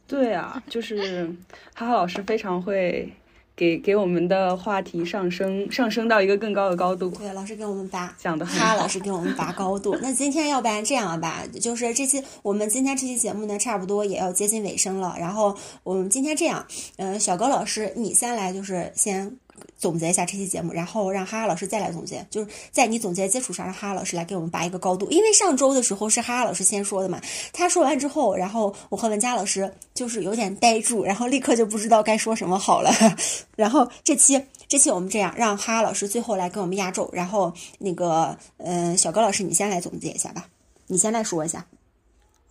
[0.08, 1.28] 对啊，就是
[1.76, 3.14] 哈哈老师非常会。
[3.60, 7.10] 给给我们的话题上升上升到一个更高的高度。
[7.10, 8.78] 对，老师给我们拔讲的很好。
[8.78, 9.98] 老师给我们拔高度。
[10.02, 15.14] 那今天要不然这样吧，就是这期我们今天这期节目呢，差不多也要接近尾声了。
[15.20, 15.54] 然后
[15.84, 16.66] 我们今天这样，
[16.96, 19.36] 嗯，小高老师你先来，就是先。
[19.78, 22.26] 总结一下这期节目，然后让哈哈老师再来总结。
[22.30, 25.10] 就是在你总结基础上，让哈哈老师来给我们拔一个高度。
[25.10, 27.22] 因为上周的时候是哈哈老师先说的嘛，
[27.54, 32.92] 他说完之后，然后我和文佳老师就是有点呆住，然后立刻就不知道该说什么好了。
[33.56, 37.10] 然后这期这期我们这样，让哈哈老师最后来给我们压轴。
[37.14, 40.48] 然后那个嗯，小高老师你先来总结一下吧，
[40.88, 41.66] 你先来说一下。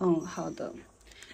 [0.01, 0.73] 嗯，好的。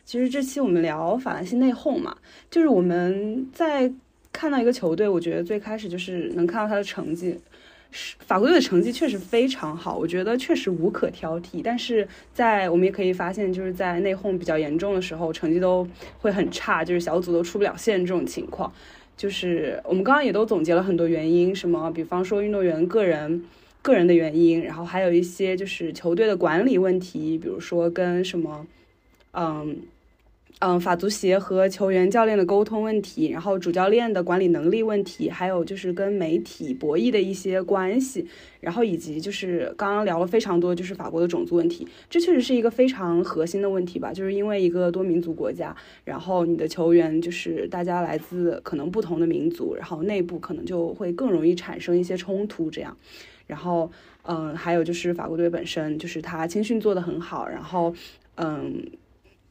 [0.06, 2.14] 其实这期我们聊法兰西内讧嘛，
[2.50, 3.92] 就是我们在。
[4.34, 7.38] 看到一个球队，我觉得最开始就是能看到他的成绩，
[7.92, 11.62] 是法国队的成绩确实非常好，我觉得确实无可挑剔。
[11.62, 15.86] 但是在我们也可以发现，就是在内讧比较严重的时候，成绩都
[16.18, 18.70] 会很差，就是小组都出不了线这种情况。
[19.16, 23.44] 就是我们刚刚也都总结了很多原因，什么比方说运动员个人
[23.82, 28.66] 个人的原因，然后还有一些就是球队的管理问题，比如说跟什么，
[29.32, 29.76] 嗯。
[30.60, 38.26] 嗯，法足协和球员、教练的沟通问题，然后主教练的管理能力问题，还有就是跟媒体博弈的一些关系，
[38.60, 44.10] 然后以及就是刚刚聊了非常多，就是法国的种族问题，这确实是一个非常核心的问题吧？
[44.10, 52.96] 就是因为一个多民族国家，然后你的球员就是大家来自可能不同的民族，然后内部可能就会更容易产生一些冲突这样。
[53.46, 53.90] 然后，
[54.22, 57.92] 嗯，还有就是法国队本身就是他青训做得很好，然后，
[58.36, 58.82] 嗯。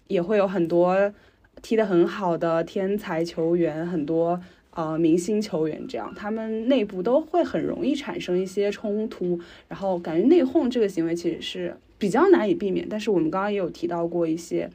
[0.07, 1.13] 也会有很多
[1.61, 4.39] 踢得很好的天才球员，很多
[4.71, 12.87] 呃明星球员，这样他们内部都会很容易产生一些冲突，然后感觉内讧这个行为其实是比较难以避免。
[12.89, 14.69] 但是我们刚刚也有提到过一些。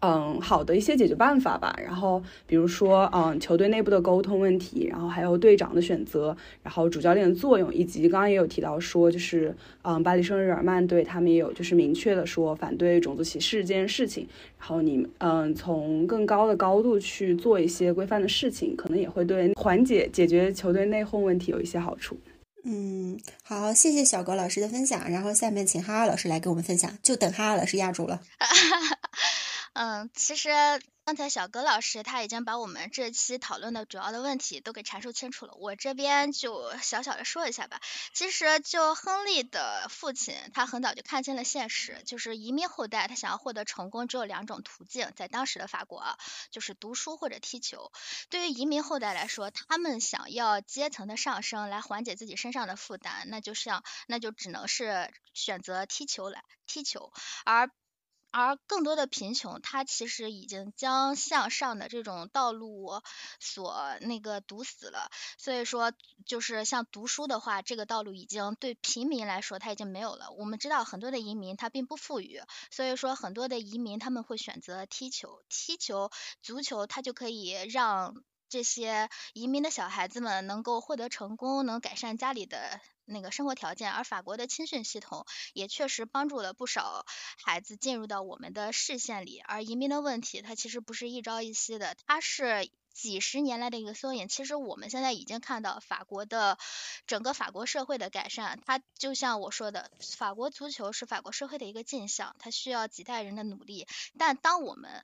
[0.00, 1.76] 嗯，好的一些解决办法吧。
[1.82, 14.26] 然后，比如说，嗯，球队内部的沟通问题，然后还有队长的选择，然后主教练的作用，以及刚刚也有提到说，就是，嗯，巴黎圣日耳曼队他们也有就是明确的说反对种族歧视这件事情。
[14.58, 22.16] 然后你，嗯，从更高的高度去做一些规范的事情，可能也会对缓解解决球队内讧问题有一些好处。
[22.64, 25.10] 嗯，好，谢谢小格老师的分享。
[25.10, 28.20] 然后下面请哈哈老师来给我们分享，就等哈哈老师压轴了。
[29.72, 30.50] 嗯，其实
[31.04, 37.80] 刚才小葛老师他已经把我们这期讨论的主要的问题都给阐述清楚了，我这边就小小的说一下吧。
[38.12, 46.18] 其实就亨利的父亲，他很早就看清了现实，就是移民后代他想要获得成功只有两种途径，在当时的法国啊
[46.50, 47.92] 就是读书或者踢球。
[48.28, 57.12] 对于移民后代来说，他们想要阶层的上升来缓解自己身上的负担，那就像那就只能是选择踢球来踢球，
[57.44, 57.70] 而。
[58.30, 63.02] 而更多的贫穷，它其实已经将向上的这种道路
[63.40, 65.10] 所那个堵死了。
[65.38, 65.92] 所以说，
[66.26, 70.30] 就是像读书的话，这个道路已经对平民来说，它已经没有了。
[70.32, 72.40] 我们知道很多的移民他并不富裕，
[72.70, 76.10] 所以说很多的移民他们会选择踢球、踢球、
[76.42, 82.80] 足球，它就可以让这些移民的小孩子们能够获得成功，能改善家里的。
[83.10, 87.04] 那个生活条件，而法国的青训系统也确实帮助了不少
[87.44, 89.40] 孩子进入到我们的视线里。
[89.40, 92.70] 而移民的问题，它其实不是一朝一夕的，它是
[93.00, 94.28] 几十年来的一个缩影。
[94.28, 96.58] 其实我们现在已经看到法国的
[97.06, 103.88] 整个法国社会的改善，它就像我说的，法国足球是法国社会的一个镜像，它需要几代人的努力。
[104.18, 105.02] 但当我们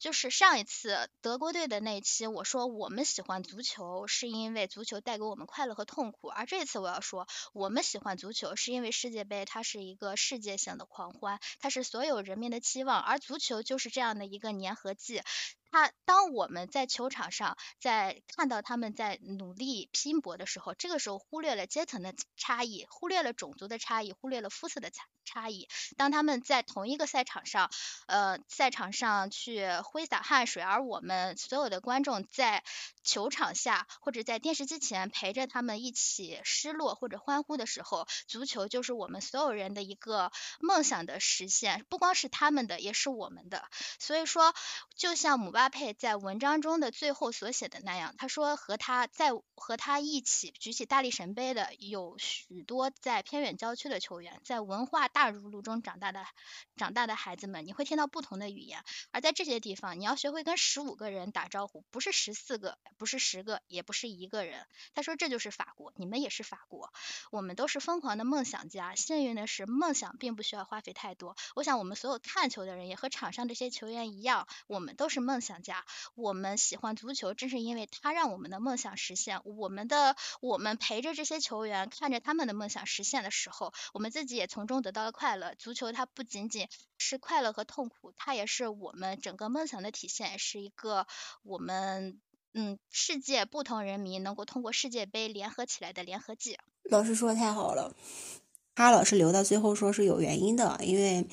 [0.00, 15.22] 就是上一次德国队的那一期，我说我们喜欢足球是因为足球带给我们快乐和痛苦，而这次我要说我们喜欢足球是因为世界杯它是一个世界性的狂欢，它是所有人民的期望，而足球就是这样的一个粘合剂。
[15.76, 25.68] 他当我们在球场上在看到他们在努力拼搏的时候，这个时候忽略了阶层的差异，忽略了种族的差异，忽略了肤色的差差异。
[25.98, 27.70] 当他们在同一个赛场上，
[28.06, 32.64] 呃，赛场上去挥洒汗水，而我们所有的观众在
[33.06, 43.62] 球场下或者在电视机前陪着他们一起失落或者欢呼的时候，足球就是我们所有人的一个梦想的实现，不光是他们的，也是我们的。
[44.00, 44.52] 所以说，
[44.96, 45.70] 就像姆巴。
[45.76, 56.24] 佩在文章中的最后所写的那样，他说和他在和他一起举起大力神杯的有许多在偏远郊区的球员，在文化大熔炉中长大的
[56.76, 64.64] 长大的孩子们，你会听到不同的语言，而在这些地方，你要学会跟十五个人打招呼，不是十四个，不是十个，也不是一个人。
[64.94, 66.92] 他说这就是法国，你们也是法国，
[67.30, 68.94] 我们都是疯狂的梦想家。
[68.94, 71.36] 幸运的是，梦想并不需要花费太多。
[71.56, 75.56] 我想我们所有看球的人也和场上这些球员一样，我们都是梦想。
[75.66, 79.40] 家，我们喜欢足球，正是因为它让我们的梦想实现。
[79.44, 85.54] 我们的，我们陪着这些球员，看着他们的梦想实现的时候，我们自己也从中得到了快乐。
[85.54, 86.68] 足球它不仅仅
[86.98, 91.06] 是快乐和痛苦，它也是我们整个梦想的体现，是一个
[91.42, 92.20] 我们
[92.56, 96.58] 嗯世界不同人民能够通过世界杯联合起来的联合剂。
[96.90, 97.94] 老师说的太好了，
[98.74, 101.24] 哈老师留到最后说是有原因的，因为。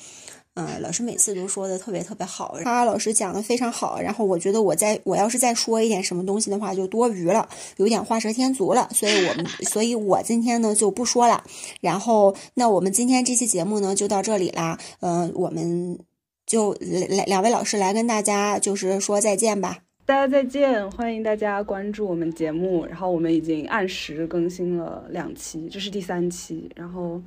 [0.56, 4.00] 嗯，老师每次都说的特别特别好，他，老师讲的非常好。
[4.00, 7.48] 然后我觉得我再我要是再说一点什么东西的话，就多余了，
[7.78, 8.88] 有点画蛇添足了。
[8.94, 11.42] 所以我们，所以我今天呢就不说了。
[11.80, 14.78] 然后，那我们今天这期节目呢就到这里啦。
[15.00, 15.98] 嗯，我们
[16.46, 19.83] 就来两位老师来跟大家就是说再见吧。
[20.06, 22.84] 大家再见，欢迎大家关注我们节目。
[22.86, 26.70] 然后我们已经按时更新了两期，这是第三期。
[26.76, 27.22] 然后。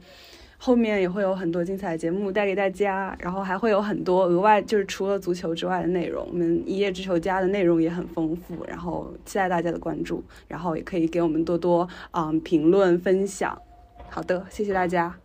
[0.59, 6.25] 后面也会有很多精彩的节目带给大家，然后还会有很多额外，就是除了足球之外的内容。
[6.27, 13.61] 我们一叶之球家的内容也很丰富，然后期待大家的关注，然后也可以给我们多多嗯评论分享。
[14.09, 15.19] 好的，谢谢大家。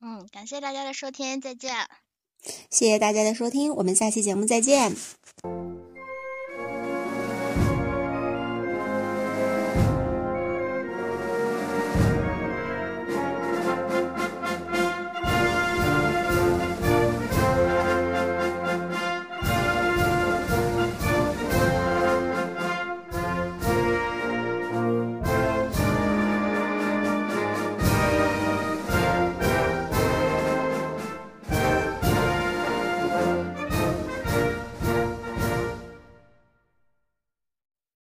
[0.00, 1.70] 嗯，感谢大家的收听，再见。
[2.68, 4.90] 谢谢大家的收听，我们下期节目再见。